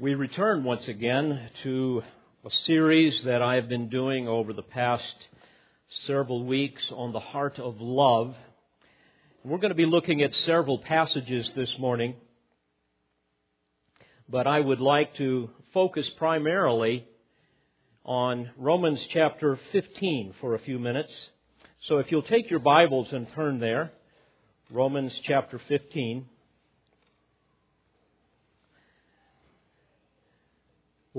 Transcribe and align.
We 0.00 0.14
return 0.14 0.64
once 0.64 0.88
again 0.88 1.50
to 1.62 2.02
a 2.42 2.50
series 2.64 3.22
that 3.26 3.42
I 3.42 3.56
have 3.56 3.68
been 3.68 3.90
doing 3.90 4.28
over 4.28 4.54
the 4.54 4.62
past 4.62 5.04
several 6.06 6.46
weeks 6.46 6.80
on 6.90 7.12
the 7.12 7.20
heart 7.20 7.58
of 7.58 7.82
love. 7.82 8.34
We're 9.44 9.58
going 9.58 9.72
to 9.72 9.74
be 9.74 9.84
looking 9.84 10.22
at 10.22 10.30
several 10.46 10.78
passages 10.78 11.50
this 11.54 11.70
morning, 11.78 12.14
but 14.26 14.46
I 14.46 14.58
would 14.60 14.80
like 14.80 15.14
to 15.16 15.50
focus 15.74 16.08
primarily 16.16 17.06
on 18.02 18.48
Romans 18.56 19.00
chapter 19.12 19.60
15 19.70 20.32
for 20.40 20.54
a 20.54 20.60
few 20.60 20.78
minutes. 20.78 21.12
So 21.88 21.98
if 21.98 22.10
you'll 22.10 22.22
take 22.22 22.48
your 22.48 22.60
Bibles 22.60 23.08
and 23.12 23.26
turn 23.34 23.60
there, 23.60 23.92
Romans 24.70 25.12
chapter 25.26 25.60
15. 25.68 26.24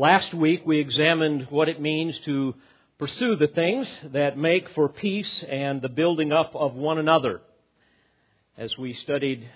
Last 0.01 0.33
week 0.33 0.63
we 0.65 0.79
examined 0.79 1.45
what 1.51 1.69
it 1.69 1.79
means 1.79 2.17
to 2.25 2.55
pursue 2.97 3.35
the 3.35 3.45
things 3.45 3.87
that 4.13 4.35
make 4.35 4.67
for 4.73 4.89
peace 4.89 5.43
and 5.47 5.79
the 5.79 5.89
building 5.89 6.31
up 6.31 6.55
of 6.55 6.73
one 6.73 6.97
another. 6.97 7.39
As 8.57 8.75
we 8.79 8.95
studied 9.03 9.47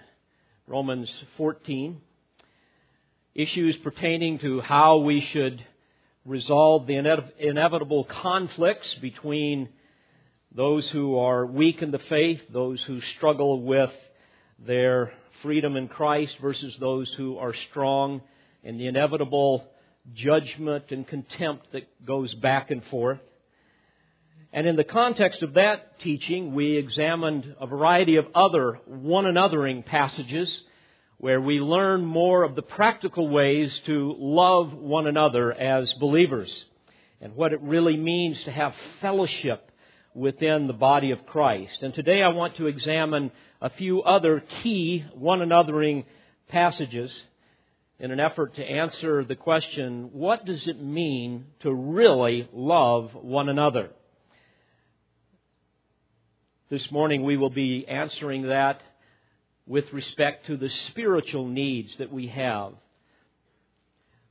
Romans 0.67 1.09
14, 1.37 1.99
issues 3.33 3.75
pertaining 3.77 4.37
to 4.37 4.61
how 4.61 4.97
we 4.97 5.27
should 5.33 5.65
resolve 6.25 6.85
the 6.85 7.23
inevitable 7.39 8.03
conflicts 8.03 8.93
between 9.01 9.69
those 10.55 10.87
who 10.91 11.17
are 11.17 11.47
weak 11.47 11.81
in 11.81 11.89
the 11.89 11.97
faith, 12.07 12.41
those 12.53 12.79
who 12.83 13.01
struggle 13.17 13.63
with 13.63 13.89
their 14.59 15.11
freedom 15.41 15.75
in 15.75 15.87
Christ 15.87 16.35
versus 16.39 16.75
those 16.79 17.11
who 17.17 17.39
are 17.39 17.55
strong, 17.71 18.21
and 18.63 18.79
the 18.79 18.85
inevitable 18.85 19.71
judgment 20.13 20.85
and 20.89 21.07
contempt 21.07 21.71
that 21.71 22.05
goes 22.05 22.33
back 22.35 22.71
and 22.71 22.83
forth. 22.85 23.19
And 24.53 24.67
in 24.67 24.75
the 24.75 24.83
context 24.83 25.41
of 25.43 25.55
that 25.55 25.99
teaching, 25.99 26.53
we 26.53 26.77
examined 26.77 27.55
a 27.59 27.67
variety 27.67 28.15
of 28.15 28.27
other 28.33 28.79
one 28.85 29.25
anothering 29.25 29.85
passages 29.85 30.49
where 31.17 31.41
we 31.41 31.59
learn 31.59 32.05
more 32.05 32.43
of 32.43 32.55
the 32.55 32.61
practical 32.61 33.27
ways 33.27 33.71
to 33.85 34.15
love 34.17 34.73
one 34.73 35.07
another 35.07 35.51
as 35.51 35.91
believers 35.93 36.51
and 37.21 37.35
what 37.35 37.53
it 37.53 37.61
really 37.61 37.97
means 37.97 38.41
to 38.43 38.51
have 38.51 38.73
fellowship 39.01 39.71
within 40.13 40.67
the 40.67 40.73
body 40.73 41.11
of 41.11 41.25
Christ. 41.25 41.81
And 41.81 41.93
today 41.93 42.21
I 42.21 42.29
want 42.29 42.55
to 42.57 42.67
examine 42.67 43.31
a 43.61 43.69
few 43.71 44.03
other 44.03 44.43
key 44.61 45.05
one 45.13 45.39
anothering 45.39 46.05
passages 46.49 47.11
in 47.99 48.11
an 48.11 48.19
effort 48.19 48.55
to 48.55 48.63
answer 48.63 49.23
the 49.23 49.35
question, 49.35 50.09
what 50.11 50.45
does 50.45 50.67
it 50.67 50.81
mean 50.81 51.45
to 51.61 51.73
really 51.73 52.47
love 52.53 53.11
one 53.13 53.47
another? 53.47 53.89
This 56.69 56.91
morning 56.91 57.23
we 57.23 57.37
will 57.37 57.49
be 57.49 57.87
answering 57.87 58.47
that 58.47 58.81
with 59.65 59.85
respect 59.93 60.47
to 60.47 60.57
the 60.57 60.69
spiritual 60.89 61.47
needs 61.47 61.91
that 61.99 62.11
we 62.11 62.27
have. 62.27 62.73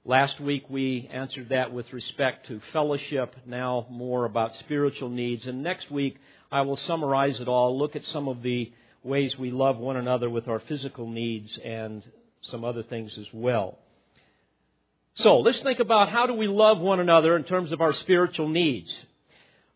Last 0.04 0.38
week 0.40 0.64
we 0.68 1.08
answered 1.10 1.48
that 1.48 1.72
with 1.72 1.90
respect 1.90 2.48
to 2.48 2.60
fellowship, 2.74 3.34
now 3.46 3.86
more 3.88 4.26
about 4.26 4.54
spiritual 4.56 5.08
needs. 5.08 5.46
And 5.46 5.62
next 5.62 5.90
week 5.90 6.18
I 6.52 6.60
will 6.60 6.78
summarize 6.86 7.40
it 7.40 7.48
all, 7.48 7.78
look 7.78 7.96
at 7.96 8.04
some 8.12 8.28
of 8.28 8.42
the 8.42 8.70
ways 9.02 9.38
we 9.38 9.50
love 9.50 9.78
one 9.78 9.96
another 9.96 10.28
with 10.28 10.48
our 10.48 10.60
physical 10.60 11.08
needs 11.08 11.58
and 11.64 12.02
some 12.50 12.64
other 12.64 12.82
things 12.82 13.12
as 13.18 13.26
well. 13.32 13.78
So 15.16 15.38
let's 15.38 15.60
think 15.62 15.78
about 15.78 16.08
how 16.10 16.26
do 16.26 16.34
we 16.34 16.48
love 16.48 16.78
one 16.78 17.00
another 17.00 17.36
in 17.36 17.44
terms 17.44 17.70
of 17.72 17.80
our 17.80 17.92
spiritual 17.92 18.48
needs. 18.48 18.92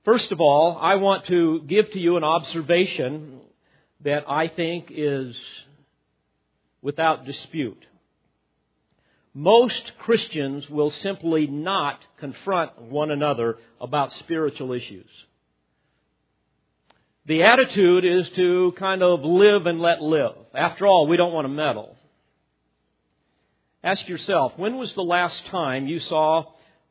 First 0.04 0.32
of 0.32 0.40
all, 0.40 0.78
I 0.80 0.96
want 0.96 1.26
to 1.26 1.62
give 1.66 1.92
to 1.92 1.98
you 1.98 2.16
an 2.16 2.24
observation 2.24 3.40
that 4.04 4.24
I 4.28 4.48
think 4.48 4.86
is 4.90 5.36
without 6.82 7.24
dispute. 7.24 7.84
Most 9.34 9.92
Christians 9.98 10.68
will 10.68 10.90
simply 10.90 11.46
not 11.46 12.00
confront 12.18 12.80
one 12.80 13.10
another 13.10 13.58
about 13.80 14.12
spiritual 14.20 14.72
issues. 14.72 15.06
The 17.26 17.42
attitude 17.42 18.04
is 18.04 18.28
to 18.36 18.72
kind 18.78 19.02
of 19.02 19.20
live 19.20 19.66
and 19.66 19.80
let 19.80 20.00
live. 20.00 20.32
After 20.54 20.86
all, 20.86 21.06
we 21.06 21.18
don't 21.18 21.32
want 21.32 21.44
to 21.44 21.50
meddle. 21.50 21.94
Ask 23.88 24.06
yourself, 24.06 24.52
when 24.58 24.76
was 24.76 24.92
the 24.92 25.02
last 25.02 25.46
time 25.46 25.86
you 25.86 25.98
saw 25.98 26.44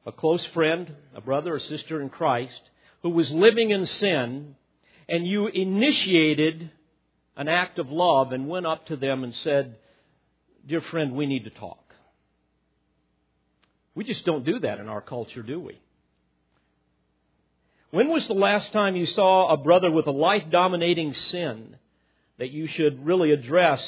a 0.07 0.11
close 0.11 0.43
friend, 0.47 0.91
a 1.13 1.21
brother 1.21 1.53
or 1.53 1.59
sister 1.59 2.01
in 2.01 2.09
Christ, 2.09 2.59
who 3.03 3.11
was 3.11 3.29
living 3.29 3.69
in 3.69 3.85
sin, 3.85 4.55
and 5.07 5.27
you 5.27 5.45
initiated 5.45 6.71
an 7.35 7.49
act 7.49 7.77
of 7.77 7.91
love 7.91 8.31
and 8.31 8.49
went 8.49 8.65
up 8.65 8.87
to 8.87 8.95
them 8.95 9.23
and 9.23 9.35
said, 9.43 9.75
Dear 10.65 10.81
friend, 10.81 11.13
we 11.13 11.27
need 11.27 11.43
to 11.43 11.51
talk? 11.51 11.93
We 13.93 14.03
just 14.03 14.25
don't 14.25 14.43
do 14.43 14.57
that 14.61 14.79
in 14.79 14.87
our 14.87 15.01
culture, 15.01 15.43
do 15.43 15.59
we? 15.59 15.79
When 17.91 18.07
was 18.07 18.27
the 18.27 18.33
last 18.33 18.73
time 18.73 18.95
you 18.95 19.05
saw 19.05 19.53
a 19.53 19.57
brother 19.57 19.91
with 19.91 20.07
a 20.07 20.11
life 20.11 20.45
dominating 20.49 21.13
sin 21.29 21.75
that 22.39 22.49
you 22.49 22.65
should 22.65 23.05
really 23.05 23.33
address 23.33 23.83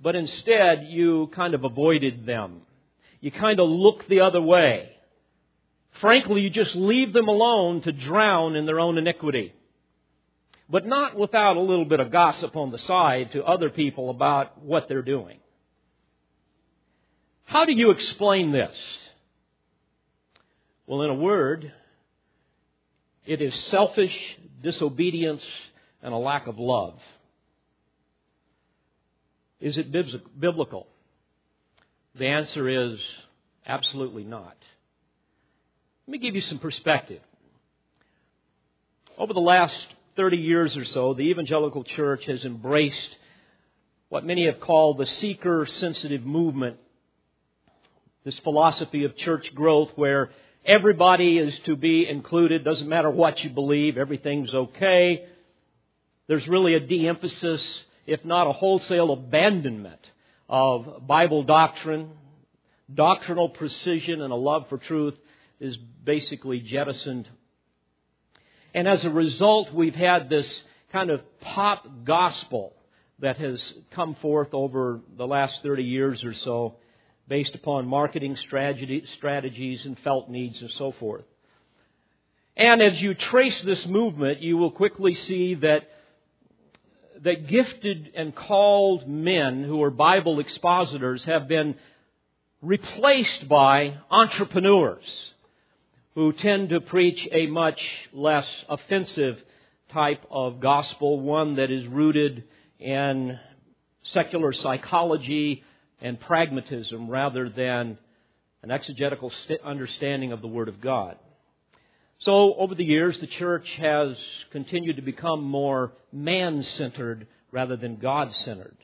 but 0.00 0.14
instead 0.14 0.86
you 0.88 1.30
kind 1.34 1.54
of 1.54 1.64
avoided 1.64 2.26
them. 2.26 2.62
You 3.20 3.32
kind 3.32 3.58
of 3.58 3.68
looked 3.68 4.08
the 4.08 4.20
other 4.20 4.40
way. 4.40 4.90
Frankly, 6.00 6.42
you 6.42 6.50
just 6.50 6.76
leave 6.76 7.12
them 7.12 7.28
alone 7.28 7.82
to 7.82 7.92
drown 7.92 8.54
in 8.54 8.66
their 8.66 8.78
own 8.78 8.98
iniquity. 8.98 9.54
But 10.70 10.86
not 10.86 11.18
without 11.18 11.56
a 11.56 11.60
little 11.60 11.86
bit 11.86 11.98
of 11.98 12.12
gossip 12.12 12.54
on 12.54 12.70
the 12.70 12.78
side 12.78 13.32
to 13.32 13.42
other 13.42 13.70
people 13.70 14.10
about 14.10 14.62
what 14.62 14.88
they're 14.88 15.02
doing. 15.02 15.38
How 17.44 17.64
do 17.64 17.72
you 17.72 17.90
explain 17.90 18.52
this? 18.52 18.76
Well, 20.86 21.02
in 21.02 21.10
a 21.10 21.14
word, 21.14 21.72
it 23.26 23.42
is 23.42 23.54
selfish 23.70 24.14
disobedience 24.62 25.42
and 26.02 26.12
a 26.12 26.16
lack 26.18 26.46
of 26.46 26.58
love. 26.58 26.98
Is 29.60 29.76
it 29.76 29.90
biblical? 30.38 30.86
The 32.14 32.26
answer 32.26 32.68
is 32.68 32.98
absolutely 33.66 34.24
not. 34.24 34.56
Let 36.06 36.12
me 36.12 36.18
give 36.18 36.34
you 36.34 36.40
some 36.42 36.58
perspective. 36.58 37.20
Over 39.18 39.34
the 39.34 39.40
last 39.40 39.76
30 40.16 40.36
years 40.36 40.76
or 40.76 40.84
so, 40.84 41.14
the 41.14 41.22
evangelical 41.22 41.84
church 41.84 42.24
has 42.26 42.44
embraced 42.44 43.16
what 44.08 44.24
many 44.24 44.46
have 44.46 44.60
called 44.60 44.98
the 44.98 45.06
seeker 45.06 45.66
sensitive 45.80 46.24
movement. 46.24 46.76
This 48.24 48.38
philosophy 48.40 49.04
of 49.04 49.16
church 49.16 49.54
growth 49.54 49.90
where 49.96 50.30
everybody 50.64 51.38
is 51.38 51.58
to 51.66 51.76
be 51.76 52.08
included, 52.08 52.64
doesn't 52.64 52.88
matter 52.88 53.10
what 53.10 53.42
you 53.42 53.50
believe, 53.50 53.98
everything's 53.98 54.52
okay. 54.54 55.26
There's 56.26 56.46
really 56.46 56.74
a 56.74 56.80
de 56.80 57.06
emphasis 57.08 57.62
if 58.08 58.24
not 58.24 58.46
a 58.46 58.52
wholesale 58.52 59.12
abandonment 59.12 60.00
of 60.48 61.06
Bible 61.06 61.42
doctrine, 61.42 62.10
doctrinal 62.92 63.50
precision, 63.50 64.22
and 64.22 64.32
a 64.32 64.36
love 64.36 64.66
for 64.70 64.78
truth 64.78 65.14
is 65.60 65.76
basically 65.76 66.60
jettisoned. 66.60 67.28
And 68.72 68.88
as 68.88 69.04
a 69.04 69.10
result, 69.10 69.74
we've 69.74 69.94
had 69.94 70.30
this 70.30 70.50
kind 70.90 71.10
of 71.10 71.20
pop 71.40 71.86
gospel 72.04 72.72
that 73.18 73.36
has 73.36 73.62
come 73.90 74.14
forth 74.22 74.54
over 74.54 75.00
the 75.18 75.26
last 75.26 75.62
30 75.62 75.82
years 75.82 76.24
or 76.24 76.32
so 76.32 76.76
based 77.28 77.54
upon 77.54 77.86
marketing 77.86 78.36
strategies 78.46 79.84
and 79.84 79.98
felt 79.98 80.30
needs 80.30 80.58
and 80.62 80.70
so 80.78 80.92
forth. 80.92 81.24
And 82.56 82.80
as 82.80 83.02
you 83.02 83.12
trace 83.12 83.60
this 83.64 83.84
movement, 83.86 84.40
you 84.40 84.56
will 84.56 84.70
quickly 84.70 85.14
see 85.14 85.56
that 85.56 85.90
that 87.22 87.48
gifted 87.48 88.10
and 88.14 88.34
called 88.34 89.08
men 89.08 89.64
who 89.64 89.82
are 89.82 89.90
Bible 89.90 90.40
expositors 90.40 91.24
have 91.24 91.48
been 91.48 91.74
replaced 92.62 93.48
by 93.48 93.98
entrepreneurs 94.10 95.04
who 96.14 96.32
tend 96.32 96.70
to 96.70 96.80
preach 96.80 97.28
a 97.30 97.46
much 97.46 97.80
less 98.12 98.46
offensive 98.68 99.38
type 99.92 100.24
of 100.30 100.60
gospel, 100.60 101.20
one 101.20 101.56
that 101.56 101.70
is 101.70 101.86
rooted 101.86 102.44
in 102.78 103.38
secular 104.12 104.52
psychology 104.52 105.62
and 106.00 106.18
pragmatism 106.20 107.08
rather 107.08 107.48
than 107.48 107.98
an 108.62 108.70
exegetical 108.70 109.32
understanding 109.64 110.32
of 110.32 110.40
the 110.40 110.48
Word 110.48 110.68
of 110.68 110.80
God. 110.80 111.16
So, 112.20 112.54
over 112.54 112.74
the 112.74 112.84
years, 112.84 113.18
the 113.20 113.28
church 113.28 113.66
has 113.78 114.16
continued 114.50 114.96
to 114.96 115.02
become 115.02 115.42
more 115.44 115.92
man 116.12 116.64
centered 116.64 117.28
rather 117.52 117.76
than 117.76 117.96
God 117.96 118.32
centered. 118.44 118.76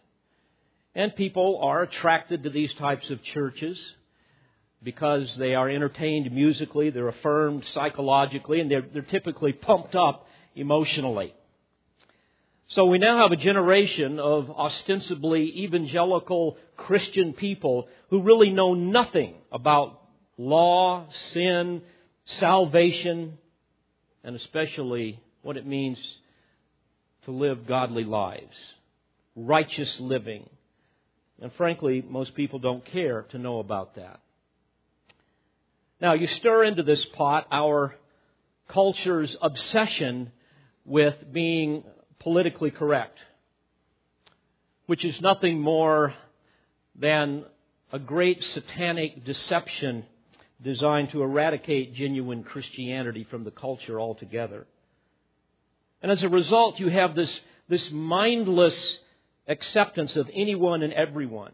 And 0.95 1.15
people 1.17 1.61
are 1.63 1.83
attracted 1.83 2.45
to 2.45 2.51
these 2.51 2.73
types 2.75 3.11
of 3.11 3.23
churches. 3.23 3.79
because 4.85 5.29
they 5.39 5.55
are 5.55 5.69
entertained 5.69 6.31
musically, 6.31 6.91
they're 6.91 7.09
affirmed 7.09 7.65
psychologically, 7.73 8.61
and 8.61 8.71
they're, 8.71 8.87
they're 8.93 9.03
typically 9.03 9.53
pumped 9.53 9.95
up 9.95 10.27
emotionally. 10.55 11.35
So 12.69 12.85
we 12.85 12.99
now 12.99 13.19
have 13.23 13.33
a 13.33 13.37
generation 13.43 14.19
of 14.19 14.51
ostensibly 14.51 15.65
evangelical 15.65 16.59
Christian 16.77 17.33
people 17.33 17.89
who 18.11 18.23
really 18.23 18.51
know 18.51 18.75
nothing 18.75 19.35
about 19.51 20.01
law, 20.37 21.07
sin, 21.33 21.83
salvation, 22.27 23.39
and 24.23 24.37
especially 24.37 25.21
what 25.43 25.57
it 25.57 25.67
means 25.67 25.99
to 27.25 27.31
live 27.31 27.67
godly 27.67 28.05
lives, 28.05 28.57
righteous 29.37 29.99
living. 30.01 30.49
And 31.41 31.53
frankly, 31.55 32.05
most 32.09 32.35
people 32.35 32.59
don't 32.59 32.85
care 32.85 33.23
to 33.31 33.39
know 33.39 33.59
about 33.59 33.97
that. 33.97 34.21
Now, 36.01 36.15
you 36.15 36.27
stir 36.27 36.65
into 36.65 36.83
this 36.83 37.05
pot 37.15 37.47
our 37.51 37.95
culture's 38.69 39.35
obsession 39.41 40.33
with 40.85 41.15
being 41.33 41.85
politically 42.19 42.71
correct, 42.71 43.19
which 44.87 45.05
is 45.05 45.21
nothing 45.21 45.61
more 45.61 46.15
than 46.95 47.45
a 47.93 47.99
great 47.99 48.43
satanic 48.55 49.25
deception 49.25 50.05
designed 50.63 51.11
to 51.11 51.23
eradicate 51.23 51.95
genuine 51.95 52.45
Christianity 52.45 53.27
from 53.31 53.45
the 53.45 53.51
culture 53.51 54.01
altogether. 54.01 54.67
And 56.03 56.13
as 56.13 56.23
a 56.23 56.29
result, 56.29 56.79
you 56.79 56.89
have 56.89 57.15
this, 57.15 57.31
this 57.69 57.91
mindless 57.91 58.77
acceptance 59.49 60.15
of 60.17 60.29
anyone 60.33 60.83
and 60.83 60.93
everyone. 60.93 61.53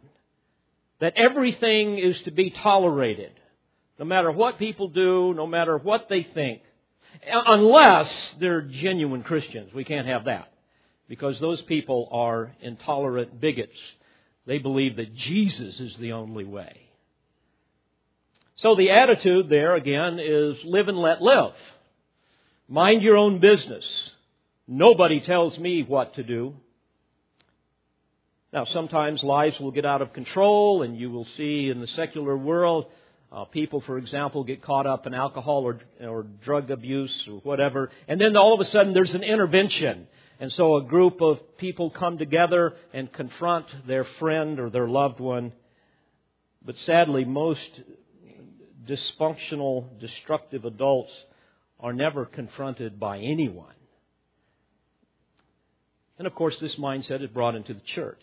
That 1.01 1.15
everything 1.17 1.99
is 1.99 2.21
to 2.23 2.31
be 2.31 2.51
tolerated, 2.51 3.33
no 3.99 4.05
matter 4.05 4.31
what 4.31 4.59
people 4.59 4.89
do, 4.89 5.33
no 5.35 5.47
matter 5.47 5.79
what 5.79 6.09
they 6.09 6.25
think, 6.25 6.61
unless 7.27 8.13
they're 8.39 8.63
genuine 8.63 9.23
Christians. 9.23 9.73
We 9.73 9.85
can't 9.85 10.07
have 10.07 10.27
that 10.27 10.53
because 11.09 11.41
those 11.41 11.61
people 11.63 12.09
are 12.13 12.55
intolerant 12.61 13.41
bigots. 13.41 13.77
They 14.47 14.59
believe 14.59 14.97
that 14.97 15.15
Jesus 15.15 15.81
is 15.81 15.97
the 15.99 16.13
only 16.13 16.45
way. 16.45 16.90
So 18.63 18.75
the 18.75 18.91
attitude 18.91 19.49
there 19.49 19.75
again 19.75 20.19
is 20.21 20.57
live 20.65 20.89
and 20.89 20.99
let 20.99 21.23
live. 21.23 21.53
Mind 22.69 23.03
your 23.03 23.17
own 23.17 23.41
business. 23.41 23.85
Nobody 24.69 25.21
tells 25.21 25.59
me 25.59 25.83
what 25.83 26.15
to 26.17 26.23
do. 26.23 26.55
Now, 28.53 28.67
sometimes 28.67 29.23
lives 29.23 29.59
will 29.61 29.71
get 29.71 29.87
out 29.87 30.03
of 30.03 30.13
control, 30.13 30.83
and 30.83 30.97
you 30.99 31.11
will 31.11 31.27
see 31.37 31.71
in 31.71 31.81
the 31.81 31.87
secular 31.89 32.37
world 32.37 32.87
uh, 33.33 33.45
people, 33.45 33.81
for 33.81 33.97
example, 33.97 34.45
get 34.45 34.61
caught 34.63 34.87
up 34.87 35.07
in 35.07 35.15
alcohol 35.15 35.65
or, 35.65 35.81
or 36.07 36.27
drug 36.45 36.71
abuse 36.71 37.15
or 37.29 37.39
whatever, 37.39 37.91
and 38.09 38.21
then 38.21 38.37
all 38.37 38.55
of 38.55 38.61
a 38.61 38.71
sudden 38.71 38.93
there's 38.93 39.15
an 39.15 39.23
intervention. 39.23 40.07
And 40.41 40.53
so 40.53 40.77
a 40.77 40.85
group 40.85 41.21
of 41.21 41.57
people 41.59 41.91
come 41.91 42.19
together 42.19 42.75
and 42.93 43.13
confront 43.13 43.67
their 43.87 44.05
friend 44.19 44.59
or 44.59 44.69
their 44.69 44.89
loved 44.89 45.21
one. 45.21 45.53
But 46.65 46.77
sadly, 46.87 47.25
most 47.25 47.81
dysfunctional, 48.91 49.87
destructive 50.01 50.65
adults 50.65 51.13
are 51.79 51.93
never 51.93 52.27
confronted 52.27 52.99
by 52.99 53.19
anyone. 53.19 53.75
And 56.19 56.27
of 56.27 56.35
course, 56.35 56.57
this 56.61 56.75
mindset 56.79 57.23
is 57.23 57.31
brought 57.31 57.55
into 57.55 57.73
the 57.73 57.81
church. 57.95 58.23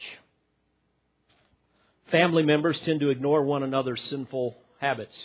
Family 2.12 2.44
members 2.44 2.78
tend 2.86 3.00
to 3.00 3.10
ignore 3.10 3.44
one 3.44 3.64
another's 3.64 4.02
sinful 4.10 4.56
habits. 4.80 5.16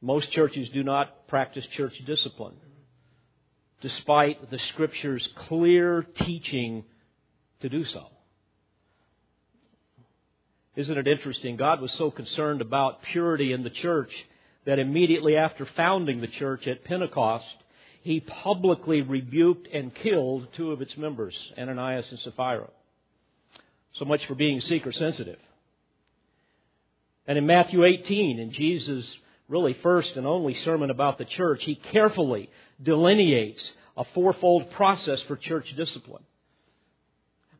Most 0.00 0.30
churches 0.32 0.68
do 0.70 0.82
not 0.82 1.28
practice 1.28 1.64
church 1.76 1.94
discipline, 2.04 2.56
despite 3.80 4.50
the 4.50 4.58
Scripture's 4.72 5.26
clear 5.48 6.06
teaching 6.18 6.84
to 7.60 7.68
do 7.68 7.84
so. 7.84 8.06
Isn't 10.74 10.96
it 10.96 11.06
interesting? 11.06 11.56
God 11.56 11.80
was 11.80 11.92
so 11.98 12.10
concerned 12.10 12.60
about 12.60 13.02
purity 13.12 13.52
in 13.52 13.62
the 13.62 13.70
church 13.70 14.10
that 14.64 14.78
immediately 14.78 15.36
after 15.36 15.66
founding 15.76 16.20
the 16.20 16.28
church 16.28 16.66
at 16.66 16.84
Pentecost, 16.84 17.44
he 18.02 18.20
publicly 18.20 19.02
rebuked 19.02 19.68
and 19.72 19.94
killed 19.94 20.48
two 20.56 20.72
of 20.72 20.80
its 20.80 20.96
members, 20.96 21.36
Ananias 21.58 22.06
and 22.10 22.18
Sapphira. 22.20 22.68
So 23.96 24.04
much 24.04 24.24
for 24.26 24.34
being 24.34 24.60
seeker 24.62 24.92
sensitive. 24.92 25.38
And 27.26 27.36
in 27.36 27.46
Matthew 27.46 27.84
18, 27.84 28.38
in 28.38 28.52
Jesus' 28.52 29.06
really 29.48 29.76
first 29.82 30.16
and 30.16 30.26
only 30.26 30.54
sermon 30.64 30.90
about 30.90 31.18
the 31.18 31.24
church, 31.26 31.60
he 31.64 31.74
carefully 31.74 32.48
delineates 32.82 33.62
a 33.96 34.04
fourfold 34.14 34.70
process 34.72 35.20
for 35.28 35.36
church 35.36 35.66
discipline. 35.76 36.24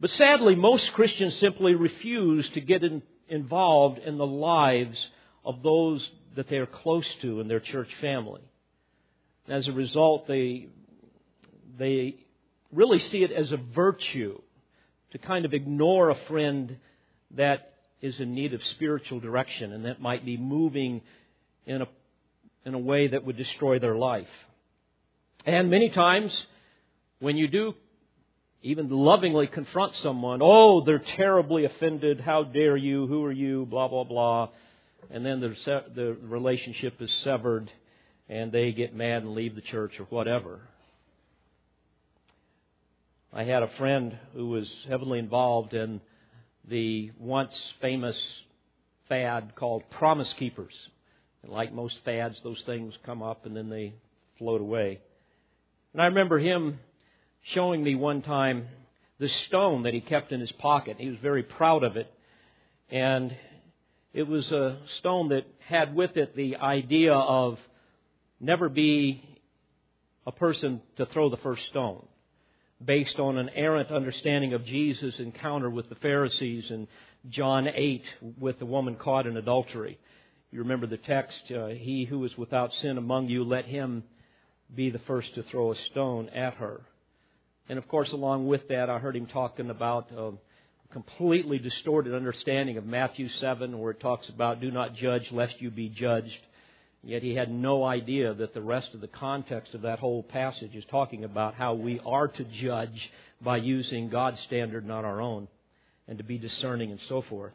But 0.02 0.10
sadly, 0.10 0.56
most 0.56 0.92
Christians 0.94 1.36
simply 1.36 1.76
refuse 1.76 2.50
to 2.54 2.60
get 2.60 2.82
in, 2.82 3.02
involved 3.28 4.00
in 4.00 4.18
the 4.18 4.26
lives 4.26 4.98
of 5.44 5.62
those 5.62 6.06
that 6.34 6.48
they 6.48 6.56
are 6.56 6.66
close 6.66 7.06
to 7.20 7.38
in 7.38 7.46
their 7.46 7.60
church 7.60 7.88
family. 8.00 8.40
As 9.48 9.68
a 9.68 9.72
result, 9.72 10.26
they, 10.26 10.66
they 11.78 12.16
really 12.72 12.98
see 12.98 13.22
it 13.22 13.30
as 13.30 13.52
a 13.52 13.56
virtue 13.56 14.42
to 15.12 15.18
kind 15.18 15.44
of 15.44 15.54
ignore 15.54 16.10
a 16.10 16.18
friend 16.26 16.78
that 17.36 17.74
is 18.00 18.18
in 18.18 18.34
need 18.34 18.54
of 18.54 18.60
spiritual 18.72 19.20
direction 19.20 19.72
and 19.72 19.84
that 19.84 20.00
might 20.00 20.24
be 20.24 20.36
moving 20.36 21.00
in 21.64 21.80
a, 21.80 21.86
in 22.64 22.74
a 22.74 22.78
way 22.78 23.06
that 23.06 23.24
would 23.24 23.36
destroy 23.36 23.78
their 23.78 23.94
life. 23.94 24.26
And 25.46 25.70
many 25.70 25.90
times, 25.90 26.36
when 27.20 27.36
you 27.36 27.46
do 27.46 27.76
even 28.62 28.88
lovingly 28.88 29.48
confront 29.48 29.92
someone, 30.02 30.40
oh, 30.42 30.84
they're 30.84 31.02
terribly 31.16 31.64
offended, 31.64 32.20
how 32.20 32.44
dare 32.44 32.76
you, 32.76 33.06
who 33.06 33.24
are 33.24 33.32
you, 33.32 33.66
blah, 33.66 33.88
blah, 33.88 34.04
blah. 34.04 34.48
And 35.10 35.26
then 35.26 35.40
the, 35.40 35.54
the 35.94 36.16
relationship 36.22 36.94
is 37.00 37.10
severed 37.24 37.70
and 38.28 38.52
they 38.52 38.72
get 38.72 38.94
mad 38.94 39.24
and 39.24 39.34
leave 39.34 39.56
the 39.56 39.62
church 39.62 39.92
or 39.98 40.04
whatever. 40.06 40.60
I 43.32 43.44
had 43.44 43.62
a 43.62 43.70
friend 43.78 44.16
who 44.34 44.48
was 44.48 44.70
heavily 44.88 45.18
involved 45.18 45.74
in 45.74 46.00
the 46.68 47.10
once 47.18 47.52
famous 47.80 48.16
fad 49.08 49.54
called 49.56 49.82
Promise 49.90 50.32
Keepers. 50.38 50.74
And 51.42 51.50
like 51.50 51.72
most 51.72 51.96
fads, 52.04 52.36
those 52.44 52.62
things 52.64 52.94
come 53.04 53.22
up 53.22 53.44
and 53.44 53.56
then 53.56 53.68
they 53.68 53.94
float 54.38 54.60
away. 54.60 55.00
And 55.92 56.00
I 56.00 56.06
remember 56.06 56.38
him 56.38 56.78
showing 57.42 57.82
me 57.82 57.94
one 57.94 58.22
time 58.22 58.68
the 59.18 59.28
stone 59.46 59.84
that 59.84 59.94
he 59.94 60.00
kept 60.00 60.32
in 60.32 60.40
his 60.40 60.52
pocket. 60.52 60.96
He 60.98 61.08
was 61.08 61.18
very 61.20 61.42
proud 61.42 61.84
of 61.84 61.96
it. 61.96 62.12
And 62.90 63.34
it 64.12 64.24
was 64.24 64.50
a 64.52 64.78
stone 64.98 65.30
that 65.30 65.46
had 65.66 65.94
with 65.94 66.16
it 66.16 66.36
the 66.36 66.56
idea 66.56 67.14
of 67.14 67.58
never 68.40 68.68
be 68.68 69.22
a 70.26 70.32
person 70.32 70.80
to 70.96 71.06
throw 71.06 71.30
the 71.30 71.36
first 71.38 71.62
stone, 71.70 72.04
based 72.84 73.18
on 73.18 73.38
an 73.38 73.48
errant 73.54 73.90
understanding 73.90 74.52
of 74.52 74.64
Jesus' 74.64 75.18
encounter 75.18 75.70
with 75.70 75.88
the 75.88 75.94
Pharisees 75.96 76.70
in 76.70 76.86
John 77.28 77.66
8 77.66 78.02
with 78.38 78.58
the 78.58 78.66
woman 78.66 78.96
caught 78.96 79.26
in 79.26 79.36
adultery. 79.36 79.98
You 80.50 80.60
remember 80.60 80.86
the 80.86 80.98
text, 80.98 81.50
uh, 81.50 81.68
He 81.68 82.04
who 82.04 82.24
is 82.24 82.36
without 82.36 82.72
sin 82.74 82.98
among 82.98 83.28
you, 83.28 83.44
let 83.44 83.64
him 83.64 84.04
be 84.74 84.90
the 84.90 84.98
first 85.00 85.34
to 85.34 85.42
throw 85.44 85.72
a 85.72 85.76
stone 85.90 86.28
at 86.28 86.54
her. 86.54 86.82
And 87.72 87.78
of 87.78 87.88
course, 87.88 88.12
along 88.12 88.48
with 88.48 88.68
that, 88.68 88.90
I 88.90 88.98
heard 88.98 89.16
him 89.16 89.24
talking 89.24 89.70
about 89.70 90.10
a 90.14 90.32
completely 90.92 91.58
distorted 91.58 92.14
understanding 92.14 92.76
of 92.76 92.84
Matthew 92.84 93.30
7, 93.40 93.78
where 93.78 93.92
it 93.92 94.00
talks 94.00 94.28
about, 94.28 94.60
do 94.60 94.70
not 94.70 94.94
judge 94.94 95.26
lest 95.32 95.54
you 95.58 95.70
be 95.70 95.88
judged. 95.88 96.36
Yet 97.02 97.22
he 97.22 97.34
had 97.34 97.50
no 97.50 97.82
idea 97.82 98.34
that 98.34 98.52
the 98.52 98.60
rest 98.60 98.88
of 98.92 99.00
the 99.00 99.08
context 99.08 99.72
of 99.72 99.80
that 99.80 100.00
whole 100.00 100.22
passage 100.22 100.74
is 100.74 100.84
talking 100.90 101.24
about 101.24 101.54
how 101.54 101.72
we 101.72 101.98
are 102.04 102.28
to 102.28 102.44
judge 102.44 103.10
by 103.40 103.56
using 103.56 104.10
God's 104.10 104.40
standard, 104.40 104.86
not 104.86 105.06
our 105.06 105.22
own, 105.22 105.48
and 106.06 106.18
to 106.18 106.24
be 106.24 106.36
discerning 106.36 106.90
and 106.90 107.00
so 107.08 107.22
forth. 107.22 107.54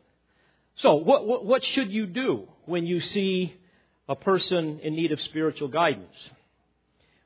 So, 0.78 0.96
what, 0.96 1.28
what, 1.28 1.46
what 1.46 1.64
should 1.64 1.92
you 1.92 2.08
do 2.08 2.48
when 2.66 2.88
you 2.88 3.02
see 3.02 3.54
a 4.10 4.16
person 4.16 4.80
in 4.82 4.96
need 4.96 5.12
of 5.12 5.22
spiritual 5.26 5.68
guidance? 5.68 6.18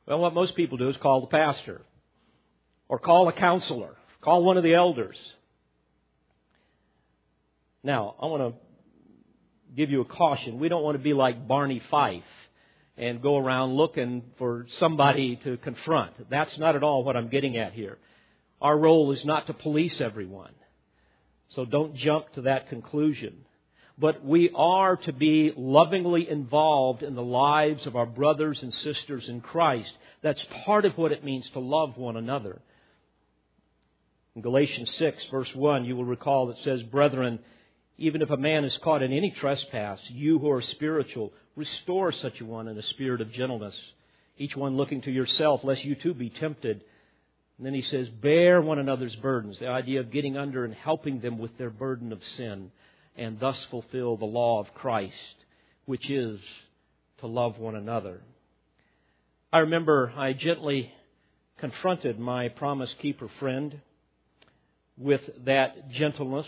Well, 0.05 0.19
what 0.19 0.33
most 0.33 0.57
people 0.57 0.77
do 0.77 0.89
is 0.89 0.97
call 0.97 1.21
the 1.21 1.27
pastor 1.27 1.83
or 2.91 2.99
call 2.99 3.29
a 3.29 3.33
counselor, 3.33 3.95
call 4.19 4.43
one 4.43 4.57
of 4.57 4.63
the 4.63 4.73
elders. 4.73 5.15
Now, 7.83 8.15
I 8.21 8.25
want 8.25 8.53
to 8.53 8.59
give 9.75 9.89
you 9.89 10.01
a 10.01 10.05
caution. 10.05 10.59
We 10.59 10.67
don't 10.67 10.83
want 10.83 10.97
to 10.97 11.03
be 11.03 11.13
like 11.13 11.47
Barney 11.47 11.81
Fife 11.89 12.33
and 12.97 13.21
go 13.21 13.37
around 13.37 13.75
looking 13.75 14.23
for 14.37 14.67
somebody 14.77 15.39
to 15.45 15.55
confront. 15.55 16.29
That's 16.29 16.55
not 16.59 16.75
at 16.75 16.83
all 16.83 17.05
what 17.05 17.15
I'm 17.15 17.29
getting 17.29 17.57
at 17.57 17.71
here. 17.71 17.97
Our 18.61 18.77
role 18.77 19.13
is 19.13 19.23
not 19.23 19.47
to 19.47 19.53
police 19.53 19.95
everyone. 20.01 20.53
So 21.55 21.63
don't 21.63 21.95
jump 21.95 22.33
to 22.33 22.41
that 22.41 22.67
conclusion. 22.67 23.45
but 24.01 24.25
we 24.25 24.49
are 24.55 24.97
to 24.97 25.13
be 25.13 25.53
lovingly 25.55 26.27
involved 26.27 27.03
in 27.03 27.13
the 27.13 27.21
lives 27.21 27.85
of 27.85 27.95
our 27.95 28.07
brothers 28.07 28.57
and 28.61 28.73
sisters 28.73 29.25
in 29.27 29.41
Christ. 29.41 29.91
That's 30.23 30.43
part 30.65 30.85
of 30.85 30.97
what 30.97 31.11
it 31.11 31.23
means 31.23 31.47
to 31.53 31.59
love 31.59 31.97
one 31.97 32.17
another. 32.17 32.61
In 34.35 34.41
Galatians 34.41 34.89
6, 34.97 35.17
verse 35.29 35.49
1, 35.53 35.83
you 35.83 35.95
will 35.95 36.05
recall 36.05 36.49
it 36.49 36.57
says, 36.63 36.81
Brethren, 36.83 37.39
even 37.97 38.21
if 38.21 38.29
a 38.29 38.37
man 38.37 38.63
is 38.63 38.77
caught 38.81 39.03
in 39.03 39.11
any 39.11 39.31
trespass, 39.31 39.99
you 40.07 40.39
who 40.39 40.49
are 40.49 40.61
spiritual, 40.61 41.33
restore 41.57 42.13
such 42.13 42.39
a 42.39 42.45
one 42.45 42.69
in 42.69 42.77
a 42.77 42.83
spirit 42.83 43.19
of 43.19 43.33
gentleness, 43.33 43.75
each 44.37 44.55
one 44.55 44.77
looking 44.77 45.01
to 45.01 45.11
yourself, 45.11 45.61
lest 45.63 45.83
you 45.83 45.95
too 45.95 46.13
be 46.13 46.29
tempted. 46.29 46.81
And 47.57 47.65
then 47.65 47.73
he 47.73 47.81
says, 47.81 48.07
Bear 48.07 48.61
one 48.61 48.79
another's 48.79 49.15
burdens, 49.17 49.59
the 49.59 49.67
idea 49.67 49.99
of 49.99 50.11
getting 50.11 50.37
under 50.37 50.63
and 50.63 50.73
helping 50.73 51.19
them 51.19 51.37
with 51.37 51.57
their 51.57 51.69
burden 51.69 52.13
of 52.13 52.21
sin, 52.37 52.71
and 53.17 53.37
thus 53.37 53.57
fulfill 53.69 54.15
the 54.15 54.25
law 54.25 54.61
of 54.61 54.73
Christ, 54.73 55.13
which 55.85 56.09
is 56.09 56.39
to 57.19 57.27
love 57.27 57.59
one 57.59 57.75
another. 57.75 58.21
I 59.51 59.59
remember 59.59 60.13
I 60.15 60.31
gently 60.31 60.89
confronted 61.59 62.17
my 62.17 62.47
promise 62.47 62.89
keeper 63.01 63.29
friend 63.37 63.81
with 64.97 65.21
that 65.45 65.89
gentleness 65.91 66.45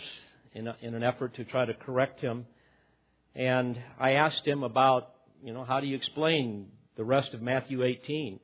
in, 0.52 0.68
a, 0.68 0.76
in 0.80 0.94
an 0.94 1.02
effort 1.02 1.34
to 1.36 1.44
try 1.44 1.64
to 1.64 1.74
correct 1.74 2.20
him. 2.20 2.46
And 3.34 3.80
I 3.98 4.12
asked 4.12 4.46
him 4.46 4.62
about, 4.62 5.10
you 5.42 5.52
know, 5.52 5.64
how 5.64 5.80
do 5.80 5.86
you 5.86 5.96
explain 5.96 6.68
the 6.96 7.04
rest 7.04 7.34
of 7.34 7.42
Matthew 7.42 7.82
18? 7.82 8.38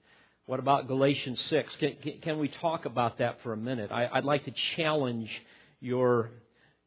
What 0.47 0.59
about 0.59 0.89
Galatians 0.89 1.41
6? 1.49 1.71
Can, 1.79 1.97
can 2.23 2.39
we 2.39 2.49
talk 2.61 2.85
about 2.85 3.19
that 3.19 3.39
for 3.43 3.53
a 3.53 3.57
minute? 3.57 3.93
I, 3.93 4.09
would 4.17 4.25
like 4.25 4.45
to 4.47 4.53
challenge 4.77 5.31
your, 5.81 6.31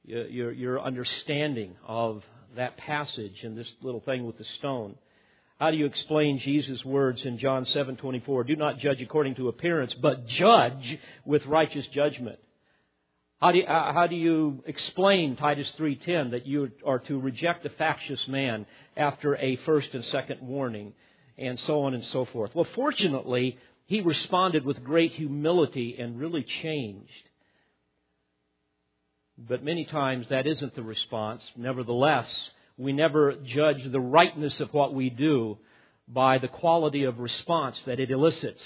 your, 0.03 0.51
your 0.51 0.81
understanding 0.81 1.75
of 1.87 2.23
that 2.57 2.77
passage 2.77 3.43
and 3.43 3.57
this 3.57 3.67
little 3.81 4.01
thing 4.01 4.25
with 4.25 4.37
the 4.37 4.45
stone. 4.59 4.95
How 5.59 5.71
do 5.71 5.77
you 5.77 5.85
explain 5.85 6.39
Jesus' 6.39 6.83
words 6.83 7.23
in 7.23 7.37
John 7.37 7.65
7:24? 7.65 8.47
Do 8.47 8.55
not 8.55 8.79
judge 8.79 9.01
according 9.01 9.35
to 9.35 9.47
appearance, 9.47 9.93
but 10.01 10.27
judge 10.27 10.99
with 11.25 11.45
righteous 11.45 11.85
judgment. 11.93 12.39
How 13.43 13.51
do, 13.51 13.57
you, 13.57 13.65
uh, 13.65 13.91
how 13.91 14.07
do 14.07 14.15
you 14.15 14.63
explain 14.65 15.35
Titus 15.35 15.69
3:10 15.77 16.31
that 16.31 16.47
you 16.47 16.71
are 16.85 16.99
to 16.99 17.19
reject 17.19 17.65
a 17.65 17.69
factious 17.71 18.25
man 18.29 18.65
after 18.95 19.35
a 19.35 19.57
first 19.65 19.93
and 19.93 20.05
second 20.05 20.39
warning, 20.39 20.93
and 21.37 21.59
so 21.59 21.81
on 21.81 21.93
and 21.93 22.05
so 22.05 22.23
forth? 22.23 22.55
Well, 22.55 22.67
fortunately, 22.73 23.57
he 23.85 23.99
responded 23.99 24.63
with 24.63 24.81
great 24.81 25.11
humility 25.11 25.97
and 25.99 26.17
really 26.17 26.43
changed. 26.61 27.29
But 29.37 29.61
many 29.61 29.83
times 29.83 30.25
that 30.29 30.47
isn't 30.47 30.73
the 30.75 30.83
response. 30.83 31.43
Nevertheless, 31.57 32.29
we 32.77 32.93
never 32.93 33.33
judge 33.33 33.83
the 33.91 33.99
rightness 33.99 34.61
of 34.61 34.73
what 34.73 34.93
we 34.93 35.09
do 35.09 35.57
by 36.07 36.37
the 36.37 36.47
quality 36.47 37.03
of 37.03 37.19
response 37.19 37.75
that 37.87 37.99
it 37.99 38.09
elicits. 38.09 38.63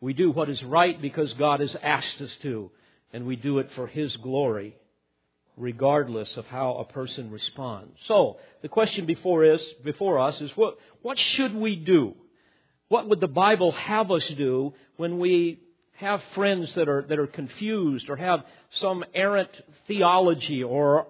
We 0.00 0.12
do 0.12 0.30
what 0.30 0.48
is 0.48 0.62
right 0.62 1.02
because 1.02 1.32
God 1.32 1.58
has 1.58 1.74
asked 1.82 2.20
us 2.20 2.30
to 2.42 2.70
and 3.12 3.26
we 3.26 3.36
do 3.36 3.58
it 3.58 3.70
for 3.74 3.86
His 3.86 4.16
glory, 4.18 4.76
regardless 5.56 6.28
of 6.36 6.46
how 6.46 6.74
a 6.74 6.92
person 6.92 7.30
responds. 7.30 7.96
So, 8.06 8.38
the 8.62 8.68
question 8.68 9.06
before 9.06 9.50
us, 9.50 9.60
before 9.84 10.18
us 10.18 10.40
is 10.40 10.50
what, 10.54 10.76
what 11.02 11.18
should 11.18 11.54
we 11.54 11.76
do? 11.76 12.14
What 12.88 13.08
would 13.08 13.20
the 13.20 13.28
Bible 13.28 13.72
have 13.72 14.10
us 14.10 14.24
do 14.36 14.72
when 14.96 15.18
we 15.18 15.60
have 15.96 16.22
friends 16.34 16.72
that 16.74 16.88
are, 16.88 17.02
that 17.08 17.18
are 17.18 17.26
confused 17.26 18.08
or 18.08 18.16
have 18.16 18.40
some 18.80 19.04
errant 19.14 19.50
theology 19.86 20.62
or 20.62 21.08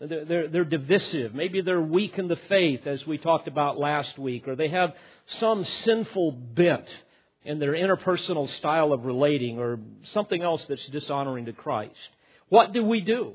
they're, 0.00 0.48
they're, 0.48 0.64
divisive. 0.64 1.34
Maybe 1.34 1.60
they're 1.60 1.80
weak 1.80 2.18
in 2.18 2.26
the 2.26 2.38
faith, 2.48 2.86
as 2.86 3.06
we 3.06 3.18
talked 3.18 3.48
about 3.48 3.78
last 3.78 4.18
week, 4.18 4.48
or 4.48 4.56
they 4.56 4.68
have 4.68 4.94
some 5.40 5.66
sinful 5.84 6.32
bent 6.32 6.86
in 7.44 7.58
their 7.58 7.72
interpersonal 7.72 8.48
style 8.58 8.92
of 8.92 9.04
relating 9.04 9.58
or 9.58 9.78
something 10.12 10.42
else 10.42 10.62
that's 10.68 10.84
dishonoring 10.86 11.46
to 11.46 11.52
Christ. 11.52 11.94
What 12.48 12.72
do 12.72 12.84
we 12.84 13.00
do 13.00 13.34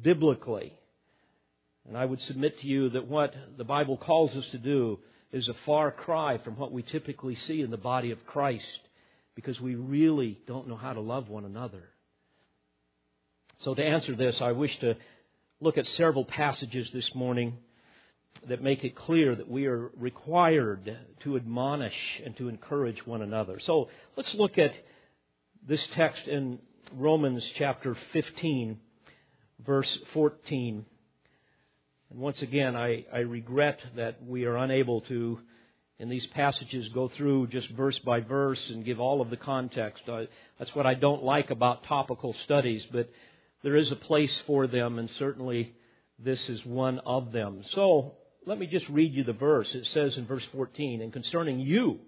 biblically? 0.00 0.72
And 1.86 1.96
I 1.96 2.04
would 2.04 2.20
submit 2.22 2.60
to 2.60 2.66
you 2.66 2.90
that 2.90 3.06
what 3.06 3.34
the 3.56 3.64
Bible 3.64 3.96
calls 3.96 4.32
us 4.32 4.44
to 4.52 4.58
do 4.58 4.98
is 5.32 5.48
a 5.48 5.54
far 5.66 5.90
cry 5.90 6.38
from 6.38 6.56
what 6.56 6.72
we 6.72 6.82
typically 6.82 7.36
see 7.46 7.60
in 7.60 7.70
the 7.70 7.76
body 7.76 8.10
of 8.10 8.24
Christ 8.26 8.64
because 9.34 9.60
we 9.60 9.74
really 9.74 10.38
don't 10.46 10.68
know 10.68 10.76
how 10.76 10.92
to 10.92 11.00
love 11.00 11.28
one 11.28 11.44
another. 11.44 11.82
So, 13.64 13.74
to 13.74 13.82
answer 13.82 14.14
this, 14.14 14.36
I 14.40 14.52
wish 14.52 14.76
to 14.80 14.96
look 15.60 15.78
at 15.78 15.86
several 15.86 16.24
passages 16.24 16.88
this 16.92 17.08
morning 17.14 17.56
that 18.48 18.62
make 18.62 18.82
it 18.84 18.96
clear 18.96 19.34
that 19.34 19.48
we 19.48 19.66
are 19.66 19.90
required 19.96 20.96
to 21.22 21.36
admonish 21.36 21.94
and 22.24 22.36
to 22.36 22.48
encourage 22.48 23.06
one 23.06 23.22
another. 23.22 23.60
So 23.64 23.88
let's 24.16 24.34
look 24.34 24.58
at 24.58 24.72
this 25.66 25.86
text 25.94 26.26
in 26.26 26.58
Romans 26.92 27.44
chapter 27.56 27.96
15, 28.12 28.78
verse 29.64 29.98
14. 30.12 30.84
And 32.10 32.20
once 32.20 32.42
again, 32.42 32.76
I, 32.76 33.04
I 33.12 33.20
regret 33.20 33.78
that 33.96 34.24
we 34.26 34.44
are 34.44 34.56
unable 34.56 35.02
to, 35.02 35.38
in 35.98 36.08
these 36.08 36.26
passages, 36.26 36.88
go 36.88 37.10
through 37.16 37.46
just 37.46 37.70
verse 37.70 37.98
by 38.00 38.20
verse 38.20 38.60
and 38.70 38.84
give 38.84 38.98
all 38.98 39.20
of 39.20 39.30
the 39.30 39.36
context. 39.36 40.02
I, 40.08 40.26
that's 40.58 40.74
what 40.74 40.84
I 40.84 40.94
don't 40.94 41.22
like 41.22 41.50
about 41.50 41.84
topical 41.84 42.34
studies, 42.44 42.82
but 42.90 43.08
there 43.62 43.76
is 43.76 43.92
a 43.92 43.96
place 43.96 44.34
for 44.46 44.66
them, 44.66 44.98
and 44.98 45.08
certainly 45.18 45.74
this 46.18 46.40
is 46.48 46.64
one 46.66 46.98
of 46.98 47.30
them. 47.32 47.62
So 47.74 48.14
let 48.46 48.58
me 48.58 48.66
just 48.66 48.88
read 48.88 49.12
you 49.12 49.24
the 49.24 49.32
verse. 49.32 49.68
It 49.72 49.86
says 49.92 50.16
in 50.16 50.26
verse 50.26 50.44
14, 50.52 51.00
And 51.00 51.12
concerning 51.12 51.60
you, 51.60 52.00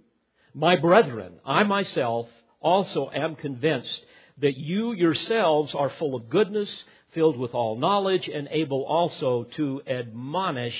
my 0.53 0.77
brethren, 0.77 1.35
I 1.45 1.63
myself 1.65 2.27
also 2.61 3.11
am 3.15 3.37
convinced 3.37 4.01
that 4.39 4.57
you 4.57 4.93
yourselves 4.93 5.75
are 5.75 5.91
full 5.99 6.15
of 6.15 6.29
goodness, 6.29 6.69
filled 7.13 7.37
with 7.37 7.55
all 7.55 7.77
knowledge, 7.77 8.29
and 8.33 8.49
able 8.51 8.85
also 8.85 9.45
to 9.57 9.83
admonish 9.87 10.75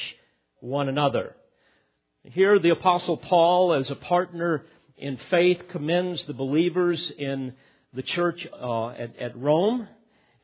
one 0.61 0.89
another. 0.89 1.37
Here, 2.25 2.59
the 2.59 2.71
Apostle 2.71 3.17
Paul, 3.17 3.75
as 3.75 3.91
a 3.91 3.97
partner 3.97 4.65
in 4.97 5.19
faith, 5.31 5.61
commends 5.71 6.25
the 6.27 6.33
believers 6.33 7.13
in 7.19 7.53
the 7.93 8.03
church 8.03 8.47
uh, 8.53 8.89
at, 8.89 9.17
at 9.19 9.37
Rome 9.37 9.87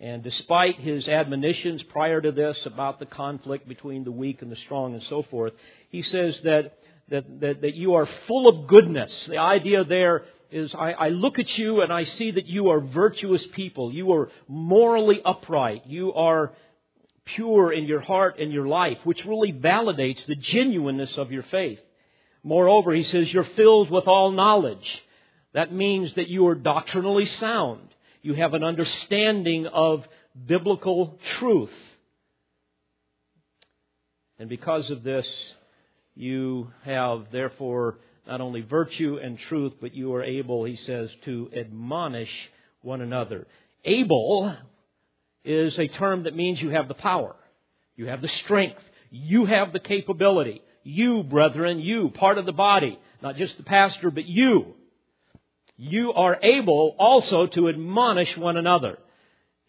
and 0.01 0.23
despite 0.23 0.81
his 0.81 1.07
admonitions 1.07 1.83
prior 1.85 2.23
to 2.23 2.33
this 2.33 2.57
about 2.65 2.99
the 2.99 3.07
conflict 3.07 3.69
between 3.69 4.03
the 4.03 4.11
weak 4.11 4.41
and 4.41 4.51
the 4.51 4.57
strong 4.57 4.95
and 4.95 5.03
so 5.05 5.23
forth, 5.25 5.53
he 5.91 6.03
says 6.03 6.41
that, 6.45 6.79
that, 7.11 7.41
that, 7.41 7.61
that 7.61 7.75
you 7.75 7.95
are 7.95 8.09
full 8.27 8.49
of 8.49 8.67
goodness. 8.67 9.13
The 9.29 9.37
idea 9.37 9.85
there 9.85 10.25
is 10.51 10.75
I, 10.75 10.93
I 10.93 11.09
look 11.11 11.39
at 11.39 11.59
you 11.59 11.83
and 11.83 11.93
I 11.93 12.07
see 12.07 12.31
that 12.31 12.47
you 12.47 12.71
are 12.71 12.81
virtuous 12.81 13.47
people. 13.53 13.93
You 13.93 14.13
are 14.13 14.31
morally 14.49 15.21
upright. 15.23 15.87
You 15.87 16.15
are 16.15 16.53
pure 17.25 17.71
in 17.71 17.85
your 17.85 18.01
heart 18.01 18.39
and 18.39 18.51
your 18.51 18.67
life, 18.67 18.99
which 19.05 19.25
really 19.27 19.53
validates 19.53 20.25
the 20.27 20.35
genuineness 20.35 21.17
of 21.19 21.31
your 21.31 21.45
faith. 21.45 21.79
Moreover, 22.43 22.93
he 22.95 23.05
says 23.05 23.33
you're 23.33 23.45
filled 23.45 23.91
with 23.91 24.09
all 24.09 24.31
knowledge. 24.31 25.03
That 25.53 25.73
means 25.73 26.15
that 26.15 26.29
you 26.29 26.47
are 26.47 26.55
doctrinally 26.55 27.27
sound. 27.27 27.91
You 28.23 28.35
have 28.35 28.55
an 28.55 28.63
understanding 28.63 29.67
of 29.67 30.05
biblical 30.47 31.19
truth. 31.39 31.73
And 34.39 34.49
because 34.49 34.91
of 34.91 35.03
this, 35.03 35.27
you 36.15 36.71
have 36.85 37.27
therefore 37.33 37.99
not 38.27 38.41
only 38.41 38.61
virtue 38.61 39.19
and 39.23 39.39
truth, 39.39 39.75
but 39.81 39.95
you 39.95 40.15
are 40.15 40.23
able, 40.23 40.65
he 40.65 40.77
says, 40.77 41.11
to 41.25 41.51
admonish 41.57 42.31
one 42.83 43.01
another. 43.01 43.47
Able 43.85 44.55
is 45.45 45.79
a 45.79 45.89
term 45.89 46.25
that 46.25 46.37
means 46.37 46.61
you 46.61 46.71
have 46.71 46.89
the 46.89 46.95
power. 46.95 47.35
You 47.97 48.07
have 48.07 48.21
the 48.23 48.29
strength. 48.29 48.83
You 49.11 49.47
have 49.47 49.73
the 49.73 49.81
capability. 49.81 50.63
You, 50.83 51.23
brethren, 51.23 51.81
you, 51.81 52.11
part 52.11 52.39
of 52.39 52.47
the 52.47 52.53
body. 52.53 52.99
Not 53.23 53.37
just 53.37 53.57
the 53.57 53.63
pastor, 53.63 54.11
but 54.11 54.27
you 54.27 54.75
you 55.81 56.13
are 56.13 56.39
able 56.43 56.95
also 56.99 57.47
to 57.47 57.71
admonish 57.71 58.37
one 58.37 58.59
another. 58.59 58.99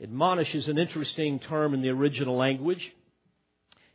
Admonish 0.03 0.53
is 0.53 0.67
an 0.67 0.77
interesting 0.77 1.39
term 1.39 1.73
in 1.73 1.81
the 1.81 1.87
original 1.87 2.35
language. 2.35 2.85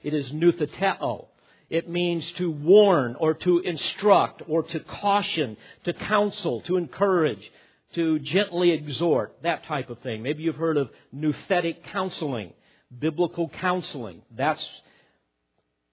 It 0.03 0.15
is 0.15 0.25
noutheteo. 0.31 1.27
It 1.69 1.91
means 1.91 2.25
to 2.39 2.51
warn 2.51 3.17
or 3.21 3.35
to 3.35 3.59
instruct 3.59 4.43
or 4.49 4.63
to 4.63 4.81
caution, 4.81 5.59
to 5.85 5.93
counsel, 5.93 6.63
to 6.63 6.79
encourage, 6.79 7.53
to 7.97 8.19
gently 8.21 8.71
exhort, 8.71 9.37
that 9.43 9.67
type 9.67 9.91
of 9.91 9.99
thing. 9.99 10.23
Maybe 10.23 10.43
you've 10.43 10.57
heard 10.57 10.79
of 10.79 10.89
nouthetic 11.15 11.85
counseling, 11.93 12.55
biblical 12.99 13.51
counseling. 13.51 14.23
That's 14.35 14.65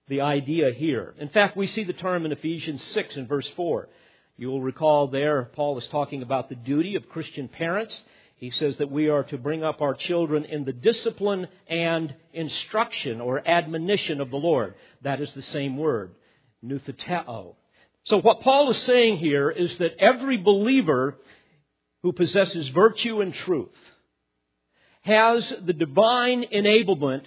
the 0.08 0.22
idea 0.22 0.70
here. 0.70 1.14
In 1.18 1.28
fact, 1.28 1.54
we 1.54 1.66
see 1.66 1.84
the 1.84 1.92
term 1.92 2.24
in 2.24 2.32
Ephesians 2.32 2.82
6 2.92 3.16
and 3.16 3.28
verse 3.28 3.50
4. 3.56 3.90
You 4.36 4.48
will 4.48 4.62
recall 4.62 5.08
there, 5.08 5.44
Paul 5.44 5.78
is 5.78 5.86
talking 5.88 6.22
about 6.22 6.48
the 6.48 6.56
duty 6.56 6.96
of 6.96 7.08
Christian 7.08 7.48
parents. 7.48 7.96
he 8.36 8.50
says 8.50 8.76
that 8.78 8.90
we 8.90 9.08
are 9.08 9.22
to 9.24 9.38
bring 9.38 9.62
up 9.62 9.80
our 9.80 9.94
children 9.94 10.44
in 10.44 10.64
the 10.64 10.72
discipline 10.72 11.46
and 11.68 12.14
instruction 12.32 13.20
or 13.20 13.46
admonition 13.46 14.20
of 14.20 14.30
the 14.30 14.36
Lord. 14.36 14.74
That 15.02 15.20
is 15.20 15.32
the 15.34 15.42
same 15.42 15.76
word, 15.76 16.14
noutheteo. 16.64 17.54
So 18.06 18.20
what 18.20 18.40
Paul 18.40 18.70
is 18.70 18.82
saying 18.82 19.18
here 19.18 19.50
is 19.50 19.78
that 19.78 19.96
every 19.98 20.36
believer 20.36 21.16
who 22.02 22.12
possesses 22.12 22.68
virtue 22.68 23.20
and 23.22 23.32
truth 23.32 23.68
has 25.02 25.50
the 25.64 25.72
divine 25.72 26.44
enablement 26.52 27.24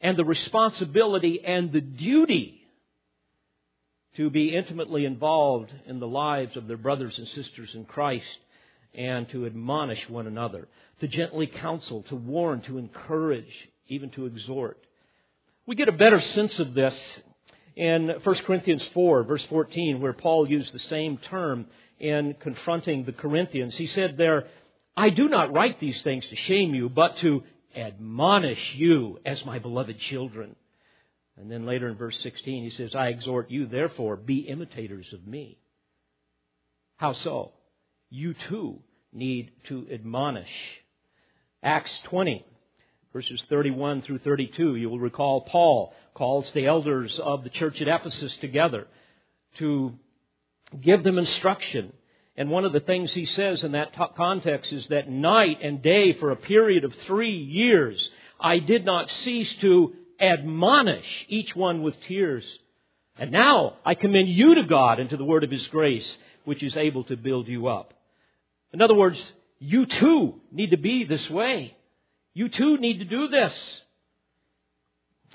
and 0.00 0.16
the 0.16 0.24
responsibility 0.24 1.44
and 1.44 1.72
the 1.72 1.80
duty 1.80 2.65
to 4.16 4.30
be 4.30 4.54
intimately 4.54 5.04
involved 5.04 5.72
in 5.86 6.00
the 6.00 6.08
lives 6.08 6.56
of 6.56 6.66
their 6.66 6.76
brothers 6.76 7.18
and 7.18 7.28
sisters 7.28 7.70
in 7.74 7.84
Christ 7.84 8.38
and 8.94 9.28
to 9.30 9.46
admonish 9.46 10.08
one 10.08 10.26
another, 10.26 10.68
to 11.00 11.08
gently 11.08 11.46
counsel, 11.46 12.02
to 12.08 12.16
warn, 12.16 12.62
to 12.62 12.78
encourage, 12.78 13.52
even 13.88 14.10
to 14.10 14.26
exhort. 14.26 14.78
We 15.66 15.76
get 15.76 15.88
a 15.88 15.92
better 15.92 16.20
sense 16.20 16.58
of 16.58 16.72
this 16.72 16.98
in 17.74 18.08
1 18.22 18.34
Corinthians 18.46 18.82
4, 18.94 19.24
verse 19.24 19.44
14, 19.50 20.00
where 20.00 20.14
Paul 20.14 20.48
used 20.48 20.72
the 20.72 20.78
same 20.78 21.18
term 21.18 21.66
in 22.00 22.34
confronting 22.40 23.04
the 23.04 23.12
Corinthians. 23.12 23.74
He 23.74 23.86
said 23.88 24.16
there, 24.16 24.46
I 24.96 25.10
do 25.10 25.28
not 25.28 25.52
write 25.52 25.78
these 25.78 26.00
things 26.02 26.26
to 26.28 26.36
shame 26.36 26.74
you, 26.74 26.88
but 26.88 27.18
to 27.18 27.42
admonish 27.76 28.74
you 28.76 29.18
as 29.26 29.44
my 29.44 29.58
beloved 29.58 29.98
children. 30.08 30.56
And 31.38 31.50
then 31.50 31.66
later 31.66 31.88
in 31.88 31.96
verse 31.96 32.16
16, 32.22 32.64
he 32.64 32.70
says, 32.70 32.94
I 32.94 33.08
exhort 33.08 33.50
you, 33.50 33.66
therefore, 33.66 34.16
be 34.16 34.38
imitators 34.38 35.06
of 35.12 35.26
me. 35.26 35.58
How 36.96 37.12
so? 37.12 37.52
You 38.08 38.34
too 38.48 38.80
need 39.12 39.50
to 39.68 39.86
admonish. 39.92 40.48
Acts 41.62 41.90
20, 42.04 42.44
verses 43.12 43.42
31 43.48 44.02
through 44.02 44.20
32, 44.20 44.76
you 44.76 44.88
will 44.88 44.98
recall 44.98 45.42
Paul 45.42 45.92
calls 46.14 46.50
the 46.54 46.66
elders 46.66 47.18
of 47.22 47.44
the 47.44 47.50
church 47.50 47.80
at 47.80 47.88
Ephesus 47.88 48.34
together 48.40 48.86
to 49.58 49.92
give 50.80 51.02
them 51.04 51.18
instruction. 51.18 51.92
And 52.36 52.50
one 52.50 52.64
of 52.64 52.72
the 52.72 52.80
things 52.80 53.10
he 53.10 53.26
says 53.26 53.62
in 53.62 53.72
that 53.72 53.94
context 54.16 54.72
is 54.72 54.86
that 54.88 55.10
night 55.10 55.58
and 55.62 55.82
day 55.82 56.14
for 56.18 56.30
a 56.30 56.36
period 56.36 56.84
of 56.84 56.94
three 57.06 57.36
years, 57.36 58.08
I 58.40 58.58
did 58.58 58.84
not 58.84 59.10
cease 59.24 59.54
to 59.60 59.94
admonish 60.20 61.06
each 61.28 61.54
one 61.54 61.82
with 61.82 61.94
tears. 62.08 62.44
And 63.18 63.32
now 63.32 63.76
I 63.84 63.94
commend 63.94 64.28
you 64.28 64.54
to 64.56 64.64
God 64.64 65.00
and 65.00 65.10
to 65.10 65.16
the 65.16 65.24
word 65.24 65.44
of 65.44 65.50
His 65.50 65.66
grace, 65.68 66.06
which 66.44 66.62
is 66.62 66.76
able 66.76 67.04
to 67.04 67.16
build 67.16 67.48
you 67.48 67.68
up. 67.68 67.94
In 68.72 68.82
other 68.82 68.94
words, 68.94 69.18
you 69.58 69.86
too 69.86 70.40
need 70.52 70.70
to 70.70 70.76
be 70.76 71.04
this 71.04 71.28
way. 71.30 71.76
You 72.34 72.48
too 72.48 72.76
need 72.76 72.98
to 72.98 73.04
do 73.04 73.28
this. 73.28 73.54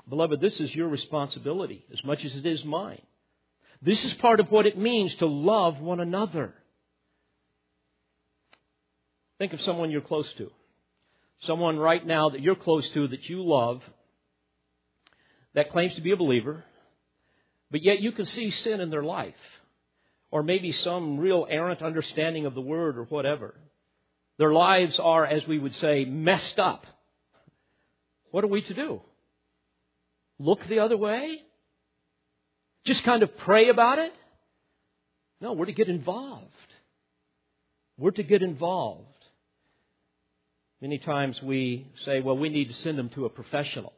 Beloved, 0.08 0.40
this 0.40 0.58
is 0.60 0.74
your 0.74 0.88
responsibility 0.88 1.84
as 1.92 2.04
much 2.04 2.24
as 2.24 2.34
it 2.36 2.46
is 2.46 2.64
mine. 2.64 3.02
This 3.80 4.04
is 4.04 4.14
part 4.14 4.38
of 4.38 4.50
what 4.50 4.66
it 4.66 4.78
means 4.78 5.14
to 5.16 5.26
love 5.26 5.80
one 5.80 6.00
another. 6.00 6.54
Think 9.38 9.52
of 9.52 9.60
someone 9.62 9.90
you're 9.90 10.00
close 10.00 10.28
to. 10.38 10.50
Someone 11.46 11.76
right 11.76 12.06
now 12.06 12.30
that 12.30 12.40
you're 12.40 12.54
close 12.54 12.88
to 12.94 13.08
that 13.08 13.28
you 13.28 13.42
love 13.42 13.82
that 15.54 15.70
claims 15.70 15.94
to 15.94 16.00
be 16.00 16.12
a 16.12 16.16
believer, 16.16 16.64
but 17.70 17.82
yet 17.82 18.00
you 18.00 18.12
can 18.12 18.26
see 18.26 18.50
sin 18.50 18.80
in 18.80 18.90
their 18.90 19.02
life. 19.02 19.34
Or 20.30 20.42
maybe 20.42 20.72
some 20.72 21.18
real 21.18 21.46
errant 21.48 21.82
understanding 21.82 22.46
of 22.46 22.54
the 22.54 22.60
word 22.60 22.96
or 22.96 23.04
whatever. 23.04 23.54
Their 24.38 24.52
lives 24.52 24.98
are, 24.98 25.26
as 25.26 25.46
we 25.46 25.58
would 25.58 25.74
say, 25.76 26.06
messed 26.06 26.58
up. 26.58 26.86
What 28.30 28.44
are 28.44 28.48
we 28.48 28.62
to 28.62 28.74
do? 28.74 29.02
Look 30.38 30.66
the 30.68 30.78
other 30.78 30.96
way? 30.96 31.42
Just 32.86 33.04
kind 33.04 33.22
of 33.22 33.36
pray 33.38 33.68
about 33.68 33.98
it? 33.98 34.12
No, 35.40 35.52
we're 35.52 35.66
to 35.66 35.72
get 35.72 35.88
involved. 35.88 36.46
We're 37.98 38.10
to 38.12 38.22
get 38.22 38.42
involved. 38.42 39.06
Many 40.80 40.98
times 40.98 41.40
we 41.42 41.86
say, 42.04 42.20
well, 42.20 42.36
we 42.36 42.48
need 42.48 42.68
to 42.68 42.74
send 42.82 42.98
them 42.98 43.10
to 43.10 43.26
a 43.26 43.28
professional. 43.28 43.92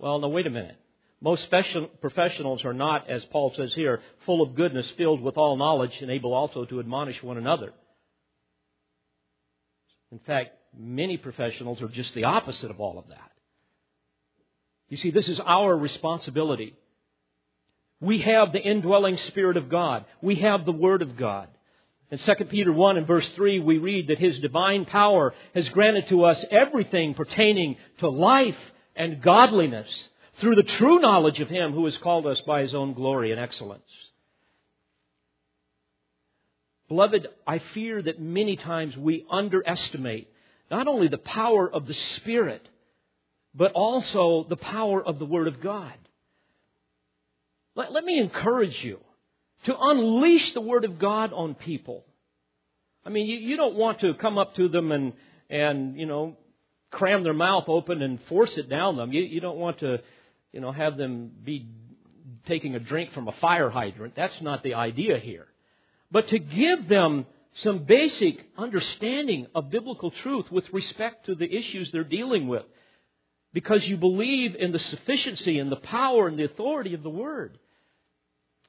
Well, 0.00 0.18
no, 0.18 0.28
wait 0.28 0.46
a 0.46 0.50
minute. 0.50 0.76
Most 1.20 1.42
special 1.44 1.86
professionals 2.00 2.64
are 2.64 2.72
not, 2.72 3.10
as 3.10 3.22
Paul 3.26 3.52
says 3.54 3.74
here, 3.74 4.00
full 4.24 4.40
of 4.40 4.54
goodness, 4.54 4.86
filled 4.96 5.20
with 5.20 5.36
all 5.36 5.58
knowledge, 5.58 5.92
and 6.00 6.10
able 6.10 6.32
also 6.32 6.64
to 6.64 6.80
admonish 6.80 7.22
one 7.22 7.36
another. 7.36 7.74
In 10.10 10.18
fact, 10.20 10.52
many 10.74 11.18
professionals 11.18 11.82
are 11.82 11.88
just 11.88 12.14
the 12.14 12.24
opposite 12.24 12.70
of 12.70 12.80
all 12.80 12.98
of 12.98 13.08
that. 13.08 13.30
You 14.88 14.96
see, 14.96 15.10
this 15.10 15.28
is 15.28 15.38
our 15.38 15.76
responsibility. 15.76 16.74
We 18.00 18.22
have 18.22 18.52
the 18.52 18.62
indwelling 18.62 19.18
Spirit 19.28 19.58
of 19.58 19.68
God. 19.68 20.06
We 20.22 20.36
have 20.36 20.64
the 20.64 20.72
Word 20.72 21.02
of 21.02 21.18
God. 21.18 21.48
In 22.10 22.16
2 22.16 22.32
Peter 22.46 22.72
1 22.72 22.96
and 22.96 23.06
verse 23.06 23.28
3, 23.36 23.60
we 23.60 23.76
read 23.76 24.08
that 24.08 24.18
His 24.18 24.38
divine 24.38 24.86
power 24.86 25.34
has 25.54 25.68
granted 25.68 26.08
to 26.08 26.24
us 26.24 26.42
everything 26.50 27.12
pertaining 27.12 27.76
to 27.98 28.08
life 28.08 28.56
and 28.96 29.22
godliness 29.22 29.88
through 30.40 30.54
the 30.54 30.62
true 30.62 30.98
knowledge 30.98 31.40
of 31.40 31.48
Him 31.48 31.72
who 31.72 31.84
has 31.84 31.96
called 31.98 32.26
us 32.26 32.40
by 32.46 32.62
His 32.62 32.74
own 32.74 32.94
glory 32.94 33.30
and 33.30 33.40
excellence. 33.40 33.82
Beloved, 36.88 37.28
I 37.46 37.60
fear 37.72 38.02
that 38.02 38.20
many 38.20 38.56
times 38.56 38.96
we 38.96 39.24
underestimate 39.30 40.28
not 40.70 40.88
only 40.88 41.08
the 41.08 41.18
power 41.18 41.70
of 41.72 41.86
the 41.86 41.94
Spirit, 42.16 42.66
but 43.54 43.72
also 43.72 44.46
the 44.48 44.56
power 44.56 45.04
of 45.04 45.18
the 45.18 45.24
Word 45.24 45.46
of 45.46 45.60
God. 45.60 45.94
Let, 47.76 47.92
let 47.92 48.04
me 48.04 48.18
encourage 48.18 48.76
you 48.82 48.98
to 49.66 49.76
unleash 49.78 50.52
the 50.54 50.60
Word 50.60 50.84
of 50.84 50.98
God 50.98 51.32
on 51.32 51.54
people. 51.54 52.04
I 53.04 53.10
mean, 53.10 53.26
you, 53.26 53.36
you 53.36 53.56
don't 53.56 53.76
want 53.76 54.00
to 54.00 54.14
come 54.14 54.38
up 54.38 54.54
to 54.56 54.68
them 54.68 54.92
and, 54.92 55.12
and, 55.48 55.98
you 55.98 56.06
know, 56.06 56.36
cram 56.90 57.22
their 57.24 57.34
mouth 57.34 57.64
open 57.68 58.02
and 58.02 58.18
force 58.28 58.52
it 58.56 58.68
down 58.68 58.96
them. 58.96 59.12
You, 59.12 59.22
you 59.22 59.40
don't 59.40 59.58
want 59.58 59.80
to, 59.80 59.98
you 60.52 60.60
know, 60.60 60.72
have 60.72 60.96
them 60.96 61.30
be 61.44 61.68
taking 62.46 62.74
a 62.74 62.80
drink 62.80 63.12
from 63.12 63.28
a 63.28 63.32
fire 63.32 63.70
hydrant. 63.70 64.14
That's 64.16 64.40
not 64.40 64.62
the 64.62 64.74
idea 64.74 65.18
here. 65.18 65.46
But 66.10 66.28
to 66.28 66.38
give 66.38 66.88
them 66.88 67.26
some 67.62 67.84
basic 67.84 68.46
understanding 68.56 69.46
of 69.54 69.70
biblical 69.70 70.10
truth 70.10 70.50
with 70.50 70.64
respect 70.72 71.26
to 71.26 71.34
the 71.34 71.52
issues 71.52 71.90
they're 71.90 72.04
dealing 72.04 72.48
with. 72.48 72.64
Because 73.52 73.84
you 73.84 73.96
believe 73.96 74.54
in 74.54 74.70
the 74.70 74.78
sufficiency 74.78 75.58
and 75.58 75.72
the 75.72 75.76
power 75.76 76.28
and 76.28 76.38
the 76.38 76.44
authority 76.44 76.94
of 76.94 77.02
the 77.02 77.10
Word. 77.10 77.58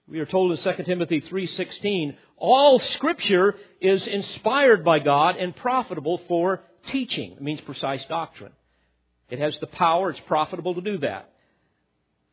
We 0.08 0.20
are 0.20 0.26
told 0.26 0.52
in 0.52 0.58
2 0.58 0.84
Timothy 0.84 1.22
3:16, 1.22 2.18
all 2.38 2.80
scripture 2.80 3.56
is 3.80 4.08
inspired 4.08 4.84
by 4.84 5.00
God 5.00 5.38
and 5.38 5.56
profitable 5.56 6.18
for 6.28 6.64
teaching. 6.88 7.34
It 7.34 7.42
means 7.42 7.62
precise 7.62 8.04
doctrine. 8.10 8.54
It 9.30 9.40
has 9.40 9.58
the 9.60 9.68
power, 9.68 10.10
it's 10.10 10.20
profitable 10.28 10.76
to 10.76 10.82
do 10.82 10.98
that. 11.00 11.30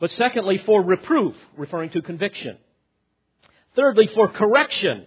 But 0.00 0.11
secondly, 0.12 0.58
for 0.58 0.82
reproof, 0.82 1.34
referring 1.56 1.90
to 1.90 2.02
conviction. 2.02 2.56
Thirdly, 3.76 4.08
for 4.14 4.28
correction. 4.28 5.06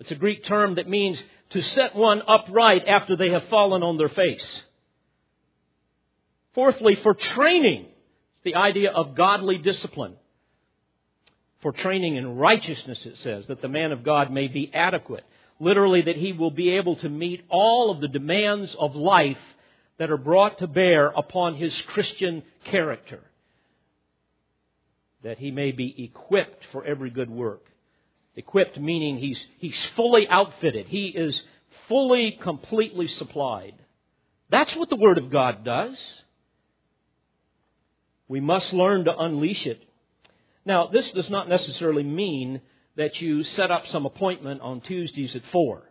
It's 0.00 0.10
a 0.10 0.16
Greek 0.16 0.44
term 0.44 0.76
that 0.76 0.88
means 0.88 1.18
to 1.50 1.62
set 1.62 1.94
one 1.94 2.22
upright 2.26 2.86
after 2.86 3.16
they 3.16 3.30
have 3.30 3.48
fallen 3.48 3.82
on 3.82 3.96
their 3.96 4.08
face. 4.08 4.62
Fourthly, 6.54 6.96
for 6.96 7.14
training. 7.14 7.86
The 8.44 8.54
idea 8.54 8.90
of 8.90 9.14
godly 9.14 9.58
discipline. 9.58 10.14
For 11.60 11.72
training 11.72 12.16
in 12.16 12.36
righteousness, 12.36 13.04
it 13.04 13.16
says, 13.22 13.46
that 13.48 13.60
the 13.60 13.68
man 13.68 13.90
of 13.90 14.04
God 14.04 14.32
may 14.32 14.46
be 14.46 14.70
adequate. 14.72 15.24
Literally, 15.60 16.02
that 16.02 16.16
he 16.16 16.32
will 16.32 16.50
be 16.50 16.70
able 16.70 16.96
to 16.96 17.08
meet 17.08 17.44
all 17.48 17.90
of 17.90 18.00
the 18.00 18.08
demands 18.08 18.74
of 18.78 18.94
life 18.94 19.38
that 19.98 20.10
are 20.10 20.16
brought 20.16 20.58
to 20.58 20.66
bear 20.66 21.08
upon 21.08 21.56
his 21.56 21.78
Christian 21.88 22.44
character. 22.64 23.20
That 25.24 25.38
he 25.38 25.50
may 25.50 25.72
be 25.72 26.04
equipped 26.04 26.64
for 26.70 26.84
every 26.84 27.10
good 27.10 27.30
work. 27.30 27.64
Equipped 28.36 28.78
meaning 28.78 29.18
he's, 29.18 29.40
he's 29.58 29.80
fully 29.96 30.28
outfitted. 30.28 30.86
He 30.86 31.08
is 31.08 31.40
fully, 31.88 32.38
completely 32.40 33.08
supplied. 33.08 33.74
That's 34.50 34.74
what 34.76 34.88
the 34.88 34.96
Word 34.96 35.18
of 35.18 35.30
God 35.30 35.64
does. 35.64 35.96
We 38.28 38.40
must 38.40 38.72
learn 38.72 39.06
to 39.06 39.16
unleash 39.16 39.66
it. 39.66 39.82
Now, 40.64 40.86
this 40.86 41.10
does 41.12 41.28
not 41.30 41.48
necessarily 41.48 42.02
mean 42.04 42.60
that 42.98 43.20
you 43.20 43.44
set 43.44 43.70
up 43.70 43.86
some 43.86 44.04
appointment 44.04 44.60
on 44.60 44.80
Tuesdays 44.82 45.34
at 45.34 45.42
4. 45.52 45.82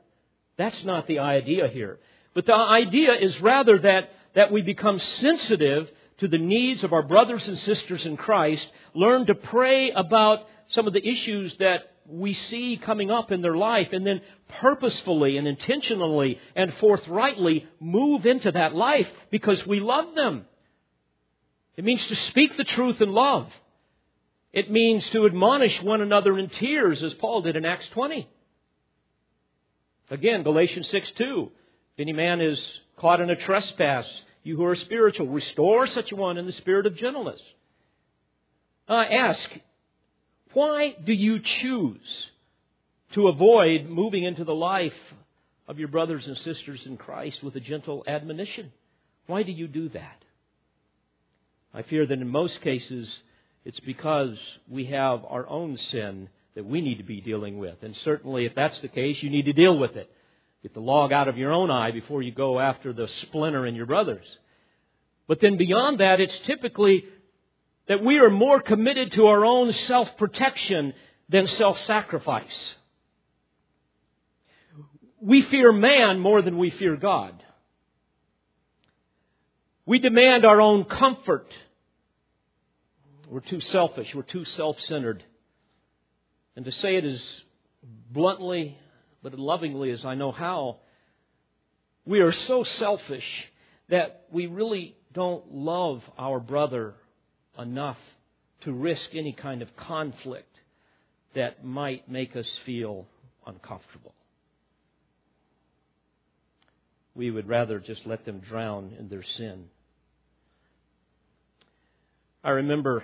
That's 0.57 0.83
not 0.83 1.07
the 1.07 1.19
idea 1.19 1.69
here. 1.69 1.99
But 2.35 2.45
the 2.45 2.53
idea 2.53 3.13
is 3.13 3.41
rather 3.41 3.79
that, 3.79 4.11
that 4.35 4.51
we 4.51 4.61
become 4.61 4.99
sensitive 4.99 5.89
to 6.19 6.27
the 6.27 6.37
needs 6.37 6.83
of 6.83 6.91
our 6.91 7.03
brothers 7.03 7.47
and 7.47 7.57
sisters 7.59 8.05
in 8.05 8.17
Christ, 8.17 8.67
learn 8.93 9.25
to 9.27 9.35
pray 9.35 9.91
about 9.91 10.47
some 10.69 10.85
of 10.85 10.93
the 10.93 11.07
issues 11.07 11.55
that 11.59 11.93
we 12.09 12.33
see 12.33 12.77
coming 12.77 13.09
up 13.09 13.31
in 13.31 13.41
their 13.41 13.55
life 13.55 13.89
and 13.93 14.05
then 14.05 14.21
purposefully 14.61 15.37
and 15.37 15.47
intentionally 15.47 16.39
and 16.55 16.73
forthrightly 16.75 17.65
move 17.79 18.25
into 18.25 18.51
that 18.51 18.75
life 18.75 19.07
because 19.31 19.65
we 19.65 19.79
love 19.79 20.13
them. 20.13 20.45
It 21.77 21.85
means 21.85 22.05
to 22.07 22.15
speak 22.15 22.57
the 22.57 22.63
truth 22.65 22.99
in 23.01 23.11
love. 23.11 23.49
It 24.57 24.71
means 24.71 25.07
to 25.11 25.27
admonish 25.27 25.83
one 25.83 26.01
another 26.01 26.35
in 26.39 26.49
tears 26.49 27.03
as 27.03 27.13
Paul 27.13 27.43
did 27.43 27.55
in 27.55 27.63
Acts 27.63 27.87
20. 27.89 28.27
Again, 30.09 30.41
Galatians 30.41 30.89
6 30.89 31.11
2. 31.15 31.51
If 31.93 31.99
any 31.99 32.11
man 32.11 32.41
is 32.41 32.59
caught 32.97 33.21
in 33.21 33.29
a 33.29 33.35
trespass, 33.35 34.07
you 34.41 34.57
who 34.57 34.65
are 34.65 34.73
spiritual, 34.73 35.27
restore 35.27 35.85
such 35.85 36.11
a 36.11 36.15
one 36.15 36.39
in 36.39 36.47
the 36.47 36.53
spirit 36.53 36.87
of 36.87 36.97
gentleness. 36.97 37.39
I 38.87 39.05
ask, 39.05 39.47
why 40.53 40.95
do 41.05 41.13
you 41.13 41.39
choose 41.39 42.25
to 43.13 43.27
avoid 43.27 43.85
moving 43.85 44.23
into 44.23 44.43
the 44.43 44.55
life 44.55 44.91
of 45.67 45.77
your 45.77 45.89
brothers 45.89 46.25
and 46.25 46.35
sisters 46.35 46.81
in 46.87 46.97
Christ 46.97 47.43
with 47.43 47.55
a 47.55 47.59
gentle 47.59 48.03
admonition? 48.07 48.71
Why 49.27 49.43
do 49.43 49.51
you 49.51 49.67
do 49.67 49.89
that? 49.89 50.23
I 51.75 51.83
fear 51.83 52.07
that 52.07 52.17
in 52.17 52.27
most 52.27 52.59
cases, 52.61 53.07
it's 53.65 53.79
because 53.81 54.37
we 54.69 54.85
have 54.85 55.25
our 55.25 55.47
own 55.47 55.77
sin 55.91 56.29
that 56.55 56.65
we 56.65 56.81
need 56.81 56.97
to 56.97 57.03
be 57.03 57.21
dealing 57.21 57.59
with. 57.59 57.75
And 57.81 57.95
certainly, 58.03 58.45
if 58.45 58.55
that's 58.55 58.79
the 58.81 58.87
case, 58.87 59.17
you 59.21 59.29
need 59.29 59.45
to 59.45 59.53
deal 59.53 59.77
with 59.77 59.95
it. 59.95 60.09
Get 60.63 60.73
the 60.73 60.79
log 60.79 61.11
out 61.11 61.27
of 61.27 61.37
your 61.37 61.51
own 61.51 61.69
eye 61.69 61.91
before 61.91 62.21
you 62.21 62.31
go 62.31 62.59
after 62.59 62.93
the 62.93 63.07
splinter 63.23 63.65
in 63.65 63.75
your 63.75 63.85
brother's. 63.85 64.25
But 65.27 65.39
then 65.39 65.57
beyond 65.57 65.99
that, 65.99 66.19
it's 66.19 66.37
typically 66.45 67.05
that 67.87 68.03
we 68.03 68.17
are 68.17 68.29
more 68.29 68.61
committed 68.61 69.11
to 69.13 69.27
our 69.27 69.45
own 69.45 69.73
self 69.73 70.09
protection 70.17 70.93
than 71.29 71.47
self 71.47 71.79
sacrifice. 71.81 72.75
We 75.21 75.43
fear 75.43 75.71
man 75.71 76.19
more 76.19 76.41
than 76.41 76.57
we 76.57 76.69
fear 76.71 76.95
God. 76.95 77.43
We 79.85 79.99
demand 79.99 80.45
our 80.45 80.59
own 80.59 80.85
comfort. 80.85 81.51
We're 83.29 83.41
too 83.41 83.59
selfish. 83.59 84.13
We're 84.15 84.21
too 84.23 84.45
self 84.45 84.77
centered. 84.85 85.23
And 86.55 86.65
to 86.65 86.71
say 86.71 86.95
it 86.95 87.05
as 87.05 87.21
bluntly 88.11 88.77
but 89.21 89.37
lovingly 89.37 89.91
as 89.91 90.05
I 90.05 90.15
know 90.15 90.31
how, 90.31 90.77
we 92.05 92.19
are 92.21 92.31
so 92.31 92.63
selfish 92.63 93.25
that 93.89 94.25
we 94.31 94.47
really 94.47 94.95
don't 95.13 95.53
love 95.53 96.01
our 96.17 96.39
brother 96.39 96.93
enough 97.59 97.97
to 98.61 98.71
risk 98.71 99.09
any 99.13 99.33
kind 99.33 99.61
of 99.61 99.75
conflict 99.75 100.55
that 101.35 101.65
might 101.65 102.09
make 102.09 102.35
us 102.35 102.47
feel 102.65 103.07
uncomfortable. 103.45 104.13
We 107.15 107.31
would 107.31 107.47
rather 107.47 107.79
just 107.79 108.05
let 108.05 108.25
them 108.25 108.39
drown 108.39 108.95
in 108.97 109.09
their 109.09 109.23
sin. 109.23 109.65
I 112.43 112.51
remember 112.51 113.03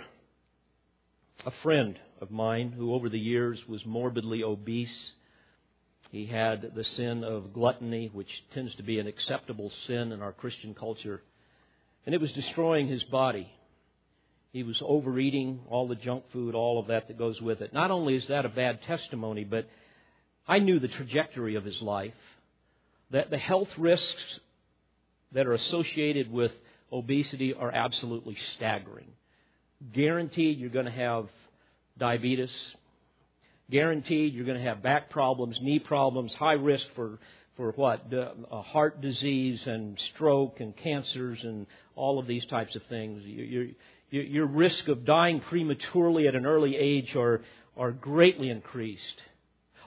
a 1.45 1.51
friend 1.61 1.99
of 2.21 2.31
mine 2.31 2.71
who, 2.71 2.93
over 2.93 3.09
the 3.09 3.19
years, 3.19 3.59
was 3.67 3.85
morbidly 3.85 4.43
obese. 4.43 5.11
He 6.11 6.25
had 6.25 6.71
the 6.75 6.83
sin 6.83 7.23
of 7.23 7.53
gluttony, 7.53 8.09
which 8.13 8.29
tends 8.53 8.73
to 8.75 8.83
be 8.83 8.99
an 8.99 9.07
acceptable 9.07 9.71
sin 9.87 10.11
in 10.11 10.21
our 10.21 10.31
Christian 10.31 10.73
culture, 10.73 11.21
and 12.05 12.15
it 12.15 12.21
was 12.21 12.31
destroying 12.31 12.87
his 12.87 13.03
body. 13.05 13.51
He 14.51 14.63
was 14.63 14.77
overeating 14.81 15.61
all 15.69 15.87
the 15.87 15.95
junk 15.95 16.25
food, 16.31 16.53
all 16.53 16.79
of 16.79 16.87
that 16.87 17.07
that 17.07 17.17
goes 17.17 17.41
with 17.41 17.61
it. 17.61 17.73
Not 17.73 17.91
only 17.91 18.15
is 18.15 18.27
that 18.27 18.45
a 18.45 18.49
bad 18.49 18.83
testimony, 18.83 19.43
but 19.43 19.67
I 20.47 20.59
knew 20.59 20.79
the 20.79 20.87
trajectory 20.87 21.55
of 21.55 21.65
his 21.65 21.81
life, 21.81 22.13
that 23.09 23.29
the 23.29 23.37
health 23.37 23.69
risks 23.77 24.39
that 25.31 25.47
are 25.47 25.53
associated 25.53 26.31
with 26.31 26.51
obesity 26.91 27.53
are 27.53 27.71
absolutely 27.71 28.37
staggering. 28.55 29.07
Guaranteed 29.93 30.59
you're 30.59 30.69
going 30.69 30.85
to 30.85 30.91
have 30.91 31.27
diabetes. 31.97 32.51
Guaranteed 33.69 34.33
you're 34.33 34.45
going 34.45 34.57
to 34.57 34.63
have 34.63 34.83
back 34.83 35.09
problems, 35.09 35.57
knee 35.61 35.79
problems, 35.79 36.31
high 36.33 36.53
risk 36.53 36.85
for 36.95 37.19
for 37.55 37.71
what? 37.73 38.11
Uh, 38.11 38.61
heart 38.61 39.01
disease 39.01 39.61
and 39.65 39.99
stroke 40.13 40.59
and 40.59 40.75
cancers 40.75 41.39
and 41.43 41.67
all 41.95 42.19
of 42.19 42.27
these 42.27 42.45
types 42.47 42.75
of 42.75 42.81
things. 42.89 43.21
You're, 43.25 43.67
your 44.09 44.45
risk 44.45 44.87
of 44.87 45.05
dying 45.05 45.41
prematurely 45.41 46.27
at 46.27 46.35
an 46.35 46.45
early 46.45 46.75
age 46.75 47.15
are, 47.15 47.41
are 47.77 47.91
greatly 47.91 48.49
increased. 48.49 49.01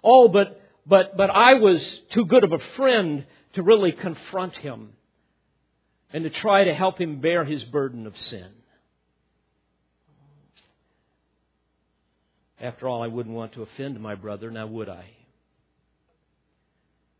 Oh, 0.03 0.29
but, 0.29 0.61
but, 0.87 1.17
but 1.17 1.31
I 1.31 1.55
was 1.55 1.81
too 2.13 2.25
good 2.25 2.45
of 2.45 2.53
a 2.53 2.59
friend 2.77 3.25
to 3.55 3.63
really 3.63 3.93
confront 3.93 4.55
him 4.55 4.91
and 6.13 6.25
to 6.25 6.31
try 6.31 6.65
to 6.65 6.75
help 6.75 7.01
him 7.01 7.21
bear 7.21 7.45
his 7.45 7.63
burden 7.65 8.07
of 8.07 8.15
sin. 8.31 8.51
After 12.61 12.89
all, 12.89 13.03
I 13.03 13.09
wouldn't 13.09 13.35
want 13.35 13.53
to 13.55 13.63
offend 13.63 14.01
my 14.01 14.15
brother, 14.15 14.51
now 14.51 14.67
would 14.67 14.89
I? 14.89 15.11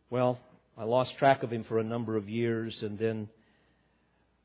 Well, 0.09 0.39
I 0.79 0.85
lost 0.85 1.17
track 1.19 1.43
of 1.43 1.51
him 1.51 1.65
for 1.65 1.79
a 1.79 1.85
number 1.85 2.17
of 2.17 2.29
years, 2.29 2.77
and 2.83 2.99
then 2.99 3.29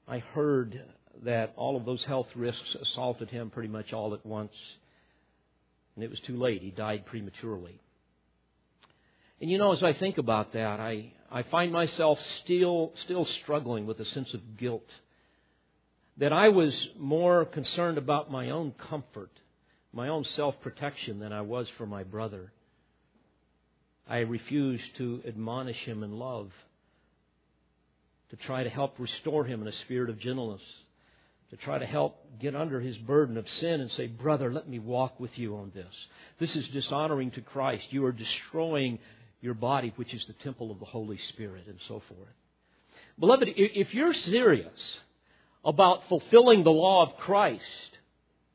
I 0.08 0.19
heard 0.19 0.82
that 1.23 1.54
all 1.56 1.77
of 1.77 1.86
those 1.86 2.04
health 2.04 2.27
risks 2.36 2.75
assaulted 2.82 3.30
him 3.30 3.49
pretty 3.49 3.69
much 3.69 3.93
all 3.93 4.13
at 4.13 4.25
once. 4.25 4.54
And 5.95 6.04
it 6.04 6.10
was 6.10 6.19
too 6.21 6.38
late. 6.38 6.62
He 6.62 6.71
died 6.71 7.06
prematurely. 7.06 7.80
And 9.39 9.49
you 9.49 9.58
know, 9.58 9.73
as 9.73 9.84
I 9.84 9.93
think 9.93 10.17
about 10.17 10.54
that, 10.54 10.80
I, 10.80 11.13
I 11.32 11.43
find 11.43 11.71
myself 11.71 12.19
still, 12.43 12.93
still 13.06 13.27
struggling 13.43 13.86
with 13.86 13.99
a 13.99 14.06
sense 14.06 14.34
of 14.34 14.58
guilt. 14.58 14.88
That 16.17 16.32
I 16.32 16.49
was 16.49 16.73
more 16.97 17.45
concerned 17.45 17.97
about 17.97 18.32
my 18.32 18.51
own 18.51 18.73
comfort, 18.89 19.32
my 19.93 20.08
own 20.08 20.23
self 20.36 20.60
protection 20.62 21.19
than 21.19 21.34
I 21.34 21.41
was 21.41 21.67
for 21.77 21.86
my 21.86 22.04
brother. 22.04 22.51
I 24.08 24.19
refused 24.19 24.95
to 24.97 25.21
admonish 25.27 25.77
him 25.86 26.04
in 26.04 26.17
love, 26.17 26.51
to 28.30 28.36
try 28.36 28.63
to 28.63 28.69
help 28.69 28.99
restore 28.99 29.45
him 29.45 29.62
in 29.62 29.67
a 29.67 29.73
spirit 29.84 30.10
of 30.10 30.19
gentleness 30.19 30.62
to 31.51 31.58
try 31.58 31.77
to 31.77 31.86
help 31.86 32.17
get 32.39 32.56
under 32.56 32.80
his 32.80 32.97
burden 32.97 33.38
of 33.38 33.47
sin 33.49 33.82
and 33.82 33.91
say, 33.91 34.08
Brother, 34.08 34.51
let 34.51 34.69
me 34.69 34.80
walk 34.80 35.19
with 35.19 35.38
you 35.38 35.58
on 35.58 35.71
this. 35.75 35.93
This 36.39 36.56
is 36.56 36.65
dishonoring 36.69 37.32
to 37.32 37.41
Christ. 37.41 37.84
You 37.89 38.06
are 38.06 38.13
destroying 38.13 38.99
your 39.41 39.54
body, 39.54 39.91
which 39.97 40.13
is 40.13 40.23
the 40.27 40.43
temple 40.45 40.71
of 40.71 40.80
the 40.80 40.86
Holy 40.86 41.19
Spirit, 41.30 41.65
and 41.67 41.77
so 41.89 42.01
forth. 42.08 42.30
Beloved, 43.19 43.49
if 43.58 43.93
you're 43.93 44.13
serious 44.13 44.99
about 45.65 46.08
fulfilling 46.08 46.63
the 46.63 46.71
law 46.71 47.06
of 47.06 47.17
Christ, 47.17 47.90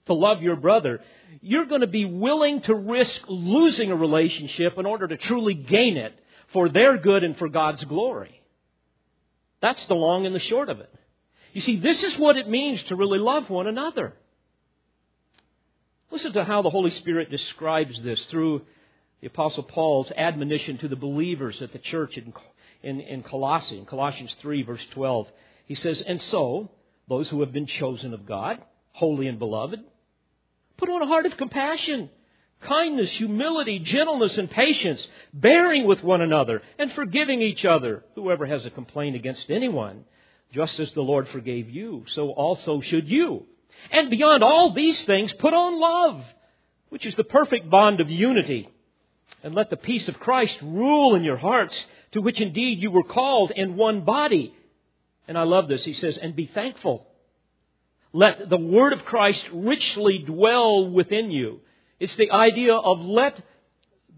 to 0.07 0.15
love 0.15 0.43
your 0.43 0.57
brother, 0.57 1.01
you're 1.41 1.67
going 1.67 1.81
to 1.81 1.87
be 1.87 2.05
willing 2.05 2.61
to 2.63 2.75
risk 2.75 3.21
losing 3.29 3.91
a 3.91 3.97
relationship 3.97 4.79
in 4.79 4.87
order 4.87 5.07
to 5.07 5.17
truly 5.17 5.55
gain 5.55 5.97
it 5.97 6.19
for 6.53 6.69
their 6.69 6.97
good 6.97 7.25
and 7.25 7.37
for 7.37 7.49
God's 7.49 7.85
glory. 7.85 8.41
That's 9.61 9.85
the 9.87 9.95
long 9.95 10.27
and 10.27 10.35
the 10.35 10.41
short 10.41 10.69
of 10.69 10.81
it. 10.81 10.93
You 11.53 11.61
see, 11.63 11.77
this 11.77 12.03
is 12.03 12.19
what 12.19 12.37
it 12.37 12.49
means 12.49 12.83
to 12.85 12.97
really 12.97 13.19
love 13.19 13.49
one 13.49 13.67
another. 13.67 14.15
Listen 16.11 16.33
to 16.35 16.45
how 16.45 16.63
the 16.63 16.71
Holy 16.71 16.91
Spirit 16.91 17.31
describes 17.31 18.01
this 18.03 18.21
through 18.27 18.63
the 19.21 19.27
Apostle 19.27 19.65
Paul's 19.65 20.13
admonition 20.17 20.79
to 20.79 20.89
the 20.89 20.97
believers 20.97 21.61
at 21.63 21.73
the 21.73 21.79
church 21.79 22.17
in, 22.17 22.33
in, 22.83 23.01
in 23.01 23.23
Colossae, 23.23 23.79
in 23.79 23.87
Colossians 23.87 24.35
3, 24.41 24.63
verse 24.63 24.87
12. 24.93 25.27
He 25.67 25.75
says, 25.75 26.03
And 26.07 26.21
so, 26.23 26.71
those 27.09 27.29
who 27.29 27.41
have 27.41 27.53
been 27.53 27.67
chosen 27.67 28.15
of 28.15 28.27
God, 28.27 28.63
holy 28.93 29.27
and 29.27 29.39
beloved, 29.39 29.81
put 30.77 30.89
on 30.89 31.03
a 31.03 31.07
heart 31.07 31.27
of 31.27 31.37
compassion, 31.37 32.11
kindness, 32.63 33.11
humility, 33.13 33.79
gentleness, 33.79 34.37
and 34.37 34.51
patience, 34.51 35.07
bearing 35.33 35.87
with 35.87 36.03
one 36.03 36.21
another, 36.21 36.63
and 36.79 36.93
forgiving 36.93 37.43
each 37.43 37.65
other, 37.65 38.05
whoever 38.15 38.47
has 38.47 38.65
a 38.65 38.71
complaint 38.71 39.17
against 39.17 39.51
anyone. 39.51 40.05
Just 40.53 40.79
as 40.79 40.93
the 40.93 41.03
Lord 41.03 41.29
forgave 41.29 41.69
you, 41.69 42.05
so 42.15 42.31
also 42.31 42.81
should 42.81 43.09
you. 43.09 43.45
And 43.91 44.11
beyond 44.11 44.43
all 44.43 44.73
these 44.73 45.03
things, 45.05 45.33
put 45.35 45.53
on 45.53 45.81
love, 45.81 46.25
which 46.89 47.05
is 47.05 47.15
the 47.17 47.25
perfect 47.25 47.69
bond 47.69 48.01
of 48.01 48.11
unity. 48.11 48.69
And 49.43 49.55
let 49.55 49.71
the 49.71 49.77
peace 49.77 50.09
of 50.09 50.19
Christ 50.21 50.57
rule 50.63 51.15
in 51.15 51.25
your 51.25 51.37
hearts, 51.37 51.75
to 52.13 52.21
which 52.21 52.41
indeed 52.41 52.81
you 52.81 52.91
were 52.91 53.03
called 53.03 53.51
in 53.51 53.77
one 53.77 54.05
body. 54.05 54.55
And 55.29 55.37
I 55.37 55.43
love 55.43 55.69
this. 55.69 55.85
He 55.85 55.95
says, 55.95 56.19
and 56.21 56.35
be 56.35 56.47
thankful. 56.47 57.07
Let 58.13 58.49
the 58.49 58.57
word 58.57 58.93
of 58.93 59.05
Christ 59.05 59.45
richly 59.53 60.19
dwell 60.19 60.89
within 60.91 61.31
you. 61.31 61.61
It's 62.01 62.17
the 62.17 62.31
idea 62.31 62.75
of 62.75 63.01
let 63.01 63.43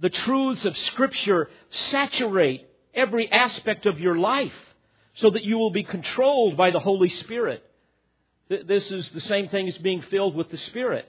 the 0.01 0.11
truths 0.11 0.65
of 0.65 0.77
Scripture 0.77 1.49
saturate 1.91 2.67
every 2.95 3.31
aspect 3.31 3.87
of 3.87 4.01
your 4.01 4.17
life 4.17 4.53
so 5.15 5.31
that 5.31 5.45
you 5.45 5.59
will 5.59 5.71
be 5.71 5.83
controlled 5.83 6.57
by 6.57 6.71
the 6.71 6.81
Holy 6.81 7.09
Spirit. 7.09 7.65
This 8.49 8.91
is 8.91 9.09
the 9.11 9.21
same 9.23 9.49
thing 9.49 9.69
as 9.69 9.77
being 9.79 10.03
filled 10.03 10.35
with 10.35 10.51
the 10.51 10.59
Spirit. 10.59 11.07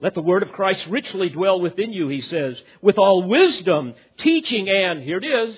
Let 0.00 0.14
the 0.14 0.22
word 0.22 0.42
of 0.42 0.52
Christ 0.52 0.86
richly 0.88 1.28
dwell 1.28 1.60
within 1.60 1.92
you, 1.92 2.08
he 2.08 2.20
says, 2.22 2.56
with 2.80 2.98
all 2.98 3.24
wisdom, 3.24 3.94
teaching 4.18 4.68
and, 4.68 5.02
here 5.02 5.18
it 5.18 5.24
is, 5.24 5.56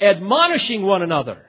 admonishing 0.00 0.82
one 0.82 1.02
another 1.02 1.46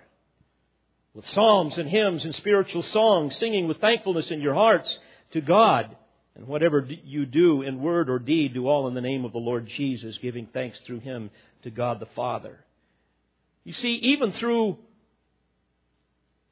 with 1.18 1.28
psalms 1.30 1.76
and 1.80 1.90
hymns 1.90 2.24
and 2.24 2.36
spiritual 2.36 2.84
songs, 2.84 3.36
singing 3.38 3.68
with 3.68 3.82
thankfulness 3.82 4.30
in 4.30 4.40
your 4.40 4.54
hearts 4.54 4.88
to 5.32 5.42
God. 5.42 5.98
And 6.36 6.48
whatever 6.48 6.88
you 7.04 7.26
do 7.26 7.64
in 7.64 7.82
word 7.82 8.08
or 8.08 8.20
deed, 8.20 8.54
do 8.54 8.68
all 8.68 8.88
in 8.88 8.94
the 8.94 9.02
name 9.02 9.26
of 9.26 9.32
the 9.32 9.40
Lord 9.40 9.68
Jesus, 9.68 10.16
giving 10.20 10.48
thanks 10.54 10.80
through 10.86 11.00
him 11.00 11.32
to 11.64 11.72
God 11.72 12.00
the 12.00 12.08
Father. 12.16 12.64
You 13.64 13.74
see, 13.74 13.94
even 13.94 14.32
through 14.34 14.78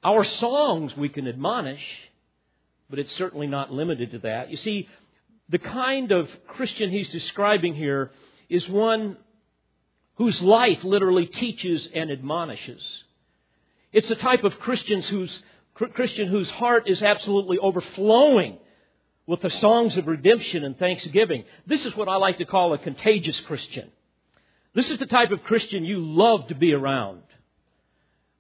our 0.04 0.24
songs 0.24 0.98
we 0.98 1.10
can 1.10 1.28
admonish, 1.28 1.86
but 2.90 2.98
it's 2.98 3.16
certainly 3.18 3.46
not 3.46 3.72
limited 3.72 4.14
to 4.14 4.20
that. 4.20 4.50
You 4.50 4.58
see, 4.58 4.90
the 5.48 5.60
kind 5.60 6.12
of 6.12 6.28
Christian 6.48 6.90
he's 6.90 7.10
describing 7.12 7.76
here 7.76 8.10
is 8.50 8.68
one 8.68 9.18
whose 10.16 10.42
life 10.42 10.84
literally 10.84 11.28
teaches 11.28 11.88
and 11.94 12.10
admonishes. 12.10 12.82
It's 13.96 14.10
the 14.10 14.16
type 14.16 14.44
of 14.44 14.60
Christians 14.60 15.08
whose, 15.08 15.40
Christian 15.74 16.28
whose 16.28 16.50
heart 16.50 16.90
is 16.90 17.02
absolutely 17.02 17.58
overflowing 17.60 18.58
with 19.26 19.40
the 19.40 19.50
songs 19.50 19.96
of 19.96 20.06
redemption 20.06 20.66
and 20.66 20.78
thanksgiving. 20.78 21.46
This 21.66 21.86
is 21.86 21.96
what 21.96 22.10
I 22.10 22.18
like 22.18 22.40
to 22.40 22.46
call 22.46 22.74
a 22.74 22.78
contagious 22.78 23.40
Christian. 23.48 23.90
This 24.74 24.92
is 24.92 25.00
the 25.00 25.06
type 25.06 25.32
of 25.32 25.46
Christian 25.46 25.86
you 25.86 26.02
love 26.02 26.50
to 26.50 26.56
be 26.56 26.74
around. 26.74 27.22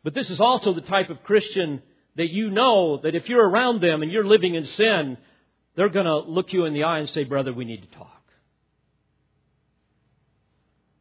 But 0.04 0.14
this 0.14 0.30
is 0.30 0.42
also 0.42 0.74
the 0.74 0.82
type 0.82 1.10
of 1.10 1.24
Christian 1.24 1.82
that 2.18 2.32
you 2.32 2.50
know 2.50 2.98
that 2.98 3.16
if 3.16 3.30
you're 3.30 3.48
around 3.48 3.82
them 3.82 4.02
and 4.02 4.12
you're 4.12 4.28
living 4.28 4.56
in 4.56 4.68
sin, 4.76 5.18
they're 5.78 5.88
going 5.88 6.06
to 6.06 6.18
look 6.18 6.52
you 6.52 6.66
in 6.66 6.74
the 6.74 6.84
eye 6.84 7.00
and 7.00 7.10
say, 7.12 7.24
Brother, 7.24 7.54
we 7.54 7.64
need 7.64 7.90
to 7.90 7.98
talk. 7.98 8.22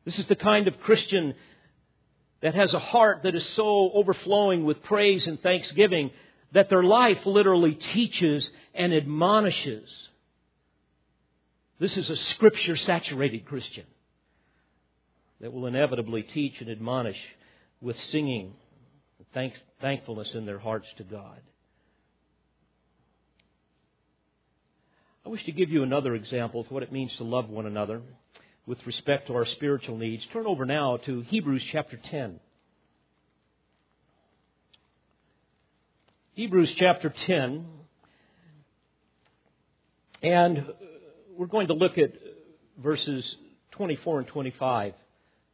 This 0.04 0.16
is 0.16 0.26
the 0.26 0.36
kind 0.36 0.68
of 0.68 0.78
Christian 0.78 1.34
that 2.44 2.54
has 2.54 2.74
a 2.74 2.78
heart 2.78 3.22
that 3.22 3.34
is 3.34 3.44
so 3.56 3.90
overflowing 3.94 4.66
with 4.66 4.82
praise 4.82 5.26
and 5.26 5.40
thanksgiving 5.40 6.10
that 6.52 6.68
their 6.68 6.82
life 6.82 7.24
literally 7.24 7.72
teaches 7.94 8.46
and 8.74 8.92
admonishes. 8.92 9.88
This 11.80 11.96
is 11.96 12.10
a 12.10 12.16
scripture 12.18 12.76
saturated 12.76 13.46
Christian 13.46 13.86
that 15.40 15.54
will 15.54 15.64
inevitably 15.64 16.22
teach 16.22 16.60
and 16.60 16.68
admonish 16.68 17.16
with 17.80 17.98
singing, 18.12 18.52
thanks, 19.32 19.58
thankfulness 19.80 20.28
in 20.34 20.44
their 20.44 20.58
hearts 20.58 20.86
to 20.98 21.02
God. 21.02 21.40
I 25.24 25.30
wish 25.30 25.46
to 25.46 25.52
give 25.52 25.70
you 25.70 25.82
another 25.82 26.14
example 26.14 26.60
of 26.60 26.70
what 26.70 26.82
it 26.82 26.92
means 26.92 27.16
to 27.16 27.24
love 27.24 27.48
one 27.48 27.64
another 27.64 28.02
with 28.66 28.78
respect 28.86 29.26
to 29.26 29.34
our 29.34 29.46
spiritual 29.46 29.96
needs. 29.96 30.22
Turn 30.32 30.46
over 30.46 30.64
now 30.64 30.96
to 31.04 31.20
Hebrews 31.22 31.62
chapter 31.72 31.98
10. 32.10 32.40
Hebrews 36.32 36.74
chapter 36.78 37.14
10. 37.26 37.66
And 40.22 40.66
we're 41.36 41.46
going 41.46 41.68
to 41.68 41.74
look 41.74 41.98
at 41.98 42.12
verses 42.82 43.34
24 43.72 44.20
and 44.20 44.28
25. 44.28 44.94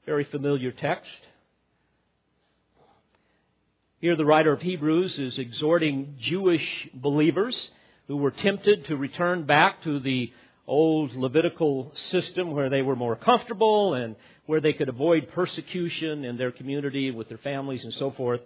Very 0.06 0.24
familiar 0.24 0.70
text. 0.70 1.10
Here, 4.00 4.16
the 4.16 4.24
writer 4.24 4.52
of 4.52 4.60
Hebrews 4.60 5.18
is 5.18 5.38
exhorting 5.38 6.16
Jewish 6.22 6.66
believers 6.94 7.56
who 8.06 8.16
were 8.16 8.30
tempted 8.30 8.86
to 8.86 8.96
return 8.96 9.44
back 9.44 9.82
to 9.84 10.00
the 10.00 10.32
old 10.70 11.14
Levitical 11.14 11.92
system 12.10 12.52
where 12.52 12.70
they 12.70 12.80
were 12.80 12.96
more 12.96 13.16
comfortable 13.16 13.94
and 13.94 14.16
where 14.46 14.60
they 14.60 14.72
could 14.72 14.88
avoid 14.88 15.30
persecution 15.32 16.24
in 16.24 16.36
their 16.38 16.52
community 16.52 17.10
with 17.10 17.28
their 17.28 17.38
families 17.38 17.82
and 17.84 17.92
so 17.94 18.12
forth. 18.12 18.40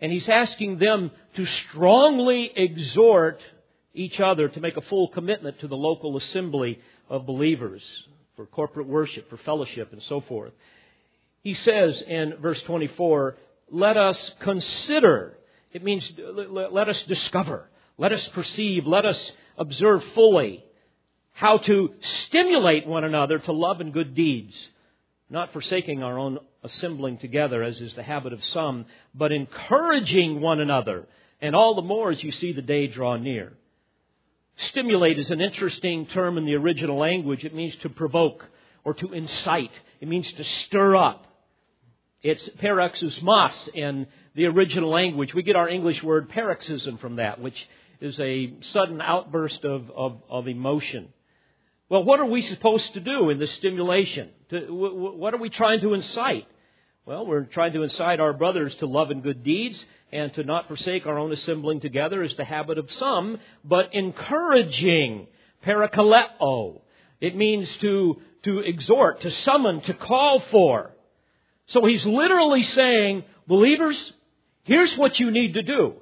And 0.00 0.10
he's 0.10 0.28
asking 0.28 0.78
them 0.78 1.10
to 1.36 1.46
strongly 1.46 2.50
exhort 2.54 3.40
each 3.94 4.18
other 4.18 4.48
to 4.48 4.60
make 4.60 4.76
a 4.76 4.82
full 4.82 5.08
commitment 5.08 5.60
to 5.60 5.68
the 5.68 5.76
local 5.76 6.16
assembly 6.16 6.80
of 7.08 7.24
believers 7.26 7.82
for 8.36 8.46
corporate 8.46 8.86
worship, 8.86 9.30
for 9.30 9.36
fellowship, 9.38 9.92
and 9.92 10.02
so 10.02 10.20
forth. 10.22 10.52
He 11.42 11.54
says 11.54 12.02
in 12.06 12.34
verse 12.40 12.60
24, 12.62 13.36
let 13.70 13.96
us 13.96 14.30
consider. 14.40 15.38
It 15.72 15.84
means 15.84 16.10
let 16.18 16.88
us 16.88 17.00
discover 17.04 17.70
let 18.00 18.12
us 18.12 18.26
perceive, 18.28 18.86
let 18.86 19.04
us 19.04 19.32
observe 19.58 20.02
fully 20.14 20.64
how 21.40 21.56
to 21.56 21.94
stimulate 22.26 22.86
one 22.86 23.02
another 23.02 23.38
to 23.38 23.50
love 23.50 23.80
and 23.80 23.94
good 23.94 24.14
deeds, 24.14 24.52
not 25.30 25.50
forsaking 25.54 26.02
our 26.02 26.18
own 26.18 26.38
assembling 26.62 27.16
together, 27.16 27.62
as 27.62 27.80
is 27.80 27.94
the 27.94 28.02
habit 28.02 28.34
of 28.34 28.44
some, 28.52 28.84
but 29.14 29.32
encouraging 29.32 30.42
one 30.42 30.60
another, 30.60 31.06
and 31.40 31.56
all 31.56 31.74
the 31.74 31.80
more 31.80 32.10
as 32.10 32.22
you 32.22 32.30
see 32.30 32.52
the 32.52 32.60
day 32.60 32.86
draw 32.88 33.16
near. 33.16 33.54
Stimulate 34.68 35.18
is 35.18 35.30
an 35.30 35.40
interesting 35.40 36.04
term 36.08 36.36
in 36.36 36.44
the 36.44 36.56
original 36.56 36.98
language. 36.98 37.42
It 37.42 37.54
means 37.54 37.74
to 37.76 37.88
provoke 37.88 38.44
or 38.84 38.92
to 38.92 39.14
incite. 39.14 39.72
It 40.02 40.08
means 40.08 40.30
to 40.32 40.44
stir 40.44 40.94
up. 40.94 41.26
It's 42.22 42.46
paroxysmos 42.62 43.68
in 43.72 44.08
the 44.34 44.44
original 44.44 44.90
language. 44.90 45.32
We 45.32 45.42
get 45.42 45.56
our 45.56 45.70
English 45.70 46.02
word 46.02 46.28
paroxysm 46.28 46.98
from 46.98 47.16
that, 47.16 47.40
which 47.40 47.56
is 48.02 48.20
a 48.20 48.52
sudden 48.72 49.00
outburst 49.00 49.64
of, 49.64 49.90
of, 49.96 50.20
of 50.28 50.46
emotion. 50.46 51.08
Well, 51.90 52.04
what 52.04 52.20
are 52.20 52.24
we 52.26 52.42
supposed 52.42 52.92
to 52.94 53.00
do 53.00 53.30
in 53.30 53.40
this 53.40 53.52
stimulation? 53.54 54.30
What 54.48 55.34
are 55.34 55.38
we 55.38 55.50
trying 55.50 55.80
to 55.80 55.92
incite? 55.92 56.46
Well, 57.04 57.26
we're 57.26 57.42
trying 57.42 57.72
to 57.72 57.82
incite 57.82 58.20
our 58.20 58.32
brothers 58.32 58.72
to 58.76 58.86
love 58.86 59.10
and 59.10 59.24
good 59.24 59.42
deeds 59.42 59.84
and 60.12 60.32
to 60.34 60.44
not 60.44 60.68
forsake 60.68 61.06
our 61.06 61.18
own 61.18 61.32
assembling 61.32 61.80
together 61.80 62.22
as 62.22 62.32
the 62.36 62.44
habit 62.44 62.78
of 62.78 62.88
some, 62.92 63.40
but 63.64 63.92
encouraging, 63.92 65.26
parakaleo. 65.66 66.80
It 67.20 67.34
means 67.34 67.68
to, 67.80 68.22
to 68.44 68.60
exhort, 68.60 69.22
to 69.22 69.30
summon, 69.42 69.80
to 69.82 69.94
call 69.94 70.44
for. 70.52 70.92
So 71.70 71.84
he's 71.84 72.06
literally 72.06 72.62
saying, 72.62 73.24
believers, 73.48 74.12
here's 74.62 74.96
what 74.96 75.18
you 75.18 75.32
need 75.32 75.54
to 75.54 75.62
do. 75.62 75.94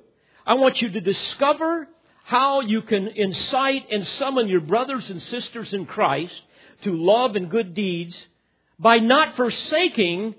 I 0.46 0.54
want 0.54 0.82
you 0.82 0.90
to 0.90 1.00
discover 1.00 1.88
how 2.28 2.60
you 2.60 2.82
can 2.82 3.08
incite 3.08 3.86
and 3.90 4.06
summon 4.06 4.48
your 4.48 4.60
brothers 4.60 5.08
and 5.08 5.22
sisters 5.22 5.72
in 5.72 5.86
Christ 5.86 6.34
to 6.82 6.92
love 6.92 7.36
and 7.36 7.50
good 7.50 7.72
deeds 7.72 8.14
by 8.78 8.98
not 8.98 9.34
forsaking 9.34 10.34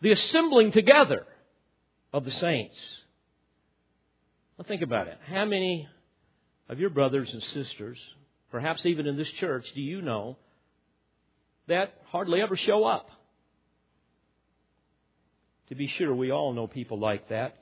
the 0.00 0.10
assembling 0.10 0.72
together 0.72 1.24
of 2.12 2.24
the 2.24 2.32
saints. 2.32 2.74
Now 4.58 4.64
think 4.64 4.82
about 4.82 5.06
it. 5.06 5.18
How 5.28 5.44
many 5.44 5.86
of 6.68 6.80
your 6.80 6.90
brothers 6.90 7.30
and 7.32 7.44
sisters, 7.54 7.98
perhaps 8.50 8.84
even 8.84 9.06
in 9.06 9.16
this 9.16 9.30
church, 9.38 9.64
do 9.76 9.80
you 9.80 10.02
know 10.02 10.36
that 11.68 11.94
hardly 12.06 12.42
ever 12.42 12.56
show 12.56 12.84
up? 12.84 13.08
To 15.68 15.76
be 15.76 15.86
sure, 15.86 16.12
we 16.12 16.32
all 16.32 16.52
know 16.54 16.66
people 16.66 16.98
like 16.98 17.28
that 17.28 17.59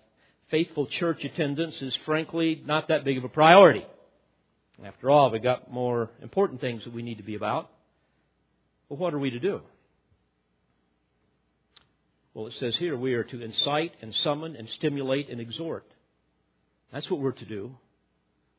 faithful 0.50 0.86
church 0.86 1.24
attendance 1.24 1.74
is 1.80 1.94
frankly 2.04 2.62
not 2.64 2.88
that 2.88 3.04
big 3.04 3.18
of 3.18 3.24
a 3.24 3.28
priority. 3.28 3.86
After 4.84 5.10
all, 5.10 5.30
we've 5.30 5.42
got 5.42 5.70
more 5.72 6.10
important 6.22 6.60
things 6.60 6.84
that 6.84 6.94
we 6.94 7.02
need 7.02 7.16
to 7.16 7.24
be 7.24 7.34
about. 7.34 7.68
Well, 8.88 8.98
what 8.98 9.12
are 9.12 9.18
we 9.18 9.30
to 9.30 9.40
do? 9.40 9.60
Well, 12.32 12.46
it 12.46 12.54
says 12.60 12.76
here 12.76 12.96
we 12.96 13.14
are 13.14 13.24
to 13.24 13.42
incite 13.42 13.92
and 14.00 14.14
summon 14.22 14.54
and 14.54 14.68
stimulate 14.76 15.28
and 15.28 15.40
exhort. 15.40 15.84
That's 16.92 17.10
what 17.10 17.20
we're 17.20 17.32
to 17.32 17.44
do. 17.44 17.76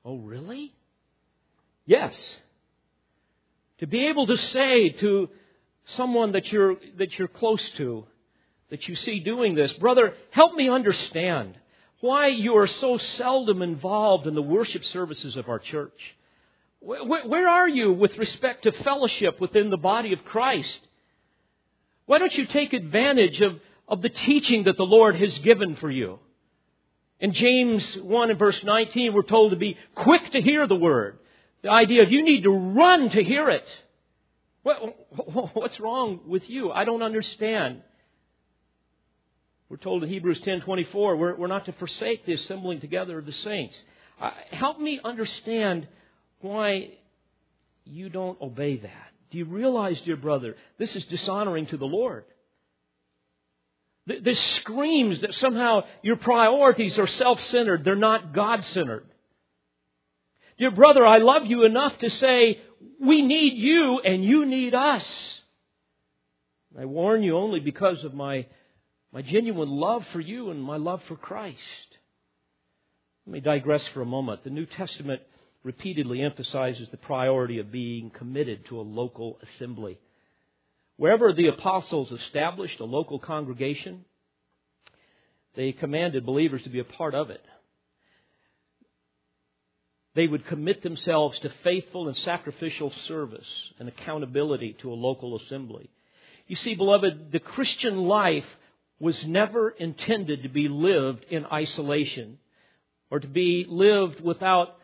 Oh, 0.03 0.17
really? 0.17 0.73
Yes. 1.85 2.13
To 3.79 3.87
be 3.87 4.07
able 4.07 4.27
to 4.27 4.37
say 4.37 4.89
to 4.89 5.29
someone 5.95 6.33
that 6.33 6.47
you're, 6.51 6.75
that 6.97 7.17
you're 7.17 7.29
close 7.29 7.63
to, 7.77 8.05
that 8.69 8.87
you 8.87 8.95
see 8.97 9.21
doing 9.21 9.55
this, 9.55 9.71
brother, 9.73 10.13
help 10.31 10.53
me 10.53 10.69
understand 10.69 11.55
why 12.01 12.27
you 12.27 12.55
are 12.57 12.67
so 12.67 12.97
seldom 12.97 13.61
involved 13.61 14.27
in 14.27 14.35
the 14.35 14.41
worship 14.41 14.85
services 14.85 15.35
of 15.35 15.49
our 15.49 15.59
church. 15.59 15.99
Where 16.81 17.49
are 17.49 17.67
you 17.67 17.91
with 17.91 18.17
respect 18.17 18.63
to 18.63 18.71
fellowship 18.71 19.41
within 19.41 19.69
the 19.69 19.77
body 19.77 20.13
of 20.13 20.23
Christ? 20.23 20.79
Why 22.05 22.19
don't 22.19 22.33
you 22.33 22.45
take 22.45 22.73
advantage 22.73 23.41
of, 23.41 23.59
of 23.87 24.01
the 24.01 24.09
teaching 24.09 24.63
that 24.63 24.77
the 24.77 24.85
Lord 24.85 25.15
has 25.17 25.37
given 25.39 25.75
for 25.75 25.91
you? 25.91 26.19
In 27.19 27.33
James 27.33 27.97
1 28.01 28.29
and 28.29 28.39
verse 28.39 28.59
19, 28.63 29.13
we're 29.13 29.23
told 29.23 29.51
to 29.51 29.57
be 29.57 29.77
quick 29.93 30.31
to 30.31 30.41
hear 30.41 30.67
the 30.67 30.75
word. 30.75 31.19
The 31.63 31.69
idea 31.69 32.03
of 32.03 32.11
you 32.11 32.23
need 32.23 32.43
to 32.43 32.49
run 32.51 33.09
to 33.09 33.21
hear 33.21 33.49
it. 33.49 33.65
What's 34.63 35.79
wrong 35.81 36.21
with 36.27 36.49
you? 36.49 36.71
I 36.71 36.85
don't 36.85 37.03
understand. 37.03 37.81
We're 39.69 39.77
told 39.77 40.03
in 40.03 40.09
Hebrews 40.09 40.41
10:24 40.41 40.93
we're, 40.93 41.35
we're 41.35 41.47
not 41.47 41.65
to 41.65 41.73
forsake 41.73 42.25
the 42.25 42.33
assembling 42.33 42.81
together 42.81 43.19
of 43.19 43.25
the 43.25 43.33
saints. 43.33 43.75
Uh, 44.19 44.31
help 44.51 44.79
me 44.79 44.99
understand 45.03 45.87
why 46.41 46.89
you 47.85 48.09
don't 48.09 48.41
obey 48.41 48.77
that. 48.77 49.07
Do 49.31 49.37
you 49.37 49.45
realize, 49.45 49.99
dear 50.01 50.17
brother, 50.17 50.55
this 50.77 50.95
is 50.95 51.05
dishonoring 51.05 51.67
to 51.67 51.77
the 51.77 51.85
Lord? 51.85 52.25
This 54.07 54.39
screams 54.55 55.21
that 55.21 55.35
somehow 55.35 55.81
your 56.01 56.15
priorities 56.15 56.97
are 56.97 57.05
self 57.05 57.39
centered, 57.47 57.83
they're 57.83 57.95
not 57.95 58.33
God 58.33 58.65
centered. 58.65 59.05
Dear 60.57 60.71
brother, 60.71 61.05
I 61.05 61.19
love 61.19 61.45
you 61.45 61.63
enough 61.63 61.97
to 61.99 62.09
say, 62.09 62.59
we 62.99 63.21
need 63.21 63.53
you 63.53 63.99
and 63.99 64.23
you 64.23 64.45
need 64.45 64.73
us. 64.73 65.05
I 66.77 66.85
warn 66.85 67.23
you 67.23 67.37
only 67.37 67.59
because 67.59 68.03
of 68.03 68.13
my, 68.13 68.47
my 69.11 69.21
genuine 69.21 69.69
love 69.69 70.03
for 70.13 70.19
you 70.19 70.51
and 70.51 70.61
my 70.61 70.77
love 70.77 71.01
for 71.07 71.15
Christ. 71.15 71.57
Let 73.25 73.33
me 73.33 73.39
digress 73.39 73.85
for 73.93 74.01
a 74.01 74.05
moment. 74.05 74.43
The 74.43 74.49
New 74.49 74.65
Testament 74.65 75.21
repeatedly 75.63 76.21
emphasizes 76.21 76.89
the 76.89 76.97
priority 76.97 77.59
of 77.59 77.71
being 77.71 78.11
committed 78.11 78.65
to 78.67 78.79
a 78.79 78.81
local 78.81 79.39
assembly. 79.43 79.97
Wherever 80.97 81.33
the 81.33 81.47
apostles 81.47 82.11
established 82.11 82.79
a 82.79 82.85
local 82.85 83.19
congregation, 83.19 84.05
they 85.55 85.71
commanded 85.71 86.25
believers 86.25 86.63
to 86.63 86.69
be 86.69 86.79
a 86.79 86.83
part 86.83 87.15
of 87.15 87.29
it. 87.29 87.43
They 90.15 90.27
would 90.27 90.45
commit 90.47 90.83
themselves 90.83 91.39
to 91.39 91.51
faithful 91.63 92.07
and 92.07 92.17
sacrificial 92.17 92.91
service 93.07 93.47
and 93.79 93.87
accountability 93.87 94.75
to 94.81 94.91
a 94.91 94.95
local 94.95 95.37
assembly. 95.37 95.89
You 96.47 96.55
see, 96.55 96.75
beloved, 96.75 97.31
the 97.31 97.39
Christian 97.39 97.95
life 97.97 98.45
was 98.99 99.17
never 99.25 99.69
intended 99.69 100.43
to 100.43 100.49
be 100.49 100.67
lived 100.67 101.25
in 101.29 101.45
isolation 101.45 102.37
or 103.09 103.19
to 103.19 103.27
be 103.27 103.65
lived 103.67 104.21
without 104.21 104.75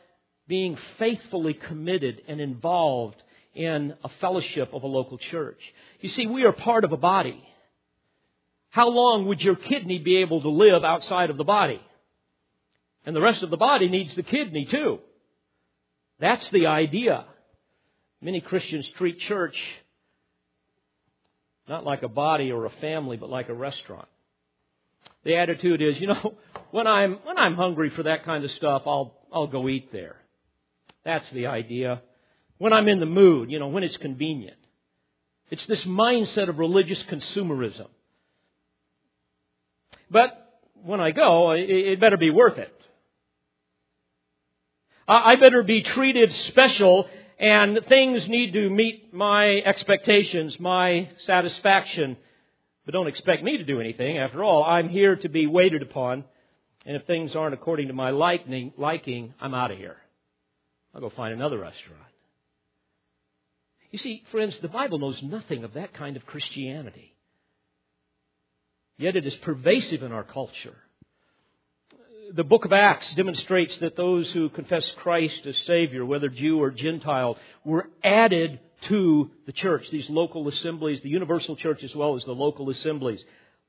being 0.48 0.78
faithfully 0.98 1.54
committed 1.54 2.22
and 2.28 2.40
involved 2.40 3.22
in 3.54 3.94
a 4.04 4.10
fellowship 4.22 4.74
of 4.74 4.84
a 4.84 4.88
local 4.88 5.18
church. 5.18 5.60
You 6.02 6.10
see, 6.10 6.28
we 6.28 6.44
are 6.44 6.52
part 6.52 6.84
of 6.84 6.92
a 6.92 6.98
body. 6.98 7.44
How 8.70 8.90
long 8.90 9.28
would 9.28 9.42
your 9.42 9.56
kidney 9.56 10.00
be 10.00 10.18
able 10.18 10.42
to 10.42 10.50
live 10.50 10.84
outside 10.84 11.30
of 11.30 11.38
the 11.38 11.44
body? 11.44 11.82
And 13.06 13.16
the 13.16 13.22
rest 13.22 13.44
of 13.44 13.50
the 13.50 13.58
body 13.58 13.88
needs 13.88 14.16
the 14.16 14.24
kidney 14.24 14.66
too. 14.66 15.00
That's 16.20 16.48
the 16.50 16.68
idea. 16.68 17.26
Many 18.22 18.42
Christians 18.42 18.88
treat 18.98 19.20
church 19.20 19.58
not 21.68 21.84
like 21.84 22.04
a 22.04 22.08
body 22.08 22.52
or 22.52 22.66
a 22.66 22.70
family, 22.82 23.18
but 23.18 23.30
like 23.30 23.50
a 23.50 23.54
restaurant. 23.54 24.08
The 25.24 25.36
attitude 25.38 25.82
is, 25.82 26.00
you 26.00 26.08
know, 26.08 26.36
when 26.72 26.88
I'm 26.88 27.20
when 27.24 27.38
I'm 27.38 27.56
hungry 27.56 27.90
for 27.90 28.04
that 28.04 28.24
kind 28.26 28.44
of 28.44 28.52
stuff, 28.52 28.84
I'll 28.86 29.16
I'll 29.34 29.48
go 29.48 29.68
eat 29.68 29.92
there. 29.92 30.18
That's 31.04 31.30
the 31.32 31.48
idea. 31.48 32.02
When 32.58 32.74
I'm 32.74 32.88
in 32.88 33.00
the 33.00 33.06
mood, 33.06 33.52
you 33.52 33.60
know, 33.60 33.68
when 33.68 33.84
it's 33.84 33.98
convenient. 33.98 34.58
It's 35.52 35.66
this 35.68 35.82
mindset 35.82 36.50
of 36.50 36.58
religious 36.58 37.02
consumerism. 37.04 37.88
But 40.10 40.32
when 40.84 41.00
I 41.00 41.12
go, 41.12 41.52
it 41.52 42.00
better 42.00 42.18
be 42.18 42.32
worth 42.32 42.58
it. 42.58 42.72
I 45.08 45.36
better 45.36 45.62
be 45.62 45.84
treated 45.84 46.34
special 46.48 47.08
and 47.40 47.80
things 47.90 48.28
need 48.28 48.54
to 48.54 48.70
meet 48.70 49.14
my 49.14 49.58
expectations, 49.66 50.58
my 50.60 51.10
satisfaction. 51.26 52.18
But 52.86 52.94
don't 52.94 53.08
expect 53.08 53.44
me 53.44 53.58
to 53.58 53.64
do 53.64 53.82
anything. 53.82 54.18
After 54.18 54.44
all, 54.44 54.64
I'm 54.64 54.90
here 54.90 55.16
to 55.18 55.30
be 55.30 55.48
waited 55.48 55.82
upon. 55.82 56.24
And 56.86 56.96
if 56.96 57.06
things 57.06 57.36
aren't 57.36 57.54
according 57.54 57.88
to 57.88 57.94
my 57.94 58.12
liking, 58.12 59.34
I'm 59.42 59.54
out 59.54 59.72
of 59.72 59.78
here. 59.78 59.98
I'll 60.94 61.02
go 61.02 61.10
find 61.10 61.34
another 61.34 61.58
restaurant. 61.58 62.02
You 63.92 64.00
see, 64.00 64.24
friends, 64.32 64.56
the 64.62 64.68
Bible 64.68 65.00
knows 65.00 65.22
nothing 65.22 65.64
of 65.64 65.74
that 65.74 65.94
kind 65.94 66.16
of 66.16 66.26
Christianity. 66.26 67.16
Yet 68.98 69.16
it 69.16 69.26
is 69.26 69.36
pervasive 69.36 70.04
in 70.04 70.12
our 70.12 70.24
culture 70.24 70.76
the 72.36 72.44
book 72.44 72.66
of 72.66 72.74
Acts 72.74 73.08
demonstrates 73.16 73.74
that 73.80 73.96
those 73.96 74.30
who 74.32 74.50
confess 74.50 74.86
Christ 74.98 75.46
as 75.46 75.56
Savior, 75.66 76.06
whether 76.06 76.28
Jew 76.28 76.62
or 76.62 76.70
Gentile, 76.70 77.38
were 77.64 77.90
added 78.04 78.60
to 78.90 79.32
the 79.46 79.54
church, 79.54 79.86
these 79.90 80.10
local 80.10 80.48
assemblies, 80.50 81.02
the 81.02 81.10
universal 81.10 81.56
church 81.56 81.82
as 81.82 81.96
well 81.96 82.18
as 82.18 82.26
the 82.26 82.34
local 82.34 82.70
assemblies. 82.70 83.24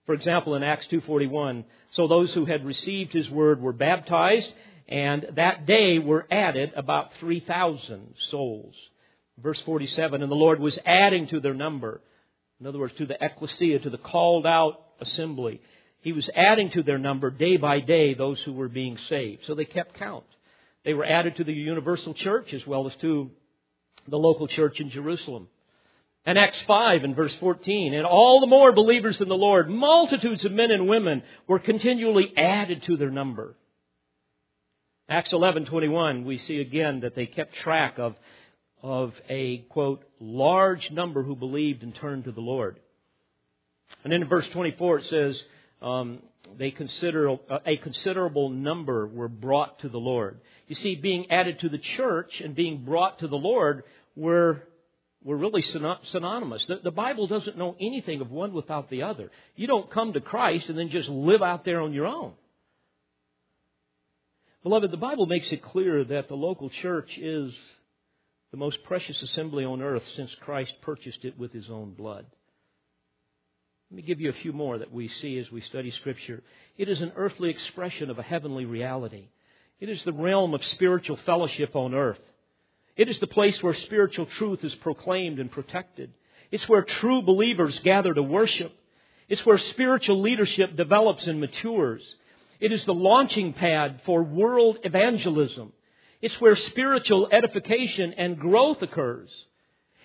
For 0.05 0.14
example, 0.14 0.57
in 0.57 0.64
Acts 0.64 0.87
2.41, 0.90 1.64
so 1.92 2.09
those 2.09 2.33
who 2.35 2.44
had 2.44 2.64
received 2.64 3.12
His 3.12 3.31
word 3.31 3.61
were 3.61 3.72
baptized, 3.72 4.48
and 4.88 5.26
that 5.37 5.66
day 5.66 6.00
were 6.00 6.26
added 6.29 6.72
about 6.74 7.11
3,000 7.20 8.14
souls. 8.31 8.74
Verse 9.38 9.61
47, 9.64 10.22
and 10.22 10.31
the 10.31 10.35
Lord 10.35 10.59
was 10.59 10.76
adding 10.85 11.29
to 11.29 11.38
their 11.38 11.55
number. 11.55 12.00
In 12.61 12.66
other 12.66 12.79
words, 12.81 12.94
to 12.98 13.07
the 13.07 13.22
ecclesia, 13.22 13.79
to 13.81 13.90
the 13.90 13.98
called 13.98 14.46
out 14.46 14.81
assembly. 15.00 15.61
He 16.00 16.12
was 16.12 16.28
adding 16.35 16.70
to 16.70 16.82
their 16.82 16.98
number 16.98 17.30
day 17.30 17.56
by 17.56 17.80
day 17.80 18.14
those 18.14 18.40
who 18.44 18.52
were 18.52 18.68
being 18.68 18.98
saved. 19.09 19.42
So 19.46 19.54
they 19.54 19.64
kept 19.64 19.98
count. 19.98 20.24
They 20.85 20.94
were 20.94 21.04
added 21.04 21.37
to 21.37 21.44
the 21.44 21.52
universal 21.52 22.14
church 22.14 22.52
as 22.54 22.66
well 22.66 22.87
as 22.87 22.94
to 23.00 23.30
the 24.09 24.18
local 24.18 24.46
church 24.46 24.78
in 24.78 24.90
Jerusalem. 24.90 25.48
And 26.24 26.38
Acts 26.38 26.61
5 26.66 27.04
and 27.04 27.14
verse 27.14 27.35
14, 27.38 27.94
and 27.94 28.04
all 28.04 28.40
the 28.40 28.46
more 28.46 28.72
believers 28.72 29.20
in 29.20 29.28
the 29.28 29.37
Lord, 29.37 29.68
multitudes 29.68 30.44
of 30.44 30.52
men 30.52 30.70
and 30.70 30.88
women 30.88 31.22
were 31.46 31.61
continually 31.61 32.32
added 32.37 32.82
to 32.85 32.96
their 32.96 33.11
number. 33.11 33.56
Acts 35.09 35.30
11:21, 35.30 36.24
we 36.24 36.38
see 36.38 36.61
again 36.61 37.00
that 37.00 37.14
they 37.14 37.26
kept 37.26 37.54
track 37.54 37.98
of 37.98 38.16
of 38.82 39.14
a 39.28 39.59
quote 39.68 40.04
large 40.20 40.90
number 40.90 41.22
who 41.22 41.35
believed 41.37 41.82
and 41.82 41.94
turned 41.94 42.24
to 42.24 42.32
the 42.32 42.40
Lord. 42.40 42.78
And 44.04 44.12
then 44.12 44.22
in 44.22 44.28
verse 44.28 44.48
24 44.52 44.98
it 44.98 45.04
says, 45.06 45.42
um, 45.82 46.20
they 46.58 46.70
consider 46.70 47.36
a 47.66 47.76
considerable 47.76 48.48
number 48.48 49.06
were 49.06 49.28
brought 49.28 49.80
to 49.80 49.88
the 49.88 49.98
Lord. 49.98 50.40
You 50.68 50.76
see, 50.76 50.94
being 50.96 51.30
added 51.30 51.60
to 51.60 51.68
the 51.68 51.78
church 51.78 52.40
and 52.42 52.54
being 52.54 52.84
brought 52.84 53.18
to 53.20 53.28
the 53.28 53.36
Lord 53.36 53.84
were 54.14 54.62
were 55.24 55.36
really 55.36 55.64
synonymous. 56.12 56.64
The, 56.68 56.76
the 56.84 56.92
Bible 56.92 57.26
doesn't 57.26 57.58
know 57.58 57.74
anything 57.80 58.20
of 58.20 58.30
one 58.30 58.52
without 58.52 58.88
the 58.90 59.02
other. 59.02 59.30
You 59.56 59.66
don't 59.66 59.90
come 59.90 60.12
to 60.12 60.20
Christ 60.20 60.68
and 60.68 60.78
then 60.78 60.88
just 60.88 61.08
live 61.08 61.42
out 61.42 61.64
there 61.64 61.80
on 61.80 61.92
your 61.92 62.06
own. 62.06 62.32
Beloved, 64.62 64.92
the 64.92 64.96
Bible 64.96 65.26
makes 65.26 65.50
it 65.50 65.62
clear 65.62 66.04
that 66.04 66.28
the 66.28 66.36
local 66.36 66.70
church 66.70 67.10
is 67.18 67.52
the 68.52 68.56
most 68.56 68.78
precious 68.84 69.20
assembly 69.20 69.64
on 69.64 69.82
earth 69.82 70.04
since 70.14 70.30
Christ 70.40 70.72
purchased 70.82 71.24
it 71.24 71.36
with 71.36 71.52
his 71.52 71.66
own 71.70 71.94
blood. 71.94 72.26
Let 73.90 73.96
me 73.96 74.03
give 74.03 74.20
you 74.20 74.31
a 74.31 74.42
few 74.42 74.53
more 74.53 74.79
that 74.79 74.92
we 74.92 75.09
see 75.09 75.38
as 75.38 75.51
we 75.53 75.61
study 75.61 75.92
Scripture. 75.92 76.42
It 76.77 76.88
is 76.88 77.01
an 77.01 77.12
earthly 77.14 77.51
expression 77.51 78.11
of 78.11 78.18
a 78.18 78.22
heavenly 78.22 78.64
reality. 78.64 79.29
It 79.79 79.88
is 79.88 80.03
the 80.05 80.12
realm 80.12 80.55
of 80.55 80.64
spiritual 80.64 81.18
fellowship 81.25 81.77
on 81.77 81.94
earth. 81.94 82.20
It 82.96 83.09
is 83.09 83.20
the 83.20 83.29
place 83.29 83.62
where 83.62 83.75
spiritual 83.75 84.27
truth 84.38 84.64
is 84.64 84.75
proclaimed 84.77 85.38
and 85.38 85.53
protected. 85.53 86.12
It's 86.51 86.68
where 86.68 86.83
true 86.83 87.22
believers 87.22 87.79
gather 87.81 88.12
to 88.12 88.22
worship. 88.22 88.72
It's 89.29 89.44
where 89.46 89.59
spiritual 89.59 90.20
leadership 90.20 90.77
develops 90.77 91.27
and 91.27 91.40
matures. 91.40 92.03
It 92.59 92.72
is 92.72 92.85
the 92.87 92.94
launching 92.94 93.53
pad 93.53 94.01
for 94.05 94.22
world 94.22 94.79
evangelism. 94.83 95.72
It's 96.20 96.40
where 96.40 96.57
spiritual 96.57 97.29
edification 97.31 98.14
and 98.14 98.38
growth 98.38 98.83
occurs. 98.83 99.31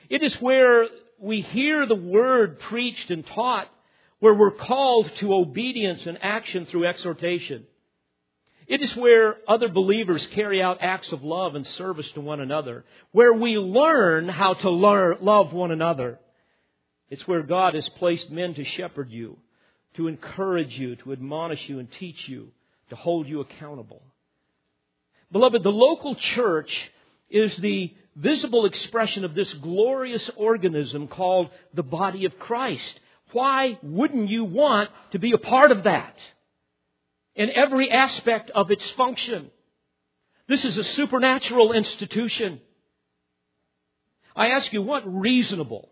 It 0.09 0.21
is 0.21 0.35
where 0.35 0.85
we 1.21 1.41
hear 1.41 1.85
the 1.85 1.95
word 1.95 2.59
preached 2.59 3.11
and 3.11 3.25
taught, 3.25 3.67
where 4.19 4.33
we're 4.33 4.51
called 4.51 5.09
to 5.19 5.33
obedience 5.33 6.01
and 6.05 6.17
action 6.21 6.65
through 6.65 6.85
exhortation. 6.85 7.65
It 8.67 8.81
is 8.81 8.95
where 8.95 9.37
other 9.47 9.67
believers 9.67 10.25
carry 10.33 10.61
out 10.61 10.77
acts 10.81 11.11
of 11.11 11.23
love 11.23 11.55
and 11.55 11.65
service 11.77 12.09
to 12.13 12.21
one 12.21 12.39
another, 12.39 12.85
where 13.11 13.33
we 13.33 13.57
learn 13.57 14.29
how 14.29 14.53
to 14.53 14.69
learn, 14.69 15.17
love 15.21 15.53
one 15.53 15.71
another. 15.71 16.19
It's 17.09 17.27
where 17.27 17.43
God 17.43 17.75
has 17.75 17.87
placed 17.99 18.29
men 18.31 18.53
to 18.55 18.63
shepherd 18.63 19.11
you, 19.11 19.37
to 19.95 20.07
encourage 20.07 20.71
you, 20.71 20.95
to 20.97 21.11
admonish 21.11 21.61
you 21.67 21.79
and 21.79 21.89
teach 21.99 22.27
you, 22.27 22.51
to 22.89 22.95
hold 22.95 23.27
you 23.27 23.41
accountable. 23.41 24.01
Beloved, 25.31 25.63
the 25.63 25.69
local 25.69 26.15
church 26.15 26.71
is 27.29 27.55
the 27.57 27.93
visible 28.15 28.65
expression 28.65 29.25
of 29.25 29.35
this 29.35 29.51
glorious 29.55 30.29
organism 30.35 31.07
called 31.07 31.49
the 31.73 31.83
body 31.83 32.25
of 32.25 32.37
Christ. 32.39 32.99
Why 33.31 33.79
wouldn't 33.81 34.29
you 34.29 34.43
want 34.43 34.89
to 35.11 35.19
be 35.19 35.31
a 35.31 35.37
part 35.37 35.71
of 35.71 35.83
that? 35.83 36.15
In 37.35 37.49
every 37.49 37.89
aspect 37.89 38.51
of 38.51 38.71
its 38.71 38.87
function. 38.91 39.49
This 40.47 40.65
is 40.65 40.77
a 40.77 40.83
supernatural 40.83 41.71
institution. 41.71 42.59
I 44.35 44.49
ask 44.49 44.71
you, 44.73 44.81
what 44.81 45.03
reasonable, 45.05 45.89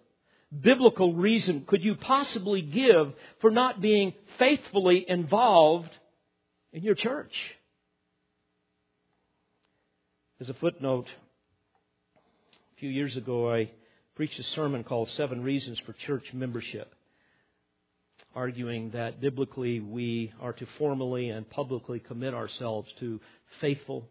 biblical 0.57 1.13
reason 1.13 1.63
could 1.65 1.84
you 1.84 1.95
possibly 1.95 2.61
give 2.61 3.13
for 3.39 3.51
not 3.51 3.82
being 3.82 4.13
faithfully 4.38 5.05
involved 5.07 5.91
in 6.74 6.84
your 6.84 6.95
church? 6.95 7.34
As 10.41 10.49
a 10.49 10.53
footnote, 10.53 11.07
A 12.80 12.88
few 12.88 12.92
years 12.92 13.18
ago, 13.18 13.54
I 13.54 13.70
preached 14.16 14.40
a 14.40 14.44
sermon 14.56 14.86
called 14.86 15.10
Seven 15.18 15.44
Reasons 15.44 15.78
for 15.86 15.92
Church 16.08 16.24
Membership, 16.32 16.90
arguing 18.34 18.92
that 18.92 19.20
biblically 19.20 19.82
we 19.82 20.32
are 20.40 20.54
to 20.54 20.66
formally 20.78 21.28
and 21.28 21.50
publicly 21.50 22.00
commit 22.00 22.34
ourselves 22.34 22.88
to 23.02 23.20
faithful 23.60 24.08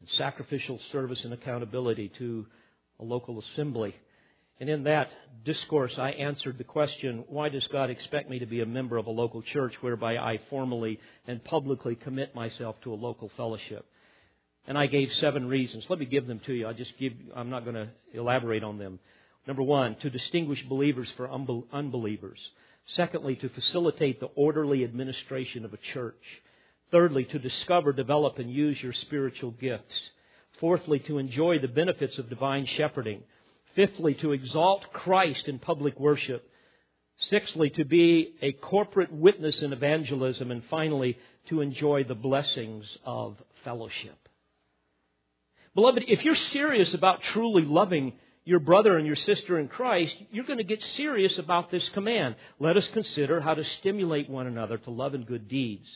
and 0.00 0.08
sacrificial 0.18 0.78
service 0.92 1.24
and 1.24 1.32
accountability 1.32 2.12
to 2.18 2.44
a 2.98 3.04
local 3.04 3.40
assembly. 3.40 3.94
And 4.60 4.68
in 4.68 4.84
that 4.84 5.08
discourse, 5.46 5.94
I 5.96 6.10
answered 6.10 6.58
the 6.58 6.64
question, 6.64 7.24
why 7.26 7.48
does 7.48 7.66
God 7.68 7.88
expect 7.88 8.28
me 8.28 8.40
to 8.40 8.46
be 8.46 8.60
a 8.60 8.66
member 8.66 8.98
of 8.98 9.06
a 9.06 9.10
local 9.10 9.40
church 9.40 9.72
whereby 9.80 10.18
I 10.18 10.40
formally 10.50 11.00
and 11.26 11.42
publicly 11.42 11.94
commit 11.94 12.34
myself 12.34 12.76
to 12.82 12.92
a 12.92 12.96
local 12.96 13.30
fellowship? 13.38 13.86
And 14.66 14.78
I 14.78 14.86
gave 14.86 15.12
seven 15.14 15.48
reasons. 15.48 15.84
Let 15.88 15.98
me 15.98 16.06
give 16.06 16.26
them 16.26 16.40
to 16.46 16.52
you. 16.52 16.68
I 16.68 16.72
just 16.72 16.96
give, 16.98 17.12
I'm 17.34 17.50
not 17.50 17.64
going 17.64 17.76
to 17.76 17.88
elaborate 18.12 18.62
on 18.62 18.78
them. 18.78 18.98
Number 19.46 19.62
one, 19.62 19.96
to 19.96 20.10
distinguish 20.10 20.62
believers 20.68 21.08
from 21.16 21.64
unbelievers. 21.72 22.38
Secondly, 22.94 23.36
to 23.36 23.48
facilitate 23.48 24.20
the 24.20 24.30
orderly 24.36 24.84
administration 24.84 25.64
of 25.64 25.72
a 25.72 25.78
church. 25.92 26.22
Thirdly, 26.90 27.24
to 27.24 27.38
discover, 27.38 27.92
develop, 27.92 28.38
and 28.38 28.52
use 28.52 28.82
your 28.82 28.92
spiritual 28.92 29.52
gifts. 29.52 30.10
Fourthly, 30.60 30.98
to 31.00 31.18
enjoy 31.18 31.58
the 31.58 31.68
benefits 31.68 32.18
of 32.18 32.28
divine 32.28 32.66
shepherding. 32.76 33.22
Fifthly, 33.74 34.14
to 34.14 34.32
exalt 34.32 34.92
Christ 34.92 35.46
in 35.46 35.58
public 35.58 35.98
worship. 35.98 36.48
Sixthly, 37.30 37.70
to 37.70 37.84
be 37.84 38.34
a 38.42 38.52
corporate 38.52 39.12
witness 39.12 39.58
in 39.60 39.72
evangelism. 39.72 40.50
And 40.50 40.62
finally, 40.68 41.16
to 41.48 41.60
enjoy 41.60 42.04
the 42.04 42.14
blessings 42.14 42.84
of 43.04 43.36
fellowship. 43.64 44.28
Beloved, 45.74 46.04
if 46.08 46.24
you're 46.24 46.34
serious 46.34 46.92
about 46.94 47.22
truly 47.22 47.64
loving 47.64 48.14
your 48.44 48.58
brother 48.58 48.96
and 48.96 49.06
your 49.06 49.16
sister 49.16 49.58
in 49.58 49.68
Christ, 49.68 50.14
you're 50.30 50.44
going 50.44 50.58
to 50.58 50.64
get 50.64 50.82
serious 50.96 51.38
about 51.38 51.70
this 51.70 51.88
command. 51.90 52.34
Let 52.58 52.76
us 52.76 52.88
consider 52.92 53.40
how 53.40 53.54
to 53.54 53.64
stimulate 53.64 54.28
one 54.28 54.46
another 54.46 54.78
to 54.78 54.90
love 54.90 55.14
and 55.14 55.26
good 55.26 55.48
deeds, 55.48 55.88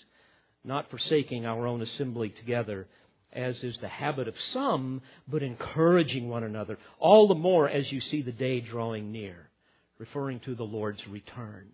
not 0.63 0.91
forsaking 0.91 1.47
our 1.47 1.67
own 1.67 1.83
assembly 1.83 2.29
together 2.31 2.87
as 3.33 3.57
is 3.65 3.77
the 3.79 3.89
habit 3.89 4.29
of 4.29 4.35
some, 4.53 5.03
but 5.27 5.43
encouraging 5.43 6.29
one 6.29 6.45
another, 6.45 6.79
all 7.01 7.27
the 7.27 7.35
more 7.35 7.69
as 7.69 7.91
you 7.91 8.01
see 8.01 8.23
the 8.23 8.31
day 8.31 8.61
drawing 8.61 9.11
near, 9.11 9.51
referring 9.99 10.39
to 10.41 10.55
the 10.55 10.63
Lord's 10.63 11.05
return. 11.09 11.67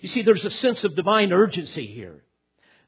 You 0.00 0.08
see, 0.08 0.22
there's 0.22 0.44
a 0.44 0.50
sense 0.50 0.82
of 0.82 0.96
divine 0.96 1.30
urgency 1.30 1.86
here. 1.86 2.24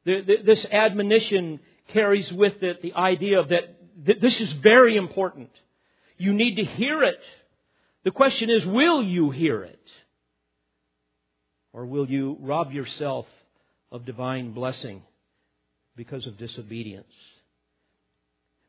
This 0.06 0.64
admonition 0.72 1.60
carries 1.88 2.32
with 2.32 2.62
it 2.62 2.80
the 2.80 2.94
idea 2.94 3.44
that 3.44 3.73
this 3.96 4.40
is 4.40 4.52
very 4.62 4.96
important. 4.96 5.50
You 6.16 6.32
need 6.32 6.56
to 6.56 6.64
hear 6.64 7.02
it. 7.02 7.20
The 8.04 8.10
question 8.10 8.50
is, 8.50 8.64
will 8.66 9.02
you 9.02 9.30
hear 9.30 9.62
it? 9.62 9.80
Or 11.72 11.86
will 11.86 12.08
you 12.08 12.36
rob 12.40 12.72
yourself 12.72 13.26
of 13.90 14.04
divine 14.04 14.52
blessing 14.52 15.02
because 15.96 16.26
of 16.26 16.38
disobedience? 16.38 17.12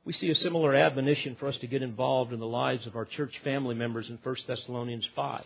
We 0.05 0.13
see 0.13 0.29
a 0.29 0.35
similar 0.35 0.75
admonition 0.75 1.35
for 1.39 1.47
us 1.47 1.57
to 1.57 1.67
get 1.67 1.81
involved 1.81 2.31
in 2.31 2.39
the 2.39 2.45
lives 2.45 2.85
of 2.85 2.95
our 2.95 3.05
church 3.05 3.33
family 3.43 3.75
members 3.75 4.07
in 4.07 4.19
1 4.21 4.35
Thessalonians 4.47 5.07
5. 5.15 5.43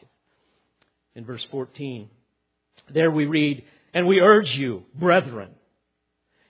In 1.16 1.26
verse 1.26 1.46
14, 1.50 2.10
there 2.94 3.10
we 3.10 3.26
read, 3.26 3.64
And 3.94 4.06
we 4.06 4.20
urge 4.20 4.54
you, 4.56 4.84
brethren, 4.96 5.50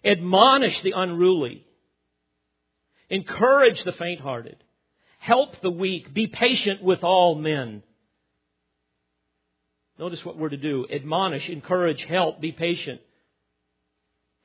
admonish 0.04 0.82
the 0.82 0.94
unruly, 0.96 1.66
encourage 3.10 3.84
the 3.84 3.92
faint 3.94 4.22
hearted, 4.22 4.58
help 5.20 5.62
the 5.62 5.72
weak, 5.72 6.14
be 6.14 6.28
patient 6.28 6.84
with 6.84 7.04
all 7.04 7.36
men. 7.36 7.84
Notice 9.98 10.24
what 10.24 10.38
we're 10.38 10.50
to 10.50 10.58
do 10.58 10.86
admonish, 10.92 11.50
encourage, 11.50 12.02
help, 12.08 12.40
be 12.40 12.52
patient. 12.52 13.02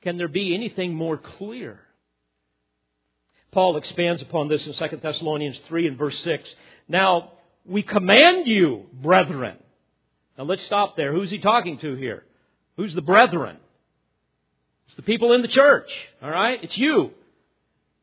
Can 0.01 0.17
there 0.17 0.27
be 0.27 0.53
anything 0.53 0.93
more 0.93 1.17
clear? 1.17 1.79
Paul 3.51 3.77
expands 3.77 4.21
upon 4.21 4.49
this 4.49 4.65
in 4.65 4.73
2 4.73 4.97
Thessalonians 4.97 5.57
3 5.67 5.87
and 5.87 5.97
verse 5.97 6.17
6. 6.25 6.43
Now, 6.89 7.31
we 7.65 7.83
command 7.83 8.47
you, 8.47 8.85
brethren. 8.91 9.55
Now 10.37 10.43
let's 10.43 10.63
stop 10.65 10.97
there. 10.97 11.13
Who's 11.13 11.29
he 11.29 11.39
talking 11.39 11.79
to 11.79 11.95
here? 11.95 12.23
Who's 12.75 12.93
the 12.93 13.01
brethren? 13.01 13.57
It's 14.87 14.97
the 14.97 15.03
people 15.03 15.31
in 15.33 15.41
the 15.41 15.47
church. 15.47 15.89
Alright? 16.21 16.63
It's 16.63 16.77
you. 16.77 17.11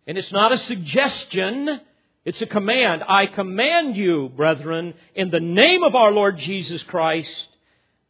And 0.06 0.18
it's 0.18 0.32
not 0.32 0.52
a 0.52 0.58
suggestion. 0.58 1.80
It's 2.24 2.42
a 2.42 2.46
command. 2.46 3.02
I 3.08 3.26
command 3.26 3.96
you, 3.96 4.30
brethren, 4.36 4.94
in 5.14 5.30
the 5.30 5.40
name 5.40 5.82
of 5.82 5.94
our 5.94 6.10
Lord 6.10 6.38
Jesus 6.38 6.82
Christ, 6.84 7.30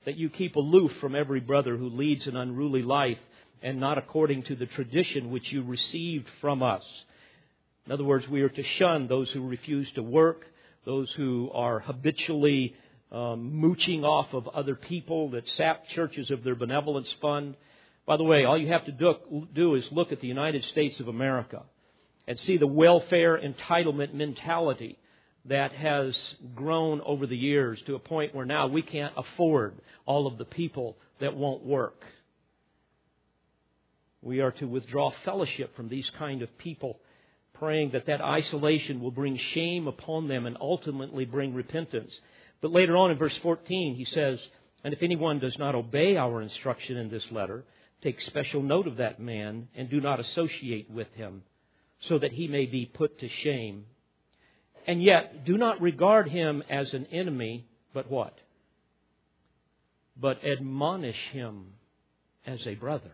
that 0.05 0.17
you 0.17 0.31
keep 0.31 0.57
aloof 0.57 0.93
from 1.01 1.15
every 1.15 1.41
brother 1.41 1.77
who 1.77 1.89
leads 1.89 2.27
an 2.27 2.37
unruly 2.37 2.83
life 2.83 3.19
and 3.63 3.79
not 3.79 3.99
according 3.99 4.43
to 4.45 4.57
the 4.57 4.67
tradition 4.67 5.31
which 5.31 5.53
you 5.53 5.63
received 5.63 6.27
from 6.41 6.63
us 6.63 6.83
in 7.87 7.93
other 7.93 8.05
words, 8.05 8.29
we 8.29 8.43
are 8.43 8.49
to 8.49 8.63
shun 8.79 9.09
those 9.09 9.29
who 9.31 9.47
refuse 9.47 9.91
to 9.93 10.03
work, 10.03 10.45
those 10.85 11.11
who 11.17 11.51
are 11.53 11.81
habitually 11.81 12.77
um, 13.11 13.55
mooching 13.55 14.05
off 14.05 14.33
of 14.33 14.47
other 14.49 14.77
people, 14.77 15.31
that 15.31 15.47
sap 15.57 15.89
churches 15.89 16.31
of 16.31 16.45
their 16.45 16.55
benevolence 16.55 17.13
fund. 17.21 17.57
By 18.07 18.17
the 18.17 18.25
way, 18.25 18.45
all 18.45 18.57
you 18.57 18.69
have 18.69 18.85
to 18.87 18.93
do, 18.93 19.49
do 19.53 19.75
is 19.75 19.85
look 19.91 20.13
at 20.13 20.21
the 20.21 20.29
United 20.29 20.65
States 20.67 21.01
of 21.01 21.09
America 21.09 21.63
and 22.27 22.39
see 22.41 22.57
the 22.57 22.67
welfare 22.67 23.39
entitlement 23.39 24.15
mentality 24.15 24.99
that 25.47 25.73
has 25.73 26.17
grown 26.55 27.01
over 27.01 27.27
the 27.27 27.37
years 27.37 27.81
to 27.87 27.95
a 27.95 27.99
point 27.99 28.35
where 28.35 28.47
now 28.47 28.69
we 28.69 28.83
can't 28.83 29.13
afford 29.17 29.75
all 30.07 30.27
of 30.27 30.39
the 30.39 30.45
people 30.45 30.97
that 31.21 31.37
won't 31.37 31.65
work. 31.65 32.01
We 34.21 34.41
are 34.41 34.53
to 34.53 34.67
withdraw 34.67 35.11
fellowship 35.25 35.75
from 35.75 35.89
these 35.89 36.09
kind 36.17 36.43
of 36.43 36.59
people 36.59 37.01
praying 37.55 37.91
that 37.93 38.07
that 38.07 38.21
isolation 38.21 39.01
will 39.01 39.11
bring 39.11 39.39
shame 39.55 39.89
upon 39.89 40.29
them 40.29 40.47
and 40.47 40.57
ultimately 40.61 41.25
bring 41.25 41.55
repentance. 41.55 42.13
But 42.61 42.73
later 42.73 42.97
on 42.97 43.11
in 43.11 43.19
verse 43.19 43.37
14, 43.43 43.97
he 43.97 44.05
says, 44.05 44.39
And 44.85 44.95
if 44.95 45.03
anyone 45.03 45.41
does 45.41 45.57
not 45.59 45.75
obey 45.75 46.17
our 46.17 46.41
instruction 46.41 46.97
in 46.97 47.11
this 47.11 47.25
letter, 47.33 47.65
take 48.03 48.21
special 48.23 48.63
note 48.63 48.87
of 48.87 48.97
that 48.97 49.21
man 49.21 49.69
and 49.75 49.91
do 49.91 50.01
not 50.01 50.21
associate 50.21 50.91
with 50.91 51.09
him, 51.15 51.43
so 52.09 52.19
that 52.19 52.33
he 52.33 52.49
may 52.49 52.67
be 52.67 52.87
put 52.87 53.19
to 53.21 53.29
shame. 53.43 53.87
And 54.87 55.03
yet, 55.03 55.45
do 55.45 55.57
not 55.57 55.81
regard 55.81 56.29
him 56.29 56.63
as 56.69 56.93
an 56.93 57.07
enemy, 57.07 57.67
but 57.95 58.11
what? 58.11 58.35
But 60.17 60.45
admonish 60.45 61.17
him 61.33 61.75
as 62.47 62.61
a 62.67 62.75
brother. 62.75 63.13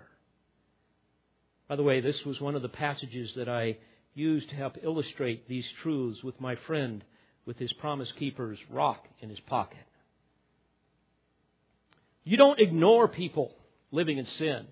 By 1.68 1.76
the 1.76 1.82
way, 1.82 2.00
this 2.00 2.16
was 2.24 2.40
one 2.40 2.54
of 2.54 2.62
the 2.62 2.68
passages 2.68 3.30
that 3.36 3.48
I 3.48 3.76
used 4.14 4.48
to 4.50 4.56
help 4.56 4.76
illustrate 4.82 5.48
these 5.48 5.66
truths 5.82 6.22
with 6.24 6.40
my 6.40 6.56
friend 6.66 7.04
with 7.44 7.58
his 7.58 7.72
Promise 7.74 8.12
Keeper's 8.18 8.58
rock 8.70 9.04
in 9.20 9.28
his 9.28 9.40
pocket. 9.40 9.78
You 12.24 12.36
don't 12.36 12.60
ignore 12.60 13.08
people 13.08 13.52
living 13.90 14.18
in 14.18 14.26
sin. 14.38 14.66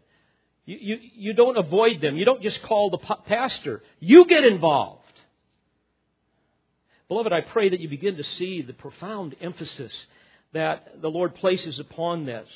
You, 0.66 0.76
you, 0.80 0.98
you 1.14 1.32
don't 1.32 1.56
avoid 1.56 2.00
them. 2.00 2.16
You 2.16 2.24
don't 2.24 2.42
just 2.42 2.60
call 2.62 2.90
the 2.90 2.98
pastor. 3.26 3.82
You 4.00 4.26
get 4.26 4.44
involved. 4.44 5.02
Beloved, 7.08 7.32
I 7.32 7.40
pray 7.40 7.68
that 7.68 7.78
you 7.78 7.88
begin 7.88 8.16
to 8.16 8.24
see 8.36 8.62
the 8.62 8.72
profound 8.72 9.36
emphasis 9.40 9.92
that 10.52 11.00
the 11.00 11.08
Lord 11.08 11.36
places 11.36 11.78
upon 11.78 12.26
this. 12.26 12.48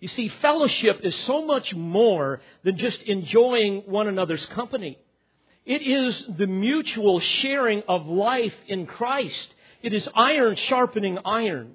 You 0.00 0.08
see, 0.08 0.28
fellowship 0.42 1.00
is 1.02 1.14
so 1.24 1.46
much 1.46 1.74
more 1.74 2.40
than 2.62 2.76
just 2.76 3.00
enjoying 3.02 3.82
one 3.86 4.08
another's 4.08 4.44
company. 4.46 4.98
It 5.64 5.80
is 5.80 6.24
the 6.36 6.46
mutual 6.46 7.20
sharing 7.20 7.82
of 7.88 8.06
life 8.06 8.54
in 8.68 8.84
Christ. 8.86 9.48
It 9.82 9.94
is 9.94 10.06
iron 10.14 10.56
sharpening 10.56 11.18
iron. 11.24 11.72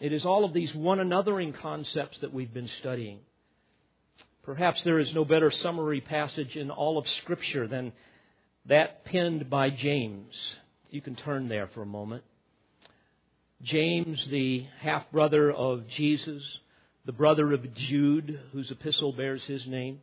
It 0.00 0.12
is 0.12 0.24
all 0.24 0.44
of 0.44 0.52
these 0.52 0.72
one 0.74 0.98
anothering 0.98 1.58
concepts 1.60 2.18
that 2.20 2.32
we've 2.32 2.52
been 2.52 2.70
studying. 2.78 3.18
Perhaps 4.46 4.82
there 4.84 5.00
is 5.00 5.12
no 5.12 5.24
better 5.24 5.50
summary 5.50 6.00
passage 6.00 6.54
in 6.54 6.70
all 6.70 6.98
of 6.98 7.04
Scripture 7.20 7.66
than 7.66 7.92
that 8.66 9.04
penned 9.04 9.50
by 9.50 9.70
James. 9.70 10.32
You 10.88 11.02
can 11.02 11.16
turn 11.16 11.48
there 11.48 11.68
for 11.74 11.82
a 11.82 11.86
moment. 11.86 12.22
James, 13.60 14.24
the 14.30 14.64
half 14.80 15.10
brother 15.10 15.50
of 15.50 15.88
Jesus, 15.88 16.40
the 17.06 17.12
brother 17.12 17.52
of 17.52 17.74
Jude, 17.74 18.38
whose 18.52 18.70
epistle 18.70 19.12
bears 19.12 19.42
his 19.48 19.66
name. 19.66 19.98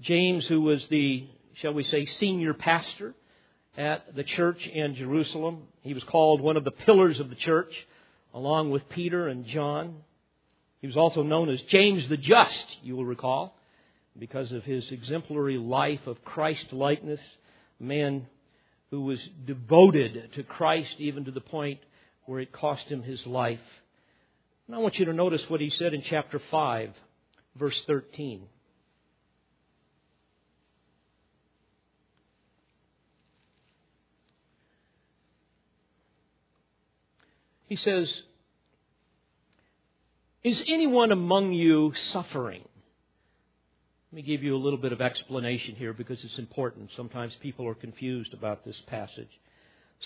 James, 0.00 0.46
who 0.46 0.60
was 0.60 0.86
the, 0.88 1.26
shall 1.60 1.74
we 1.74 1.82
say, 1.82 2.06
senior 2.20 2.54
pastor 2.54 3.12
at 3.76 4.14
the 4.14 4.22
church 4.22 4.64
in 4.72 4.94
Jerusalem. 4.94 5.64
He 5.82 5.94
was 5.94 6.04
called 6.04 6.40
one 6.40 6.56
of 6.56 6.62
the 6.62 6.70
pillars 6.70 7.18
of 7.18 7.28
the 7.28 7.34
church, 7.34 7.72
along 8.32 8.70
with 8.70 8.88
Peter 8.88 9.26
and 9.26 9.44
John. 9.46 9.96
He 10.80 10.86
was 10.86 10.96
also 10.96 11.22
known 11.22 11.48
as 11.48 11.60
James 11.62 12.08
the 12.08 12.16
Just, 12.16 12.66
you 12.82 12.96
will 12.96 13.04
recall, 13.04 13.56
because 14.18 14.52
of 14.52 14.64
his 14.64 14.90
exemplary 14.90 15.58
life 15.58 16.06
of 16.06 16.24
Christ 16.24 16.72
likeness. 16.72 17.20
A 17.80 17.84
man 17.84 18.26
who 18.90 19.02
was 19.02 19.20
devoted 19.44 20.32
to 20.34 20.42
Christ 20.42 20.94
even 20.98 21.24
to 21.24 21.30
the 21.30 21.40
point 21.40 21.80
where 22.26 22.40
it 22.40 22.52
cost 22.52 22.84
him 22.86 23.02
his 23.02 23.24
life. 23.26 23.58
And 24.66 24.76
I 24.76 24.78
want 24.78 24.98
you 24.98 25.06
to 25.06 25.12
notice 25.12 25.42
what 25.48 25.60
he 25.60 25.70
said 25.70 25.94
in 25.94 26.02
chapter 26.02 26.40
5, 26.50 26.90
verse 27.56 27.80
13. 27.86 28.42
He 37.66 37.76
says, 37.76 38.22
Is 40.44 40.62
anyone 40.68 41.10
among 41.10 41.52
you 41.52 41.92
suffering? 42.12 42.62
Let 44.12 44.16
me 44.16 44.22
give 44.22 44.42
you 44.42 44.56
a 44.56 44.62
little 44.62 44.78
bit 44.78 44.92
of 44.92 45.00
explanation 45.00 45.74
here 45.74 45.92
because 45.92 46.22
it's 46.22 46.38
important. 46.38 46.90
Sometimes 46.96 47.32
people 47.42 47.66
are 47.66 47.74
confused 47.74 48.32
about 48.32 48.64
this 48.64 48.80
passage. 48.86 49.28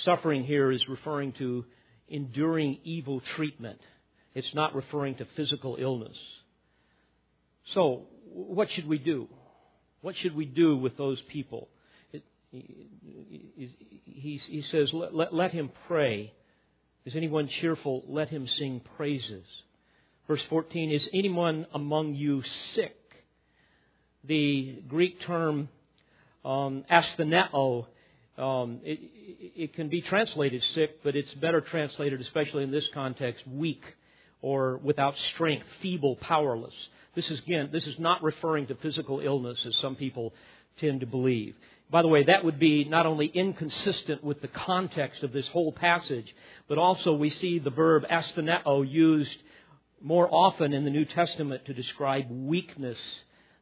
Suffering 0.05 0.45
here 0.45 0.73
is 0.73 0.89
referring 0.89 1.33
to 1.35 1.67
enduring 2.09 2.79
evil 2.83 3.21
treatment. 3.37 3.79
It's 4.35 4.55
not 4.55 4.75
referring 4.75 5.17
to 5.17 5.27
physical 5.37 5.77
illness. 5.79 6.17
So, 7.75 8.05
what 8.33 8.71
should 8.71 8.89
we 8.89 8.99
do? 8.99 9.29
What 10.01 10.17
should 10.17 10.35
we 10.35 10.47
do 10.47 10.79
with 10.79 10.97
those 10.97 11.21
people? 11.29 11.69
He, 12.51 14.41
says, 14.71 14.91
let 14.93 15.53
him 15.53 15.71
pray. 15.87 16.33
Is 17.05 17.15
anyone 17.15 17.49
cheerful? 17.61 18.03
Let 18.09 18.31
him 18.31 18.49
sing 18.49 18.81
praises. 18.97 19.45
Verse 20.29 20.43
14 20.49 20.91
Is 20.91 21.09
anyone 21.13 21.67
among 21.75 22.15
you 22.15 22.43
sick? 22.75 22.97
The 24.25 24.83
Greek 24.89 25.21
term 25.23 25.69
um, 26.45 26.85
um, 28.39 28.81
it, 28.85 28.99
it 29.57 29.75
can 29.75 29.89
be 29.89 30.01
translated 30.01 30.63
sick, 30.75 31.03
but 31.03 31.17
it's 31.17 31.33
better 31.35 31.61
translated, 31.61 32.21
especially 32.21 32.63
in 32.63 32.71
this 32.71 32.87
context, 32.95 33.47
weak 33.47 33.83
or 34.41 34.79
without 34.79 35.15
strength, 35.35 35.67
feeble, 35.81 36.17
powerless. 36.17 36.75
This 37.15 37.31
is 37.31 37.39
again, 37.41 37.69
this 37.73 37.87
is 37.87 37.99
not 37.99 38.23
referring 38.23 38.67
to 38.69 38.75
physical 38.77 39.21
illness 39.21 39.59
as 39.67 39.77
some 39.77 39.97
people 39.97 40.33
tend 40.81 41.01
to 41.01 41.07
believe. 41.07 41.55
By 41.91 42.01
the 42.01 42.09
way, 42.09 42.25
that 42.25 42.45
would 42.45 42.59
be 42.59 42.85
not 42.85 43.05
only 43.05 43.27
inconsistent 43.27 44.25
with 44.25 44.41
the 44.41 44.49
context 44.49 45.23
of 45.23 45.33
this 45.33 45.47
whole 45.49 45.73
passage, 45.73 46.35
but 46.67 46.79
also 46.79 47.13
we 47.13 47.29
see 47.29 47.59
the 47.59 47.71
verb 47.71 48.05
astheneo 48.11 48.91
used 48.91 49.37
more 50.03 50.29
often 50.33 50.73
in 50.73 50.85
the 50.85 50.91
New 50.91 51.05
Testament 51.05 51.65
to 51.67 51.75
describe 51.75 52.27
weakness 52.31 52.99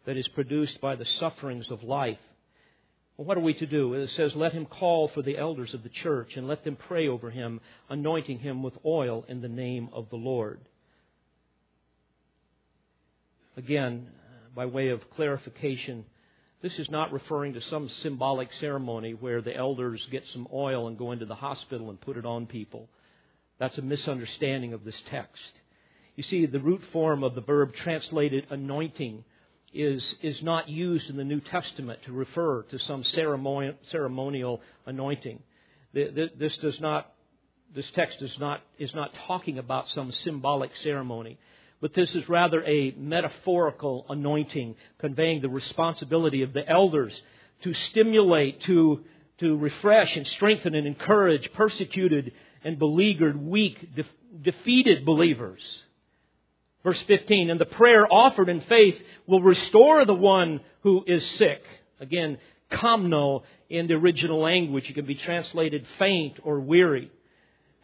that 0.06 0.16
is 0.16 0.26
produced 0.28 0.80
by 0.80 0.96
the 0.96 1.06
sufferings 1.18 1.70
of 1.70 1.82
life. 1.82 2.18
Well, 3.16 3.26
what 3.26 3.36
are 3.36 3.42
we 3.42 3.54
to 3.54 3.66
do? 3.66 3.94
It 3.94 4.10
says, 4.16 4.32
Let 4.34 4.52
him 4.52 4.64
call 4.64 5.10
for 5.12 5.22
the 5.22 5.36
elders 5.36 5.74
of 5.74 5.82
the 5.82 5.90
church 6.02 6.30
and 6.36 6.48
let 6.48 6.64
them 6.64 6.76
pray 6.88 7.08
over 7.08 7.30
him, 7.30 7.60
anointing 7.90 8.38
him 8.38 8.62
with 8.62 8.74
oil 8.84 9.24
in 9.28 9.42
the 9.42 9.48
name 9.48 9.90
of 9.92 10.08
the 10.10 10.16
Lord. 10.16 10.60
Again, 13.56 14.08
by 14.54 14.64
way 14.66 14.88
of 14.88 15.00
clarification, 15.16 16.06
this 16.62 16.78
is 16.78 16.88
not 16.88 17.12
referring 17.12 17.54
to 17.54 17.60
some 17.68 17.90
symbolic 18.02 18.48
ceremony 18.58 19.12
where 19.12 19.42
the 19.42 19.54
elders 19.54 20.00
get 20.10 20.24
some 20.32 20.46
oil 20.52 20.88
and 20.88 20.96
go 20.96 21.12
into 21.12 21.26
the 21.26 21.34
hospital 21.34 21.90
and 21.90 22.00
put 22.00 22.16
it 22.16 22.24
on 22.24 22.46
people. 22.46 22.88
That's 23.58 23.76
a 23.76 23.82
misunderstanding 23.82 24.72
of 24.72 24.84
this 24.84 24.94
text. 25.10 25.59
You 26.16 26.22
see, 26.24 26.46
the 26.46 26.60
root 26.60 26.82
form 26.92 27.22
of 27.22 27.34
the 27.34 27.40
verb 27.40 27.74
translated 27.74 28.46
anointing 28.50 29.24
is, 29.72 30.04
is 30.22 30.42
not 30.42 30.68
used 30.68 31.08
in 31.08 31.16
the 31.16 31.24
New 31.24 31.40
Testament 31.40 32.00
to 32.06 32.12
refer 32.12 32.62
to 32.64 32.78
some 32.80 33.04
ceremonial, 33.04 34.60
anointing. 34.86 35.40
This 35.92 36.56
does 36.60 36.78
not, 36.80 37.12
this 37.74 37.86
text 37.94 38.20
is 38.20 38.32
not, 38.38 38.60
is 38.78 38.94
not 38.94 39.10
talking 39.26 39.58
about 39.58 39.86
some 39.94 40.12
symbolic 40.24 40.70
ceremony 40.82 41.38
but 41.80 41.94
this 41.94 42.14
is 42.14 42.28
rather 42.28 42.62
a 42.64 42.92
metaphorical 42.96 44.04
anointing 44.08 44.76
conveying 44.98 45.40
the 45.40 45.48
responsibility 45.48 46.42
of 46.42 46.52
the 46.52 46.68
elders 46.68 47.12
to 47.62 47.72
stimulate, 47.90 48.62
to, 48.64 49.00
to 49.38 49.56
refresh 49.56 50.14
and 50.16 50.26
strengthen 50.26 50.74
and 50.74 50.86
encourage 50.86 51.50
persecuted 51.54 52.32
and 52.62 52.78
beleaguered, 52.78 53.40
weak, 53.40 53.94
de- 53.94 54.04
defeated 54.42 55.06
believers. 55.06 55.60
Verse 56.82 57.00
15, 57.02 57.50
and 57.50 57.60
the 57.60 57.66
prayer 57.66 58.06
offered 58.10 58.48
in 58.48 58.62
faith 58.62 58.96
will 59.26 59.42
restore 59.42 60.04
the 60.04 60.14
one 60.14 60.60
who 60.82 61.04
is 61.06 61.24
sick. 61.32 61.62
Again, 62.00 62.38
kamno 62.72 63.42
in 63.68 63.86
the 63.86 63.94
original 63.94 64.40
language. 64.40 64.88
It 64.88 64.94
can 64.94 65.04
be 65.04 65.14
translated 65.14 65.86
faint 65.98 66.38
or 66.42 66.60
weary. 66.60 67.10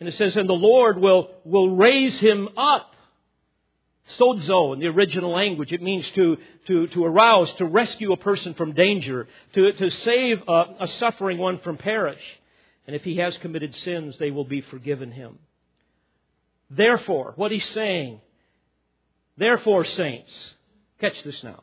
And 0.01 0.09
it 0.09 0.14
says, 0.16 0.36
and 0.36 0.49
the 0.49 0.55
Lord 0.55 0.99
will, 0.99 1.30
will 1.44 1.76
raise 1.76 2.18
him 2.20 2.49
up. 2.57 2.94
Sozo 4.18 4.72
in 4.72 4.78
the 4.78 4.86
original 4.86 5.32
language, 5.32 5.72
it 5.72 5.82
means 5.82 6.09
to, 6.12 6.36
to, 6.68 6.86
to 6.88 7.05
arouse, 7.05 7.53
to 7.55 7.64
rescue 7.64 8.12
a 8.12 8.16
person 8.16 8.55
from 8.55 8.72
danger, 8.72 9.26
to, 9.55 9.72
to 9.72 9.90
save 9.90 10.38
a, 10.47 10.64
a 10.80 10.88
suffering 11.01 11.38
one 11.38 11.59
from 11.59 11.76
perish. 11.76 12.22
And 12.86 12.94
if 12.94 13.03
he 13.03 13.16
has 13.16 13.36
committed 13.38 13.74
sins, 13.76 14.16
they 14.18 14.30
will 14.30 14.44
be 14.44 14.61
forgiven 14.61 15.11
him. 15.11 15.38
Therefore, 16.70 17.32
what 17.34 17.51
he's 17.51 17.68
saying, 17.70 18.20
therefore, 19.37 19.84
saints, 19.84 20.30
catch 21.01 21.22
this 21.24 21.43
now. 21.43 21.62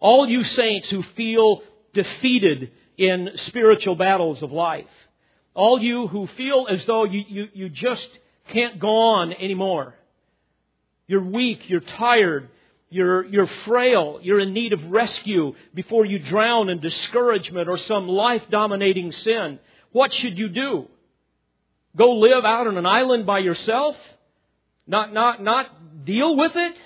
All 0.00 0.28
you 0.28 0.44
saints 0.44 0.88
who 0.90 1.02
feel 1.16 1.62
defeated 1.94 2.72
in 2.96 3.30
spiritual 3.36 3.94
battles 3.94 4.42
of 4.42 4.52
life, 4.52 4.86
all 5.54 5.80
you 5.80 6.08
who 6.08 6.26
feel 6.28 6.66
as 6.68 6.84
though 6.86 7.04
you, 7.04 7.22
you, 7.28 7.48
you 7.52 7.68
just 7.68 8.08
can't 8.48 8.78
go 8.80 8.96
on 8.96 9.32
anymore, 9.32 9.94
you're 11.06 11.24
weak, 11.24 11.68
you're 11.68 11.80
tired, 11.80 12.48
you're, 12.90 13.24
you're 13.24 13.48
frail, 13.64 14.18
you're 14.22 14.40
in 14.40 14.52
need 14.52 14.72
of 14.72 14.84
rescue 14.90 15.54
before 15.74 16.04
you 16.04 16.18
drown 16.18 16.68
in 16.68 16.80
discouragement 16.80 17.68
or 17.68 17.78
some 17.78 18.06
life 18.08 18.42
dominating 18.50 19.12
sin. 19.12 19.58
What 19.92 20.12
should 20.12 20.38
you 20.38 20.48
do? 20.48 20.88
Go 21.96 22.12
live 22.12 22.44
out 22.44 22.66
on 22.66 22.78
an 22.78 22.86
island 22.86 23.26
by 23.26 23.40
yourself? 23.40 23.96
Not, 24.86 25.12
not, 25.12 25.42
not 25.42 26.04
deal 26.04 26.36
with 26.36 26.52
it? 26.54 26.76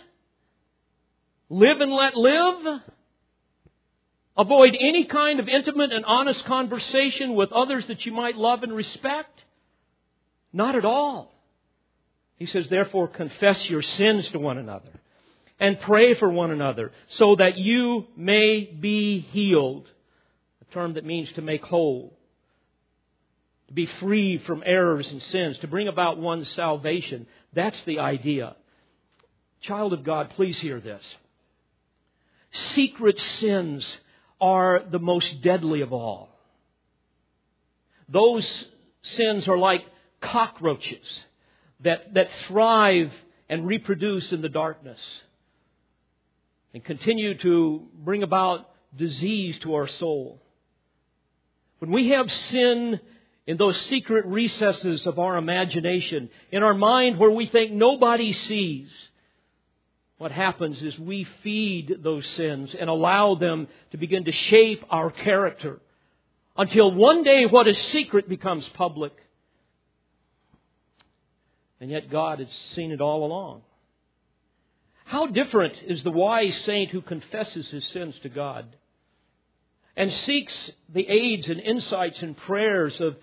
Live 1.48 1.80
and 1.80 1.92
let 1.92 2.16
live? 2.16 2.80
Avoid 4.36 4.76
any 4.78 5.04
kind 5.04 5.40
of 5.40 5.48
intimate 5.48 5.92
and 5.92 6.04
honest 6.04 6.44
conversation 6.44 7.34
with 7.34 7.52
others 7.52 7.86
that 7.86 8.04
you 8.04 8.12
might 8.12 8.36
love 8.36 8.62
and 8.62 8.72
respect? 8.72 9.44
Not 10.52 10.74
at 10.74 10.84
all. 10.84 11.32
He 12.36 12.46
says, 12.46 12.68
therefore, 12.68 13.08
confess 13.08 13.68
your 13.70 13.82
sins 13.82 14.28
to 14.28 14.38
one 14.38 14.58
another 14.58 14.90
and 15.58 15.80
pray 15.80 16.14
for 16.14 16.28
one 16.28 16.50
another 16.50 16.92
so 17.10 17.36
that 17.36 17.56
you 17.56 18.06
may 18.16 18.64
be 18.64 19.20
healed. 19.20 19.88
A 20.60 20.74
term 20.74 20.94
that 20.94 21.04
means 21.04 21.32
to 21.32 21.42
make 21.42 21.64
whole, 21.64 22.18
to 23.68 23.72
be 23.72 23.86
free 24.00 24.36
from 24.38 24.62
errors 24.66 25.10
and 25.10 25.22
sins, 25.22 25.56
to 25.58 25.68
bring 25.68 25.88
about 25.88 26.18
one's 26.18 26.50
salvation. 26.50 27.26
That's 27.54 27.80
the 27.86 28.00
idea. 28.00 28.56
Child 29.62 29.94
of 29.94 30.04
God, 30.04 30.30
please 30.36 30.58
hear 30.58 30.78
this. 30.80 31.02
Secret 32.52 33.18
sins 33.40 33.86
are 34.40 34.82
the 34.90 34.98
most 34.98 35.42
deadly 35.42 35.80
of 35.80 35.92
all. 35.92 36.28
Those 38.08 38.46
sins 39.02 39.48
are 39.48 39.58
like 39.58 39.82
cockroaches 40.20 41.06
that, 41.80 42.14
that 42.14 42.28
thrive 42.46 43.12
and 43.48 43.66
reproduce 43.66 44.32
in 44.32 44.42
the 44.42 44.48
darkness 44.48 44.98
and 46.74 46.84
continue 46.84 47.36
to 47.38 47.82
bring 47.94 48.22
about 48.22 48.68
disease 48.96 49.58
to 49.60 49.74
our 49.74 49.88
soul. 49.88 50.42
When 51.78 51.90
we 51.90 52.10
have 52.10 52.30
sin 52.50 53.00
in 53.46 53.56
those 53.56 53.80
secret 53.82 54.26
recesses 54.26 55.06
of 55.06 55.18
our 55.18 55.36
imagination, 55.36 56.30
in 56.50 56.62
our 56.62 56.74
mind 56.74 57.18
where 57.18 57.30
we 57.30 57.46
think 57.46 57.72
nobody 57.72 58.32
sees, 58.32 58.88
what 60.18 60.32
happens 60.32 60.80
is 60.82 60.98
we 60.98 61.26
feed 61.42 61.98
those 62.02 62.26
sins 62.36 62.74
and 62.78 62.88
allow 62.88 63.34
them 63.34 63.68
to 63.90 63.98
begin 63.98 64.24
to 64.24 64.32
shape 64.32 64.82
our 64.90 65.10
character 65.10 65.78
until 66.56 66.90
one 66.90 67.22
day 67.22 67.44
what 67.44 67.68
is 67.68 67.76
secret 67.92 68.28
becomes 68.28 68.66
public. 68.70 69.12
And 71.80 71.90
yet 71.90 72.10
God 72.10 72.38
has 72.38 72.48
seen 72.74 72.92
it 72.92 73.02
all 73.02 73.26
along. 73.26 73.60
How 75.04 75.26
different 75.26 75.74
is 75.86 76.02
the 76.02 76.10
wise 76.10 76.56
saint 76.64 76.90
who 76.90 77.02
confesses 77.02 77.68
his 77.68 77.86
sins 77.92 78.18
to 78.22 78.30
God 78.30 78.74
and 79.96 80.10
seeks 80.12 80.70
the 80.92 81.06
aids 81.06 81.46
and 81.46 81.60
insights 81.60 82.22
and 82.22 82.36
prayers 82.36 82.98
of, 83.00 83.16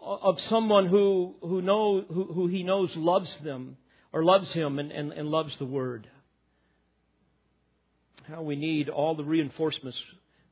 of 0.00 0.40
someone 0.42 0.86
who, 0.86 1.34
who, 1.40 1.60
know, 1.60 2.04
who, 2.08 2.24
who 2.32 2.46
he 2.46 2.62
knows 2.62 2.94
loves 2.94 3.36
them 3.38 3.76
or 4.12 4.24
loves 4.24 4.50
him 4.52 4.78
and, 4.78 4.92
and, 4.92 5.12
and 5.12 5.28
loves 5.28 5.56
the 5.58 5.66
Word. 5.66 6.06
How 8.28 8.42
we 8.42 8.56
need 8.56 8.88
all 8.88 9.14
the 9.14 9.22
reinforcements 9.22 9.96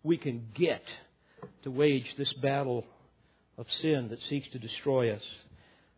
we 0.04 0.16
can 0.16 0.46
get 0.54 0.82
to 1.64 1.72
wage 1.72 2.06
this 2.16 2.32
battle 2.34 2.84
of 3.58 3.66
sin 3.82 4.10
that 4.10 4.22
seeks 4.28 4.48
to 4.52 4.60
destroy 4.60 5.12
us. 5.12 5.22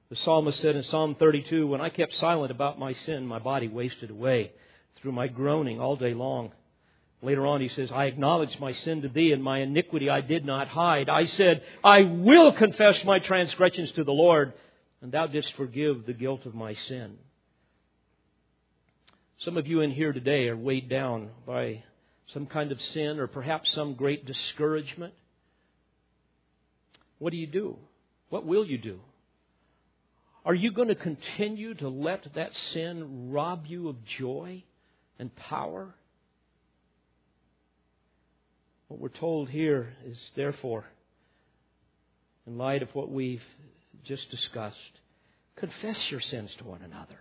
The 0.08 0.16
psalmist 0.16 0.58
said 0.60 0.74
in 0.74 0.84
Psalm 0.84 1.16
32, 1.18 1.66
When 1.66 1.82
I 1.82 1.90
kept 1.90 2.14
silent 2.14 2.50
about 2.50 2.78
my 2.78 2.94
sin, 2.94 3.26
my 3.26 3.40
body 3.40 3.68
wasted 3.68 4.10
away 4.10 4.52
through 5.02 5.12
my 5.12 5.26
groaning 5.26 5.78
all 5.78 5.96
day 5.96 6.14
long. 6.14 6.52
Later 7.20 7.46
on, 7.46 7.60
he 7.60 7.68
says, 7.68 7.90
I 7.92 8.06
acknowledged 8.06 8.58
my 8.58 8.72
sin 8.72 9.02
to 9.02 9.08
thee, 9.08 9.32
and 9.32 9.44
my 9.44 9.58
iniquity 9.58 10.08
I 10.08 10.22
did 10.22 10.46
not 10.46 10.68
hide. 10.68 11.10
I 11.10 11.26
said, 11.26 11.62
I 11.84 12.02
will 12.02 12.52
confess 12.52 13.04
my 13.04 13.18
transgressions 13.18 13.92
to 13.92 14.04
the 14.04 14.12
Lord, 14.12 14.54
and 15.02 15.12
thou 15.12 15.26
didst 15.26 15.52
forgive 15.56 16.06
the 16.06 16.14
guilt 16.14 16.46
of 16.46 16.54
my 16.54 16.74
sin. 16.88 17.18
Some 19.44 19.58
of 19.58 19.66
you 19.66 19.82
in 19.82 19.90
here 19.90 20.12
today 20.12 20.48
are 20.48 20.56
weighed 20.56 20.88
down 20.88 21.30
by 21.46 21.84
some 22.32 22.46
kind 22.46 22.72
of 22.72 22.80
sin 22.94 23.18
or 23.18 23.26
perhaps 23.26 23.70
some 23.74 23.94
great 23.94 24.24
discouragement. 24.24 25.12
What 27.18 27.30
do 27.30 27.36
you 27.36 27.46
do? 27.46 27.76
What 28.30 28.46
will 28.46 28.64
you 28.64 28.78
do? 28.78 29.00
Are 30.44 30.54
you 30.54 30.72
going 30.72 30.88
to 30.88 30.94
continue 30.94 31.74
to 31.74 31.88
let 31.88 32.34
that 32.34 32.50
sin 32.72 33.30
rob 33.30 33.66
you 33.66 33.88
of 33.88 33.96
joy 34.18 34.64
and 35.18 35.34
power? 35.36 35.94
What 38.88 39.00
we're 39.00 39.08
told 39.08 39.50
here 39.50 39.94
is 40.06 40.16
therefore, 40.34 40.84
in 42.46 42.56
light 42.56 42.82
of 42.82 42.94
what 42.94 43.10
we've 43.10 43.42
just 44.04 44.30
discussed, 44.30 44.76
confess 45.56 46.10
your 46.10 46.20
sins 46.20 46.50
to 46.58 46.64
one 46.64 46.82
another. 46.82 47.18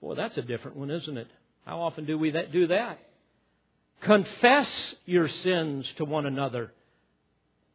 Boy, 0.00 0.14
that's 0.14 0.36
a 0.36 0.42
different 0.42 0.76
one, 0.76 0.90
isn't 0.90 1.16
it? 1.18 1.28
How 1.64 1.80
often 1.80 2.06
do 2.06 2.18
we 2.18 2.30
that, 2.30 2.52
do 2.52 2.68
that? 2.68 2.98
Confess 4.00 4.68
your 5.06 5.28
sins 5.28 5.86
to 5.96 6.04
one 6.04 6.26
another. 6.26 6.72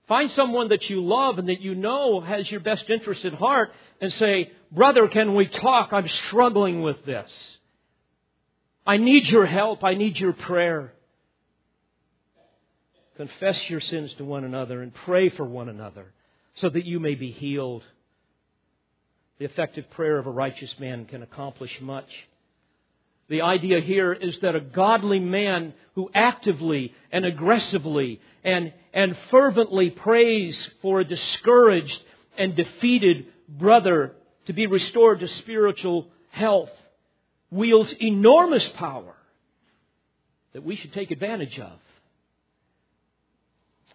Find 0.08 0.32
someone 0.32 0.70
that 0.70 0.90
you 0.90 1.04
love 1.04 1.38
and 1.38 1.48
that 1.50 1.62
you 1.62 1.76
know 1.76 2.20
has 2.22 2.50
your 2.50 2.60
best 2.60 2.90
interest 2.90 3.24
at 3.26 3.34
heart 3.34 3.72
and 4.02 4.12
say, 4.14 4.52
Brother, 4.72 5.08
can 5.08 5.36
we 5.36 5.48
talk? 5.48 5.90
I'm 5.92 6.08
struggling 6.28 6.82
with 6.82 7.06
this. 7.06 7.30
I 8.86 8.98
need 8.98 9.28
your 9.28 9.46
help. 9.46 9.84
I 9.84 9.94
need 9.94 10.18
your 10.20 10.34
prayer. 10.34 10.94
Confess 13.16 13.70
your 13.70 13.80
sins 13.80 14.14
to 14.18 14.26
one 14.26 14.44
another 14.44 14.82
and 14.82 14.94
pray 14.94 15.30
for 15.30 15.46
one 15.46 15.70
another 15.70 16.12
so 16.56 16.70
that 16.70 16.86
you 16.86 17.00
may 17.00 17.16
be 17.16 17.32
healed. 17.32 17.84
The 19.40 19.46
effective 19.46 19.90
prayer 19.92 20.18
of 20.18 20.28
a 20.28 20.32
righteous 20.32 20.74
man 20.80 21.06
can 21.06 21.24
accomplish 21.24 21.82
much. 21.82 22.10
The 23.30 23.42
idea 23.42 23.80
here 23.80 24.14
is 24.14 24.38
that 24.42 24.56
a 24.56 24.60
godly 24.60 25.20
man 25.20 25.74
who 25.96 26.10
actively 26.14 26.94
and 27.12 27.26
aggressively 27.26 28.20
and, 28.44 28.74
and 28.94 29.18
fervently 29.32 29.90
prays 29.90 30.70
for 30.82 31.00
a 31.00 31.06
discouraged 31.06 32.00
and 32.38 32.56
defeated 32.56 33.26
brother 33.48 34.14
to 34.46 34.54
be 34.54 34.68
restored 34.68 35.20
to 35.22 35.28
spiritual 35.28 36.08
health 36.30 36.72
wields 37.50 37.94
enormous 38.02 38.68
power 38.70 39.16
that 40.54 40.64
we 40.64 40.76
should 40.76 40.94
take 40.94 41.12
advantage 41.12 41.58
of. 41.60 41.80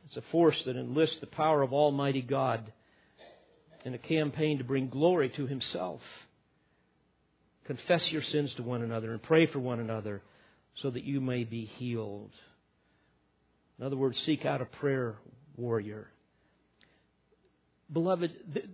It's 0.07 0.16
a 0.16 0.22
force 0.32 0.57
that 0.64 0.76
enlists 0.76 1.20
the 1.20 1.26
power 1.26 1.62
of 1.62 1.72
Almighty 1.72 2.22
God 2.22 2.72
in 3.89 3.95
a 3.95 3.99
campaign 3.99 4.59
to 4.59 4.64
bring 4.64 4.89
glory 4.89 5.30
to 5.30 5.47
Himself. 5.47 6.01
Confess 7.64 8.05
your 8.12 8.22
sins 8.22 8.53
to 8.55 8.62
one 8.62 8.82
another 8.82 9.12
and 9.12 9.22
pray 9.22 9.47
for 9.47 9.59
one 9.59 9.80
another 9.80 10.22
so 10.76 10.91
that 10.91 11.05
you 11.05 11.20
may 11.20 11.45
be 11.45 11.64
healed. 11.64 12.30
In 13.78 13.86
other 13.86 13.97
words, 13.97 14.18
seek 14.26 14.45
out 14.45 14.61
a 14.61 14.66
prayer 14.66 15.16
warrior. 15.57 16.09
Beloved, 17.91 18.30
th- 18.53 18.68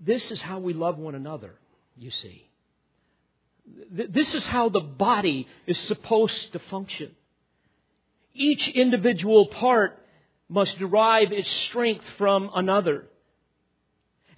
this 0.00 0.30
is 0.30 0.40
how 0.40 0.60
we 0.60 0.74
love 0.74 0.96
one 0.96 1.16
another, 1.16 1.54
you 1.98 2.10
see. 2.10 2.48
Th- 3.96 4.10
this 4.10 4.32
is 4.32 4.44
how 4.44 4.68
the 4.68 4.80
body 4.80 5.48
is 5.66 5.78
supposed 5.80 6.52
to 6.52 6.60
function. 6.70 7.10
Each 8.32 8.68
individual 8.68 9.46
part 9.46 9.98
must 10.48 10.78
derive 10.78 11.32
its 11.32 11.50
strength 11.64 12.04
from 12.16 12.50
another. 12.54 13.06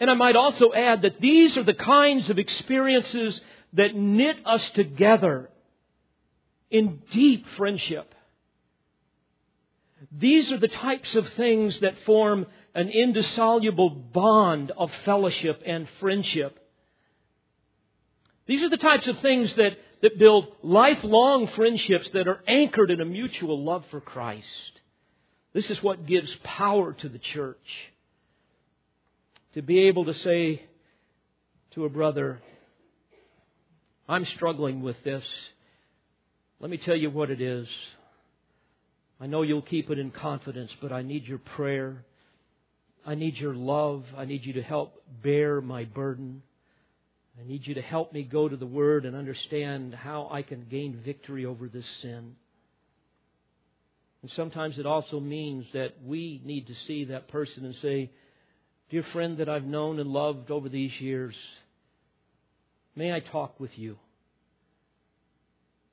And 0.01 0.11
I 0.11 0.15
might 0.15 0.37
also 0.37 0.73
add 0.73 1.03
that 1.03 1.21
these 1.21 1.57
are 1.57 1.65
the 1.65 1.75
kinds 1.75 2.31
of 2.31 2.39
experiences 2.39 3.41
that 3.73 3.95
knit 3.95 4.39
us 4.45 4.69
together 4.71 5.51
in 6.71 7.03
deep 7.13 7.47
friendship. 7.57 8.15
These 10.13 10.53
are 10.53 10.59
the 10.59 10.69
types 10.69 11.15
of 11.17 11.29
things 11.31 11.81
that 11.81 11.99
form 12.07 12.47
an 12.75 12.89
indissoluble 12.89 13.91
bond 13.91 14.71
of 14.77 14.93
fellowship 15.05 15.61
and 15.67 15.89
friendship. 15.99 16.59
These 18.47 18.63
are 18.63 18.71
the 18.71 18.77
types 18.77 19.09
of 19.09 19.19
things 19.19 19.53
that, 19.57 19.73
that 20.03 20.19
build 20.19 20.49
lifelong 20.63 21.49
friendships 21.49 22.09
that 22.11 22.29
are 22.29 22.43
anchored 22.47 22.91
in 22.91 23.01
a 23.01 23.05
mutual 23.05 23.63
love 23.65 23.85
for 23.91 24.01
Christ. 24.01 24.81
This 25.53 25.71
is 25.71 25.83
what 25.83 26.07
gives 26.07 26.33
power 26.45 26.93
to 26.93 27.09
the 27.09 27.19
church. 27.19 27.57
To 29.55 29.63
be 29.63 29.89
able 29.89 30.05
to 30.05 30.15
say 30.15 30.63
to 31.75 31.87
a 31.87 31.89
brother, 31.89 32.41
I'm 34.07 34.27
struggling 34.37 34.83
with 34.83 34.97
this. 35.05 35.25
Let 36.61 36.71
me 36.71 36.77
tell 36.77 36.95
you 36.95 37.11
what 37.11 37.31
it 37.31 37.41
is. 37.41 37.67
I 39.19 39.27
know 39.27 39.43
you'll 39.43 39.63
keep 39.63 39.91
it 39.91 39.99
in 39.99 40.11
confidence, 40.11 40.71
but 40.83 40.93
I 40.93 41.01
need 41.01 41.25
your 41.25 41.39
prayer. 41.39 42.05
I 43.07 43.15
need 43.15 43.37
your 43.37 43.55
love. 43.55 44.05
I 44.17 44.27
need 44.27 44.45
you 44.45 44.53
to 44.55 44.63
help 44.63 45.03
bear 45.23 45.63
my 45.63 45.85
burden. 45.85 46.43
I 47.41 47.49
need 47.49 47.67
you 47.67 47.75
to 47.75 47.83
help 47.83 48.13
me 48.13 48.25
go 48.25 48.51
to 48.51 48.57
the 48.57 48.67
Word 48.67 49.07
and 49.07 49.17
understand 49.17 49.95
how 49.95 50.29
I 50.31 50.43
can 50.43 50.67
gain 50.71 51.01
victory 51.05 51.47
over 51.47 51.69
this 51.69 51.87
sin. 52.03 52.37
And 54.21 54.31
sometimes 54.37 54.79
it 54.79 54.87
also 54.87 55.21
means 55.21 55.65
that 55.73 55.95
we 56.05 56.43
need 56.45 56.67
to 56.67 56.75
see 56.87 57.07
that 57.07 57.29
person 57.29 57.65
and 57.65 57.75
say, 57.81 58.11
Dear 58.91 59.05
friend 59.13 59.39
that 59.39 59.49
I've 59.49 59.65
known 59.65 59.99
and 59.99 60.11
loved 60.11 60.51
over 60.51 60.69
these 60.69 60.99
years, 60.99 61.35
may 62.97 63.13
I 63.13 63.21
talk 63.21 63.61
with 63.61 63.79
you? 63.79 63.99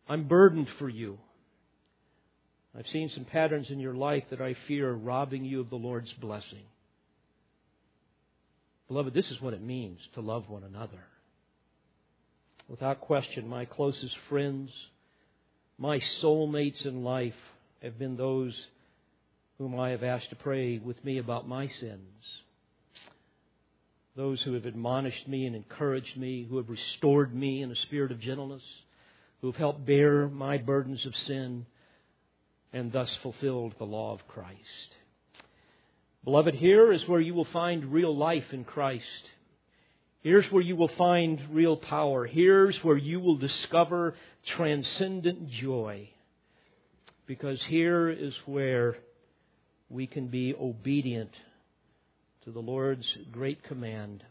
I'm 0.08 0.28
burdened 0.28 0.70
for 0.80 0.88
you. 0.88 1.18
I've 2.78 2.88
seen 2.88 3.10
some 3.10 3.26
patterns 3.26 3.70
in 3.70 3.80
your 3.80 3.96
life 3.96 4.24
that 4.30 4.42
I 4.42 4.56
fear 4.68 4.90
are 4.90 4.98
robbing 4.98 5.44
you 5.44 5.62
of 5.62 5.70
the 5.70 5.76
Lord's 5.76 6.12
blessing. 6.14 6.64
Beloved, 8.88 9.14
this 9.14 9.30
is 9.30 9.42
what 9.42 9.54
it 9.54 9.62
means 9.62 10.00
to 10.14 10.22
love 10.22 10.50
one 10.50 10.64
another. 10.64 11.04
Without 12.70 13.02
question, 13.02 13.48
my 13.48 13.66
closest 13.66 14.16
friends, 14.30 14.72
my 15.78 16.00
soulmates 16.22 16.86
in 16.86 17.04
life, 17.04 17.34
have 17.82 18.00
been 18.00 18.16
those 18.16 18.56
whom 19.58 19.80
I 19.80 19.90
have 19.92 20.04
asked 20.04 20.30
to 20.30 20.36
pray 20.36 20.78
with 20.78 21.04
me 21.04 21.18
about 21.18 21.48
my 21.48 21.68
sins. 21.68 22.02
Those 24.16 24.42
who 24.44 24.54
have 24.54 24.66
admonished 24.66 25.28
me 25.28 25.46
and 25.46 25.56
encouraged 25.56 26.16
me, 26.16 26.46
who 26.50 26.58
have 26.58 26.70
restored 26.70 27.36
me 27.36 27.62
in 27.62 27.72
a 27.72 27.76
spirit 27.88 28.12
of 28.12 28.22
gentleness, 28.22 28.64
who 29.42 29.48
have 29.48 29.58
helped 29.58 29.86
bear 29.86 30.30
my 30.30 30.58
burdens 30.58 31.06
of 31.06 31.14
sin 31.28 31.66
and 32.72 32.92
thus 32.92 33.10
fulfilled 33.22 33.74
the 33.78 33.86
law 33.86 34.14
of 34.14 34.28
Christ. 34.28 34.96
Beloved, 36.24 36.56
here 36.56 36.92
is 36.92 37.08
where 37.08 37.20
you 37.20 37.34
will 37.34 37.48
find 37.54 37.92
real 37.92 38.16
life 38.16 38.46
in 38.52 38.64
Christ. 38.64 39.04
Here's 40.22 40.46
where 40.52 40.64
you 40.64 40.76
will 40.76 40.92
find 40.98 41.40
real 41.52 41.78
power. 41.78 42.26
Here's 42.26 42.78
where 42.84 42.98
you 42.98 43.20
will 43.20 43.38
discover 43.38 44.16
transcendent 44.58 45.50
joy 45.52 46.10
because 47.28 47.62
here 47.68 48.10
is 48.10 48.34
where 48.46 48.96
we 49.90 50.08
can 50.08 50.28
be 50.28 50.56
obedient 50.60 51.32
to 52.46 52.52
the 52.52 52.60
Lord's 52.60 53.08
great 53.32 53.64
command 53.64 54.24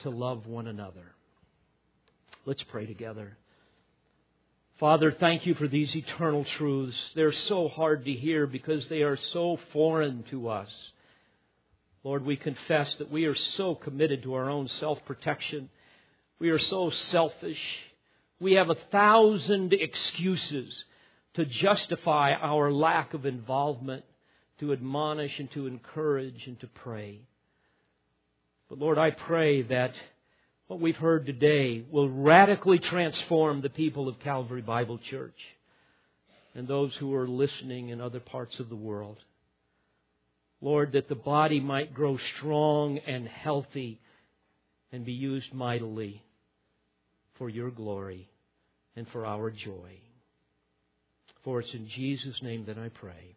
to 0.00 0.10
love 0.10 0.46
one 0.46 0.68
another. 0.68 1.14
Let's 2.46 2.62
pray 2.62 2.86
together. 2.86 3.36
Father, 4.78 5.12
thank 5.18 5.46
you 5.46 5.54
for 5.54 5.66
these 5.66 5.94
eternal 5.96 6.46
truths. 6.56 6.96
They're 7.16 7.32
so 7.32 7.68
hard 7.68 8.04
to 8.04 8.12
hear 8.12 8.46
because 8.46 8.86
they 8.88 9.02
are 9.02 9.18
so 9.32 9.58
foreign 9.72 10.22
to 10.30 10.48
us. 10.48 10.68
Lord, 12.04 12.24
we 12.24 12.36
confess 12.36 12.88
that 12.98 13.10
we 13.10 13.24
are 13.26 13.36
so 13.56 13.74
committed 13.74 14.22
to 14.22 14.34
our 14.34 14.48
own 14.48 14.68
self 14.78 15.04
protection. 15.04 15.68
We 16.38 16.50
are 16.50 16.58
so 16.60 16.90
selfish. 17.10 17.60
We 18.38 18.54
have 18.54 18.70
a 18.70 18.76
thousand 18.92 19.72
excuses 19.72 20.84
to 21.34 21.44
justify 21.44 22.32
our 22.32 22.72
lack 22.72 23.12
of 23.12 23.26
involvement, 23.26 24.04
to 24.60 24.72
admonish 24.72 25.32
and 25.38 25.50
to 25.52 25.66
encourage 25.66 26.46
and 26.46 26.60
to 26.60 26.66
pray. 26.66 27.20
But 28.68 28.78
Lord, 28.78 28.98
I 28.98 29.10
pray 29.10 29.62
that 29.62 29.92
what 30.68 30.80
we've 30.80 30.96
heard 30.96 31.26
today 31.26 31.84
will 31.90 32.08
radically 32.08 32.78
transform 32.78 33.60
the 33.60 33.70
people 33.70 34.08
of 34.08 34.20
Calvary 34.20 34.62
Bible 34.62 35.00
Church 35.10 35.34
and 36.54 36.68
those 36.68 36.92
who 37.00 37.14
are 37.14 37.26
listening 37.26 37.88
in 37.88 38.00
other 38.00 38.20
parts 38.20 38.58
of 38.60 38.68
the 38.68 38.76
world. 38.76 39.16
Lord, 40.60 40.92
that 40.92 41.08
the 41.08 41.14
body 41.14 41.58
might 41.58 41.94
grow 41.94 42.18
strong 42.36 42.98
and 42.98 43.26
healthy 43.26 43.98
and 44.92 45.04
be 45.04 45.12
used 45.12 45.52
mightily 45.52 46.22
for 47.38 47.48
your 47.48 47.70
glory 47.70 48.28
and 48.94 49.06
for 49.08 49.24
our 49.24 49.50
joy. 49.50 49.98
For 51.44 51.60
it's 51.60 51.72
in 51.72 51.88
Jesus' 51.88 52.42
name 52.42 52.66
that 52.66 52.78
I 52.78 52.90
pray. 52.90 53.36